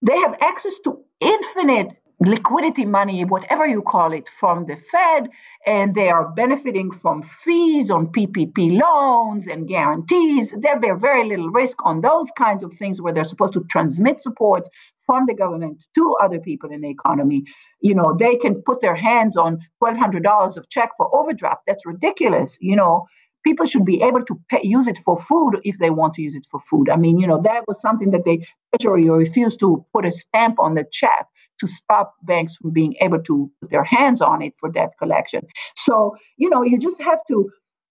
They 0.03 0.17
have 0.19 0.37
access 0.41 0.79
to 0.85 1.03
infinite 1.21 1.97
liquidity 2.21 2.85
money, 2.85 3.25
whatever 3.25 3.67
you 3.67 3.83
call 3.83 4.13
it, 4.13 4.29
from 4.29 4.67
the 4.67 4.77
Fed, 4.77 5.29
and 5.67 5.95
they 5.95 6.09
are 6.09 6.29
benefiting 6.29 6.91
from 6.91 7.23
fees 7.23 7.91
on 7.91 8.09
PPP 8.09 8.81
loans 8.81 9.47
and 9.47 9.69
guarantees. 9.69 10.55
There 10.59 10.79
bear 10.81 10.97
very 10.97 11.29
little 11.29 11.51
risk 11.51 11.85
on 11.85 12.01
those 12.01 12.31
kinds 12.37 12.63
of 12.63 12.73
things 12.73 13.01
where 13.01 13.13
they're 13.13 13.25
supposed 13.25 13.53
to 13.53 13.65
transmit 13.71 14.21
support 14.21 14.69
from 15.07 15.27
the 15.27 15.35
government 15.35 15.87
to 15.95 16.17
other 16.21 16.39
people 16.39 16.71
in 16.71 16.81
the 16.81 16.91
economy. 16.91 17.45
You 17.81 17.95
know, 17.95 18.15
they 18.19 18.37
can 18.37 18.63
put 18.63 18.81
their 18.81 18.97
hands 18.97 19.37
on 19.37 19.59
$1,200 19.83 20.57
of 20.57 20.69
check 20.69 20.91
for 20.97 21.15
overdraft. 21.15 21.63
That's 21.67 21.87
ridiculous. 21.87 22.59
You 22.61 22.77
know, 22.77 23.07
people 23.45 23.65
should 23.65 23.85
be 23.85 24.03
able 24.03 24.25
to 24.25 24.39
pay, 24.51 24.61
use 24.63 24.89
it 24.89 24.99
for 24.99 25.19
food 25.19 25.61
if 25.65 25.79
they 25.79 25.91
want 25.91 26.15
to 26.15 26.23
use 26.23 26.35
it 26.35 26.47
for 26.51 26.61
food. 26.61 26.91
I 26.91 26.97
mean, 26.97 27.19
you 27.19 27.27
know, 27.27 27.41
that 27.43 27.65
was 27.69 27.81
something 27.81 28.11
that 28.11 28.25
they 28.25 28.45
treasury 28.79 29.09
refused 29.09 29.61
to 29.61 29.85
put 29.95 30.05
a 30.05 30.11
stamp 30.11 30.59
on 30.59 30.75
the 30.75 30.85
check 30.91 31.27
to 31.61 31.67
stop 31.67 32.15
banks 32.23 32.57
from 32.57 32.71
being 32.71 32.95
able 33.01 33.23
to 33.23 33.51
put 33.61 33.71
their 33.71 33.85
hands 33.85 34.21
on 34.21 34.43
it 34.43 34.55
for 34.59 34.71
debt 34.71 34.93
collection. 34.99 35.43
So, 35.77 36.17
you 36.37 36.49
know, 36.49 36.63
you 36.63 36.79
just 36.79 37.01
have 37.03 37.19
to 37.29 37.51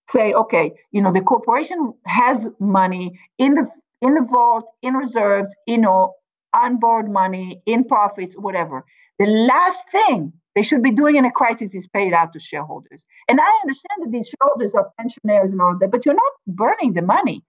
say, 0.10 0.34
okay, 0.34 0.72
you 0.92 1.02
know, 1.02 1.12
the 1.12 1.22
corporation 1.22 1.94
has 2.06 2.48
money 2.60 3.20
in 3.38 3.56
the 3.56 3.68
in 4.02 4.14
the 4.14 4.22
vault, 4.22 4.66
in 4.84 4.94
reserves, 4.94 5.54
you 5.66 5.78
know, 5.78 6.14
on 6.54 6.80
board 6.80 7.10
money, 7.10 7.62
in 7.66 7.84
profits, 7.84 8.36
whatever. 8.36 8.86
The 9.20 9.26
last 9.26 9.84
thing 9.92 10.34
they 10.56 10.62
should 10.62 10.84
be 10.84 10.92
doing 10.92 11.16
in 11.16 11.26
a 11.26 11.32
crisis 11.32 11.74
is 11.74 11.88
paid 11.88 12.14
out 12.14 12.34
to 12.34 12.40
shareholders. 12.40 13.06
And 13.28 13.40
I 13.40 13.52
understand 13.64 14.04
that 14.04 14.12
these 14.12 14.30
shareholders 14.30 14.76
are 14.76 14.92
pensioners 15.00 15.52
and 15.52 15.62
all 15.62 15.78
that, 15.80 15.92
but 15.92 16.06
you're 16.06 16.16
not 16.16 16.34
burning 16.48 16.94
the 16.94 17.02
money. 17.02 17.44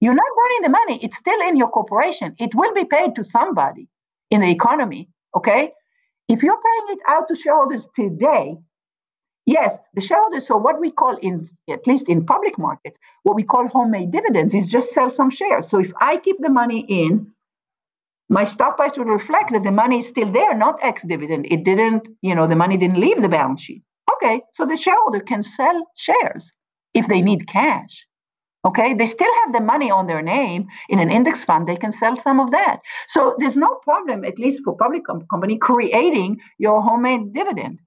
You're 0.00 0.14
not 0.14 0.36
burning 0.36 0.62
the 0.62 0.68
money. 0.70 1.04
It's 1.04 1.16
still 1.16 1.40
in 1.48 1.56
your 1.56 1.68
corporation. 1.68 2.34
It 2.38 2.54
will 2.54 2.72
be 2.72 2.84
paid 2.84 3.16
to 3.16 3.24
somebody 3.24 3.88
in 4.30 4.40
the 4.40 4.50
economy. 4.50 5.08
Okay. 5.38 5.72
If 6.26 6.42
you're 6.42 6.60
paying 6.68 6.96
it 6.96 7.02
out 7.06 7.28
to 7.28 7.36
shareholders 7.36 7.86
today, 7.94 8.56
yes, 9.46 9.78
the 9.94 10.00
shareholders, 10.00 10.48
so 10.48 10.56
what 10.56 10.80
we 10.80 10.90
call 10.90 11.16
in, 11.16 11.46
at 11.70 11.86
least 11.86 12.08
in 12.08 12.26
public 12.26 12.58
markets, 12.58 12.98
what 13.22 13.36
we 13.36 13.44
call 13.44 13.68
homemade 13.68 14.10
dividends 14.10 14.52
is 14.52 14.68
just 14.68 14.90
sell 14.90 15.10
some 15.10 15.30
shares. 15.30 15.68
So 15.68 15.78
if 15.78 15.92
I 16.00 16.16
keep 16.16 16.38
the 16.40 16.50
money 16.50 16.84
in, 16.88 17.28
my 18.28 18.42
stock 18.42 18.76
price 18.76 18.98
will 18.98 19.04
reflect 19.04 19.52
that 19.52 19.62
the 19.62 19.70
money 19.70 20.00
is 20.00 20.08
still 20.08 20.30
there, 20.32 20.54
not 20.54 20.80
ex 20.82 21.02
dividend. 21.02 21.46
It 21.48 21.62
didn't, 21.62 22.08
you 22.20 22.34
know, 22.34 22.48
the 22.48 22.56
money 22.56 22.76
didn't 22.76 23.00
leave 23.00 23.22
the 23.22 23.28
balance 23.28 23.62
sheet. 23.62 23.82
Okay, 24.14 24.42
so 24.52 24.66
the 24.66 24.76
shareholder 24.76 25.20
can 25.20 25.44
sell 25.44 25.86
shares 25.94 26.52
if 26.94 27.06
they 27.06 27.22
need 27.22 27.46
cash. 27.46 28.07
Okay, 28.64 28.92
they 28.92 29.06
still 29.06 29.32
have 29.44 29.52
the 29.52 29.60
money 29.60 29.90
on 29.90 30.08
their 30.08 30.20
name 30.20 30.66
in 30.88 30.98
an 30.98 31.10
index 31.10 31.44
fund. 31.44 31.68
They 31.68 31.76
can 31.76 31.92
sell 31.92 32.20
some 32.20 32.40
of 32.40 32.50
that. 32.50 32.80
So 33.06 33.36
there's 33.38 33.56
no 33.56 33.76
problem, 33.84 34.24
at 34.24 34.38
least 34.38 34.62
for 34.64 34.76
public 34.76 35.04
com- 35.06 35.26
company, 35.30 35.58
creating 35.58 36.40
your 36.58 36.82
homemade 36.82 37.32
dividend. 37.32 37.78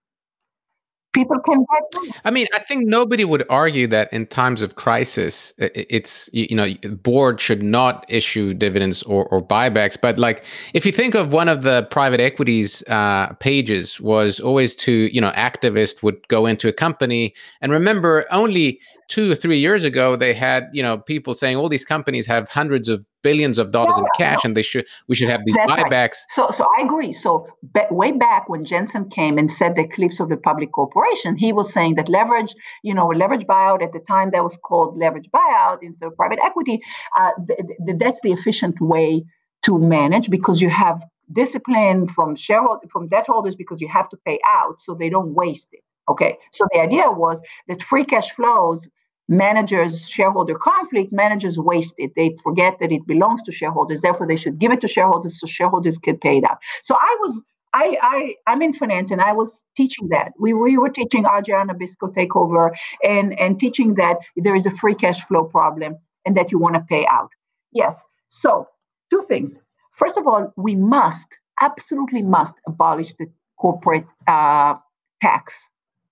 People 1.14 1.42
can. 1.42 1.60
Get. 1.60 2.16
I 2.24 2.32
mean, 2.32 2.48
I 2.54 2.60
think 2.60 2.88
nobody 2.88 3.26
would 3.26 3.44
argue 3.50 3.86
that 3.88 4.12
in 4.14 4.28
times 4.28 4.62
of 4.62 4.76
crisis, 4.76 5.54
it's 5.58 6.30
you 6.32 6.56
know, 6.56 6.74
board 7.04 7.42
should 7.42 7.62
not 7.62 8.06
issue 8.08 8.54
dividends 8.54 9.04
or, 9.04 9.26
or 9.26 9.46
buybacks. 9.46 9.98
But 10.02 10.20
like, 10.20 10.46
if 10.74 10.86
you 10.86 10.94
think 10.94 11.14
of 11.14 11.34
one 11.34 11.50
of 11.50 11.64
the 11.64 11.86
private 11.92 12.22
equities 12.22 12.82
uh, 12.88 13.34
pages, 13.42 14.00
was 14.00 14.40
always 14.40 14.74
to 14.76 15.14
you 15.14 15.20
know, 15.20 15.32
activist 15.32 16.02
would 16.02 16.26
go 16.30 16.46
into 16.46 16.70
a 16.70 16.74
company 16.74 17.36
and 17.60 17.74
remember 17.74 18.26
only 18.32 18.80
two 19.12 19.30
or 19.30 19.36
three 19.36 19.60
years 19.60 19.84
ago, 19.84 20.16
they 20.16 20.34
had 20.34 20.70
you 20.72 20.82
know 20.82 20.98
people 20.98 21.36
saying 21.36 21.58
all 21.58 21.70
these 21.70 21.84
companies 21.84 22.26
have 22.26 22.50
hundreds 22.50 22.88
of 22.88 23.06
billions 23.22 23.60
of 23.60 23.72
dollars 23.72 23.98
in 24.00 24.06
cash, 24.18 24.40
no. 24.44 24.48
and 24.48 24.58
they 24.58 24.62
should 24.62 24.88
we 25.08 25.16
should 25.16 25.30
have 25.30 25.42
these 25.46 25.56
That's 25.56 25.72
buybacks. 25.72 25.92
Right. 25.92 26.16
So, 26.30 26.50
so 26.50 26.66
I 26.78 26.84
agree. 26.84 27.12
So 27.12 27.46
be, 27.76 27.82
way 27.92 28.14
back 28.14 28.48
when 28.48 28.64
Jensen 28.64 29.10
came 29.10 29.38
and 29.38 29.52
said 29.52 29.76
the 29.76 29.82
eclipse 29.82 30.20
of 30.22 30.30
the 30.30 30.38
public 30.38 30.72
corporation, 30.72 31.36
he 31.36 31.52
was 31.52 31.72
saying 31.74 31.96
that 31.96 32.08
leverage, 32.08 32.56
you 32.84 32.94
know, 32.94 33.08
leverage 33.08 33.44
buyout 33.44 33.84
at 33.84 33.92
the 33.92 34.00
time 34.00 34.32
that 34.32 34.44
was 34.44 34.58
called 34.64 34.98
leverage 34.98 35.30
buyout 35.30 35.80
instead 35.82 36.08
of 36.08 36.16
private 36.16 36.40
equity. 36.42 36.80
Uh, 37.20 37.32
th- 37.48 37.60
th- 37.86 38.00
that's 38.00 38.22
the 38.22 38.32
efficient 38.32 38.80
way 38.80 39.24
to 39.64 39.78
manage 39.78 40.30
because 40.30 40.62
you 40.62 40.70
have 40.70 41.04
discipline 41.34 42.08
from 42.08 42.36
shareholders 42.36 42.90
from 42.92 43.08
debt 43.08 43.26
holders 43.28 43.56
because 43.56 43.80
you 43.82 43.88
have 43.88 44.10
to 44.10 44.18
pay 44.26 44.40
out 44.46 44.82
so 44.82 44.94
they 44.94 45.10
don't 45.10 45.34
waste 45.34 45.68
it. 45.74 45.84
Okay, 46.10 46.38
so 46.52 46.66
the 46.74 46.80
idea 46.80 47.12
was 47.12 47.40
that 47.68 47.82
free 47.84 48.04
cash 48.04 48.32
flows 48.32 48.88
managers 49.32 50.10
shareholder 50.10 50.56
conflict 50.56 51.14
managers 51.14 51.58
waste 51.58 51.94
it 51.98 52.12
they 52.18 52.36
forget 52.44 52.78
that 52.82 52.92
it 52.92 53.08
belongs 53.08 53.42
to 53.42 53.52
shareholders 53.52 54.02
therefore 54.02 54.28
they 54.28 54.36
should 54.36 54.60
give 54.60 54.74
it 54.74 54.82
to 54.82 54.90
shareholders 54.90 55.40
so 55.40 55.48
shareholders 55.48 55.98
can 55.98 56.18
pay 56.18 56.38
it 56.40 56.44
out 56.44 56.58
so 56.84 56.96
i 56.96 57.18
was 57.22 57.42
I, 57.74 57.98
I 58.02 58.36
I'm 58.48 58.62
in 58.62 58.74
finance 58.74 59.12
and 59.12 59.22
I 59.22 59.32
was 59.32 59.64
teaching 59.78 60.10
that. 60.10 60.34
We 60.38 60.52
we 60.52 60.78
were 60.78 60.90
teaching 60.90 61.24
RJR 61.24 61.70
Nabisco 61.70 62.14
takeover 62.14 62.72
and 63.02 63.40
and 63.40 63.58
teaching 63.58 63.94
that 63.94 64.18
there 64.36 64.56
is 64.56 64.66
a 64.66 64.72
free 64.72 64.94
cash 64.94 65.22
flow 65.22 65.46
problem 65.46 65.96
and 66.26 66.36
that 66.36 66.52
you 66.52 66.60
want 66.60 66.76
to 66.76 66.82
pay 66.82 67.06
out. 67.10 67.30
Yes. 67.72 68.04
So 68.28 68.68
two 69.10 69.22
things. 69.22 69.58
First 69.94 70.18
of 70.18 70.28
all, 70.28 70.52
we 70.58 70.76
must 70.76 71.28
absolutely 71.62 72.24
must 72.24 72.56
abolish 72.68 73.14
the 73.14 73.28
corporate 73.58 74.06
uh, 74.28 74.76
tax 75.22 75.70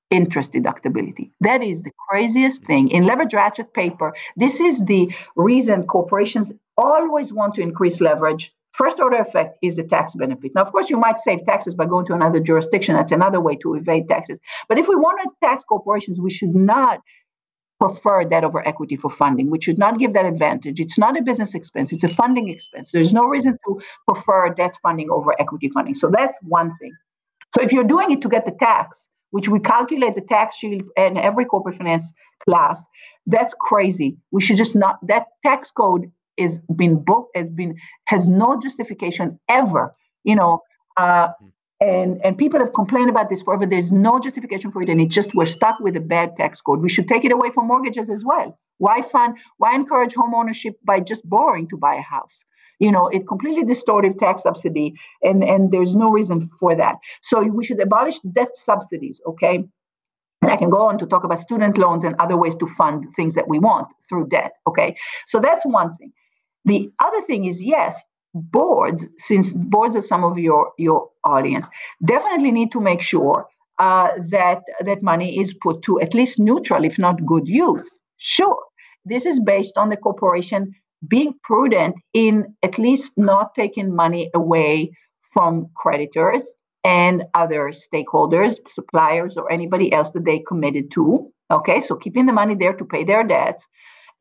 interest 0.10 0.52
deductibility. 0.54 1.32
That 1.42 1.62
is 1.62 1.84
the 1.84 1.92
craziest 2.10 2.64
thing. 2.64 2.90
In 2.90 3.06
leverage 3.06 3.34
ratchet 3.34 3.74
paper, 3.74 4.14
this 4.36 4.60
is 4.60 4.84
the 4.86 5.14
reason 5.36 5.86
corporations 5.86 6.52
always 6.78 7.32
want 7.32 7.54
to 7.56 7.62
increase 7.62 8.02
leverage. 8.02 8.54
First 8.72 9.00
order 9.00 9.18
effect 9.18 9.58
is 9.62 9.76
the 9.76 9.84
tax 9.84 10.16
benefit. 10.16 10.54
Now, 10.56 10.62
of 10.62 10.72
course, 10.72 10.90
you 10.90 10.98
might 10.98 11.20
save 11.20 11.46
taxes 11.46 11.76
by 11.76 11.86
going 11.86 12.06
to 12.08 12.14
another 12.14 12.40
jurisdiction. 12.40 12.96
That's 12.96 13.12
another 13.12 13.42
way 13.42 13.56
to 13.58 13.74
evade 13.74 14.08
taxes. 14.08 14.40
But 14.68 14.80
if 14.80 14.88
we 14.88 14.96
want 14.96 15.20
to 15.22 15.30
tax 15.44 15.64
corporations, 15.64 16.20
we 16.20 16.30
should 16.30 16.56
not 16.56 17.02
prefer 17.80 18.24
debt 18.24 18.44
over 18.44 18.66
equity 18.68 18.96
for 18.96 19.10
funding. 19.10 19.50
We 19.50 19.62
should 19.62 19.78
not 19.78 20.00
give 20.00 20.14
that 20.14 20.26
advantage. 20.26 20.80
It's 20.80 20.98
not 20.98 21.18
a 21.18 21.22
business 21.22 21.56
expense, 21.56 21.94
it's 21.94 22.04
a 22.04 22.10
funding 22.10 22.50
expense. 22.50 22.92
There's 22.92 23.14
no 23.14 23.26
reason 23.26 23.58
to 23.66 23.82
prefer 24.08 24.50
debt 24.54 24.76
funding 24.84 25.10
over 25.10 25.34
equity 25.40 25.70
funding. 25.70 25.94
So 25.94 26.10
that's 26.10 26.38
one 26.44 26.76
thing. 26.78 26.94
So 27.56 27.64
if 27.64 27.72
you're 27.72 27.86
doing 27.86 28.12
it 28.12 28.22
to 28.22 28.30
get 28.30 28.46
the 28.46 28.52
tax, 28.52 29.08
which 29.32 29.48
we 29.48 29.60
calculate 29.60 30.16
the 30.16 30.22
tax 30.22 30.56
shield 30.56 30.84
in 30.98 31.18
every 31.18 31.46
corporate 31.46 31.76
finance 31.76 32.14
class, 32.44 32.88
that's 33.28 33.54
crazy. 33.60 34.18
We 34.32 34.42
should 34.42 34.58
just 34.58 34.76
not 34.76 34.98
that 35.08 35.28
tax 35.46 35.72
code 35.72 36.12
is 36.38 36.60
been 36.76 37.04
booked 37.04 37.36
has 37.36 37.50
been 37.50 37.76
has 38.06 38.28
no 38.28 38.60
justification 38.60 39.40
ever. 39.50 39.96
You 40.24 40.36
know, 40.36 40.62
uh, 40.98 41.30
hmm. 41.40 41.48
and 41.82 42.26
and 42.26 42.38
people 42.38 42.60
have 42.60 42.74
complained 42.74 43.10
about 43.10 43.30
this 43.30 43.42
forever. 43.42 43.66
There's 43.66 43.92
no 43.92 44.20
justification 44.20 44.72
for 44.72 44.82
it 44.82 44.90
and 44.90 45.02
it's 45.02 45.14
just 45.14 45.36
we're 45.36 45.46
stuck 45.46 45.80
with 45.80 45.96
a 45.96 46.02
bad 46.02 46.36
tax 46.38 46.62
code. 46.62 46.82
We 46.82 46.90
should 46.90 47.08
take 47.08 47.26
it 47.26 47.32
away 47.32 47.52
from 47.54 47.68
mortgages 47.68 48.10
as 48.10 48.24
well. 48.24 48.58
Why 48.78 49.02
fund 49.02 49.38
why 49.58 49.76
encourage 49.76 50.14
home 50.14 50.34
ownership 50.34 50.76
by 50.84 51.02
just 51.02 51.28
borrowing 51.30 51.68
to 51.70 51.78
buy 51.78 51.96
a 51.96 52.02
house 52.02 52.44
you 52.80 52.92
know 52.92 53.08
it 53.10 53.28
completely 53.28 53.64
distortive 53.64 54.18
tax 54.18 54.44
subsidy 54.44 54.94
and 55.24 55.44
and 55.44 55.72
there's 55.72 55.96
no 55.96 56.08
reason 56.08 56.42
for 56.42 56.76
that 56.76 56.96
so 57.22 57.42
we 57.44 57.64
should 57.64 57.80
abolish 57.80 58.20
debt 58.20 58.56
subsidies 58.56 59.22
okay 59.28 59.64
and 60.42 60.52
I 60.52 60.56
can 60.56 60.70
go 60.70 60.88
on 60.88 60.98
to 61.00 61.06
talk 61.06 61.24
about 61.24 61.40
student 61.40 61.78
loans 61.78 62.04
and 62.04 62.16
other 62.20 62.38
ways 62.38 62.56
to 62.56 62.66
fund 62.66 63.06
things 63.16 63.36
that 63.36 63.48
we 63.48 63.60
want 63.60 63.88
through 64.08 64.28
debt. 64.30 64.54
Okay. 64.68 64.96
So 65.28 65.40
that's 65.40 65.66
one 65.66 65.96
thing. 65.98 66.14
The 66.66 66.90
other 67.04 67.22
thing 67.22 67.46
is 67.46 67.62
yes, 67.62 68.02
boards, 68.34 69.06
since 69.18 69.54
boards 69.54 69.96
are 69.96 70.02
some 70.02 70.24
of 70.24 70.38
your 70.38 70.72
your 70.78 71.10
audience, 71.24 71.68
definitely 72.06 72.52
need 72.52 72.72
to 72.72 72.82
make 72.82 73.02
sure 73.02 73.48
uh, 73.80 74.10
that 74.30 74.62
that 74.82 75.02
money 75.02 75.40
is 75.40 75.54
put 75.54 75.82
to 75.84 76.00
at 76.00 76.14
least 76.14 76.40
neutral, 76.40 76.84
if 76.84 77.00
not 77.00 77.26
good 77.26 77.48
use. 77.48 78.00
Sure, 78.18 78.60
this 79.06 79.26
is 79.26 79.40
based 79.40 79.78
on 79.78 79.90
the 79.90 79.98
corporation 79.98 80.76
being 81.08 81.34
prudent 81.44 81.96
in 82.14 82.56
at 82.64 82.78
least 82.78 83.18
not 83.18 83.56
taking 83.56 83.96
money 83.96 84.30
away 84.34 84.92
from 85.34 85.70
creditors 85.76 86.56
and 86.84 87.24
other 87.34 87.72
stakeholders, 87.72 88.58
suppliers, 88.68 89.38
or 89.38 89.52
anybody 89.52 89.92
else 89.92 90.12
that 90.12 90.26
they 90.26 90.40
committed 90.40 90.92
to. 90.92 91.32
Okay, 91.52 91.82
so 91.82 91.96
keeping 91.96 92.26
the 92.26 92.34
money 92.34 92.56
there 92.56 92.74
to 92.74 92.86
pay 92.86 93.04
their 93.04 93.24
debts. 93.24 93.68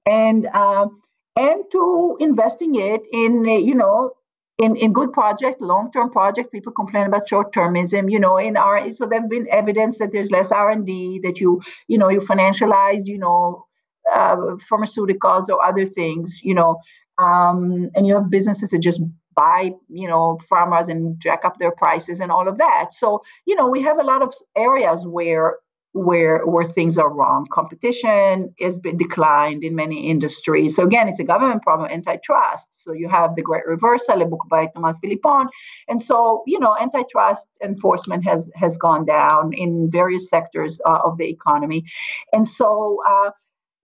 And 0.07 0.47
uh, 0.47 0.89
and 1.37 1.63
to 1.73 2.17
investing 2.21 2.75
it 2.75 3.03
in 3.13 3.45
you 3.45 3.75
know 3.75 4.13
in, 4.59 4.75
in 4.77 4.93
good 4.93 5.13
project, 5.13 5.61
long-term 5.61 6.11
project. 6.11 6.53
People 6.53 6.73
complain 6.73 7.07
about 7.07 7.29
short-termism, 7.29 8.11
you 8.11 8.19
know, 8.19 8.37
in 8.37 8.57
our 8.57 8.93
so 8.93 9.07
there've 9.07 9.31
been 9.31 9.47
evidence 9.51 9.99
that 9.99 10.11
there's 10.13 10.31
less 10.31 10.51
R&D, 10.51 11.21
that 11.23 11.41
you, 11.41 11.63
you 11.87 11.97
know, 11.97 12.09
you 12.09 12.19
financialize, 12.19 13.07
you 13.07 13.19
know, 13.19 13.67
uh, 14.15 14.37
pharmaceuticals 14.71 15.49
or 15.49 15.65
other 15.65 15.87
things, 15.87 16.41
you 16.43 16.55
know, 16.55 16.79
um, 17.19 17.91
and 17.95 18.07
you 18.07 18.15
have 18.15 18.31
businesses 18.31 18.71
that 18.71 18.79
just 18.79 19.01
buy, 19.35 19.73
you 19.89 20.09
know, 20.09 20.39
pharmas 20.51 20.89
and 20.89 21.19
jack 21.21 21.45
up 21.45 21.59
their 21.59 21.73
prices 21.73 22.21
and 22.21 22.33
all 22.33 22.49
of 22.49 22.59
that. 22.59 22.93
So, 22.93 23.23
you 23.47 23.55
know, 23.55 23.69
we 23.69 23.83
have 23.83 23.99
a 23.99 24.03
lot 24.03 24.23
of 24.23 24.35
areas 24.57 25.07
where 25.07 25.57
where 25.93 26.45
where 26.47 26.65
things 26.65 26.99
are 26.99 27.13
wrong. 27.13 27.47
Competition 27.53 28.55
has 28.61 28.79
been 28.79 28.97
declined 28.97 29.65
in 29.65 29.75
many 29.75 30.09
industries. 30.09 30.77
So 30.77 30.85
again, 30.85 31.09
it's 31.09 31.19
a 31.19 31.25
government 31.25 31.63
problem, 31.63 31.91
antitrust. 31.91 32.69
So 32.83 32.93
you 32.93 33.09
have 33.09 33.35
the 33.35 33.43
Great 33.43 33.67
Reversal, 33.67 34.23
a 34.23 34.27
book 34.27 34.45
by 34.51 34.67
Thomas 34.67 34.99
Philippon, 34.99 35.49
and 35.89 36.01
so 36.01 36.43
you 36.47 36.61
know 36.61 36.77
antitrust 36.81 37.47
enforcement 37.65 38.25
has 38.25 38.51
has 38.55 38.77
gone 38.77 39.07
down 39.07 39.53
in 39.53 39.91
various 39.91 40.29
sectors 40.29 40.81
uh, 40.87 41.01
of 41.05 41.19
the 41.19 41.29
economy, 41.29 41.85
and 42.33 42.47
so. 42.47 42.99
Uh, 43.07 43.31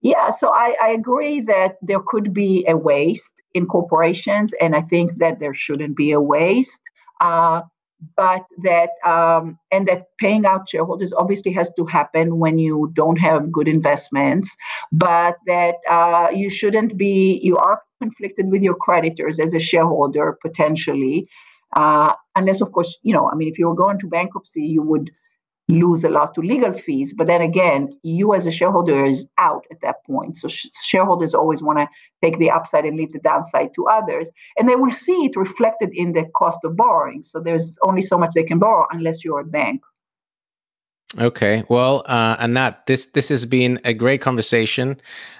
yeah, 0.05 0.29
so 0.29 0.51
I, 0.53 0.75
I 0.83 0.89
agree 0.89 1.39
that 1.41 1.77
there 1.81 1.99
could 1.99 2.31
be 2.31 2.63
a 2.67 2.77
waste 2.77 3.41
in 3.55 3.65
corporations, 3.65 4.53
and 4.61 4.75
I 4.75 4.81
think 4.81 5.17
that 5.17 5.39
there 5.39 5.55
shouldn't 5.55 5.97
be 5.97 6.11
a 6.11 6.21
waste. 6.21 6.79
Uh, 7.21 7.61
but 8.15 8.45
that 8.61 8.91
um, 9.03 9.57
and 9.71 9.87
that 9.87 10.09
paying 10.19 10.45
out 10.45 10.69
shareholders 10.69 11.11
obviously 11.13 11.51
has 11.53 11.71
to 11.75 11.85
happen 11.85 12.37
when 12.37 12.59
you 12.59 12.91
don't 12.93 13.17
have 13.17 13.51
good 13.51 13.67
investments 13.67 14.55
but 14.91 15.37
that 15.47 15.75
uh, 15.89 16.27
you 16.31 16.51
shouldn't 16.51 16.97
be 16.97 17.39
you 17.41 17.57
are 17.57 17.81
conflicted 17.99 18.51
with 18.51 18.61
your 18.61 18.75
creditors 18.75 19.39
as 19.39 19.55
a 19.55 19.59
shareholder 19.59 20.37
potentially 20.41 21.27
uh, 21.77 22.13
unless 22.35 22.61
of 22.61 22.73
course 22.73 22.95
you 23.01 23.13
know 23.13 23.31
i 23.31 23.33
mean 23.33 23.47
if 23.47 23.57
you 23.57 23.67
were 23.67 23.81
going 23.83 23.97
to 23.97 24.07
bankruptcy 24.07 24.61
you 24.61 24.83
would 24.83 25.09
lose 25.67 26.03
a 26.03 26.09
lot 26.09 26.35
to 26.35 26.41
legal 26.41 26.73
fees. 26.73 27.13
But 27.13 27.27
then 27.27 27.41
again, 27.41 27.89
you 28.03 28.33
as 28.33 28.45
a 28.45 28.51
shareholder 28.51 29.05
is 29.05 29.25
out 29.37 29.65
at 29.71 29.81
that 29.81 30.05
point. 30.05 30.37
So 30.37 30.47
sh- 30.47 30.67
shareholders 30.83 31.33
always 31.33 31.63
want 31.63 31.79
to 31.79 31.87
take 32.21 32.37
the 32.37 32.51
upside 32.51 32.85
and 32.85 32.97
leave 32.97 33.11
the 33.11 33.19
downside 33.19 33.73
to 33.75 33.87
others. 33.87 34.29
And 34.57 34.69
they 34.69 34.75
will 34.75 34.91
see 34.91 35.25
it 35.25 35.35
reflected 35.35 35.89
in 35.93 36.13
the 36.13 36.25
cost 36.35 36.59
of 36.63 36.75
borrowing. 36.75 37.23
So 37.23 37.39
there's 37.39 37.77
only 37.83 38.01
so 38.01 38.17
much 38.17 38.31
they 38.35 38.43
can 38.43 38.59
borrow 38.59 38.85
unless 38.91 39.25
you're 39.25 39.39
a 39.39 39.45
bank. 39.45 39.81
Okay. 41.19 41.63
Well, 41.69 42.03
uh, 42.07 42.35
Anat, 42.39 42.85
this 42.87 43.05
this 43.07 43.29
has 43.29 43.45
been 43.45 43.79
a 43.83 43.93
great 43.93 44.21
conversation. 44.21 44.99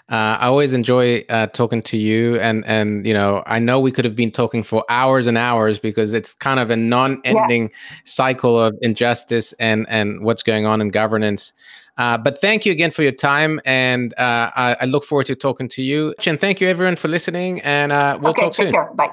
Uh, 0.09 0.37
I 0.39 0.45
always 0.45 0.73
enjoy 0.73 1.25
uh, 1.29 1.47
talking 1.47 1.81
to 1.83 1.97
you, 1.97 2.39
and 2.39 2.63
and 2.65 3.05
you 3.05 3.13
know, 3.13 3.43
I 3.47 3.59
know 3.59 3.79
we 3.79 3.91
could 3.91 4.05
have 4.05 4.15
been 4.15 4.31
talking 4.31 4.61
for 4.61 4.85
hours 4.87 5.25
and 5.25 5.37
hours 5.37 5.79
because 5.79 6.13
it's 6.13 6.33
kind 6.33 6.59
of 6.59 6.69
a 6.69 6.75
non-ending 6.75 7.63
yeah. 7.63 7.97
cycle 8.05 8.59
of 8.59 8.75
injustice 8.81 9.53
and 9.53 9.85
and 9.89 10.21
what's 10.21 10.43
going 10.43 10.65
on 10.65 10.79
in 10.79 10.89
governance. 10.89 11.53
Uh, 11.97 12.17
but 12.17 12.39
thank 12.39 12.65
you 12.65 12.71
again 12.71 12.91
for 12.91 13.03
your 13.03 13.13
time, 13.13 13.59
and 13.65 14.13
uh, 14.19 14.51
I, 14.55 14.77
I, 14.81 14.85
look 14.85 15.05
forward 15.05 15.27
to 15.27 15.35
talking 15.35 15.69
to 15.69 15.81
you. 15.81 16.13
And 16.25 16.39
thank 16.39 16.59
you 16.59 16.67
everyone 16.67 16.97
for 16.97 17.07
listening, 17.07 17.61
and 17.61 17.93
uh, 17.93 18.19
we'll 18.21 18.31
okay, 18.31 18.41
talk 18.41 18.53
soon. 18.53 18.73
Care. 18.73 18.91
Bye. 18.93 19.11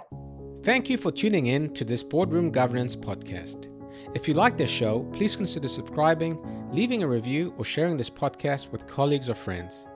Thank 0.64 0.90
you 0.90 0.98
for 0.98 1.12
tuning 1.12 1.46
in 1.46 1.72
to 1.74 1.84
this 1.84 2.02
Boardroom 2.02 2.50
Governance 2.50 2.96
podcast. 2.96 3.71
If 4.14 4.28
you 4.28 4.34
like 4.34 4.58
this 4.58 4.70
show, 4.70 5.04
please 5.12 5.36
consider 5.36 5.68
subscribing, 5.68 6.38
leaving 6.70 7.02
a 7.02 7.08
review, 7.08 7.54
or 7.56 7.64
sharing 7.64 7.96
this 7.96 8.10
podcast 8.10 8.70
with 8.70 8.86
colleagues 8.86 9.30
or 9.30 9.34
friends. 9.34 9.86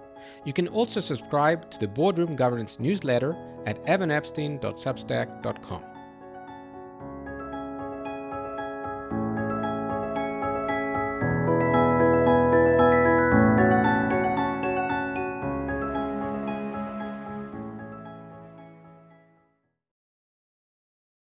You 0.44 0.52
can 0.52 0.68
also 0.68 1.00
subscribe 1.00 1.70
to 1.70 1.78
the 1.78 1.88
Boardroom 1.88 2.34
Governance 2.34 2.80
newsletter 2.80 3.36
at 3.66 3.84
evanepstein.substack.com. 3.84 5.82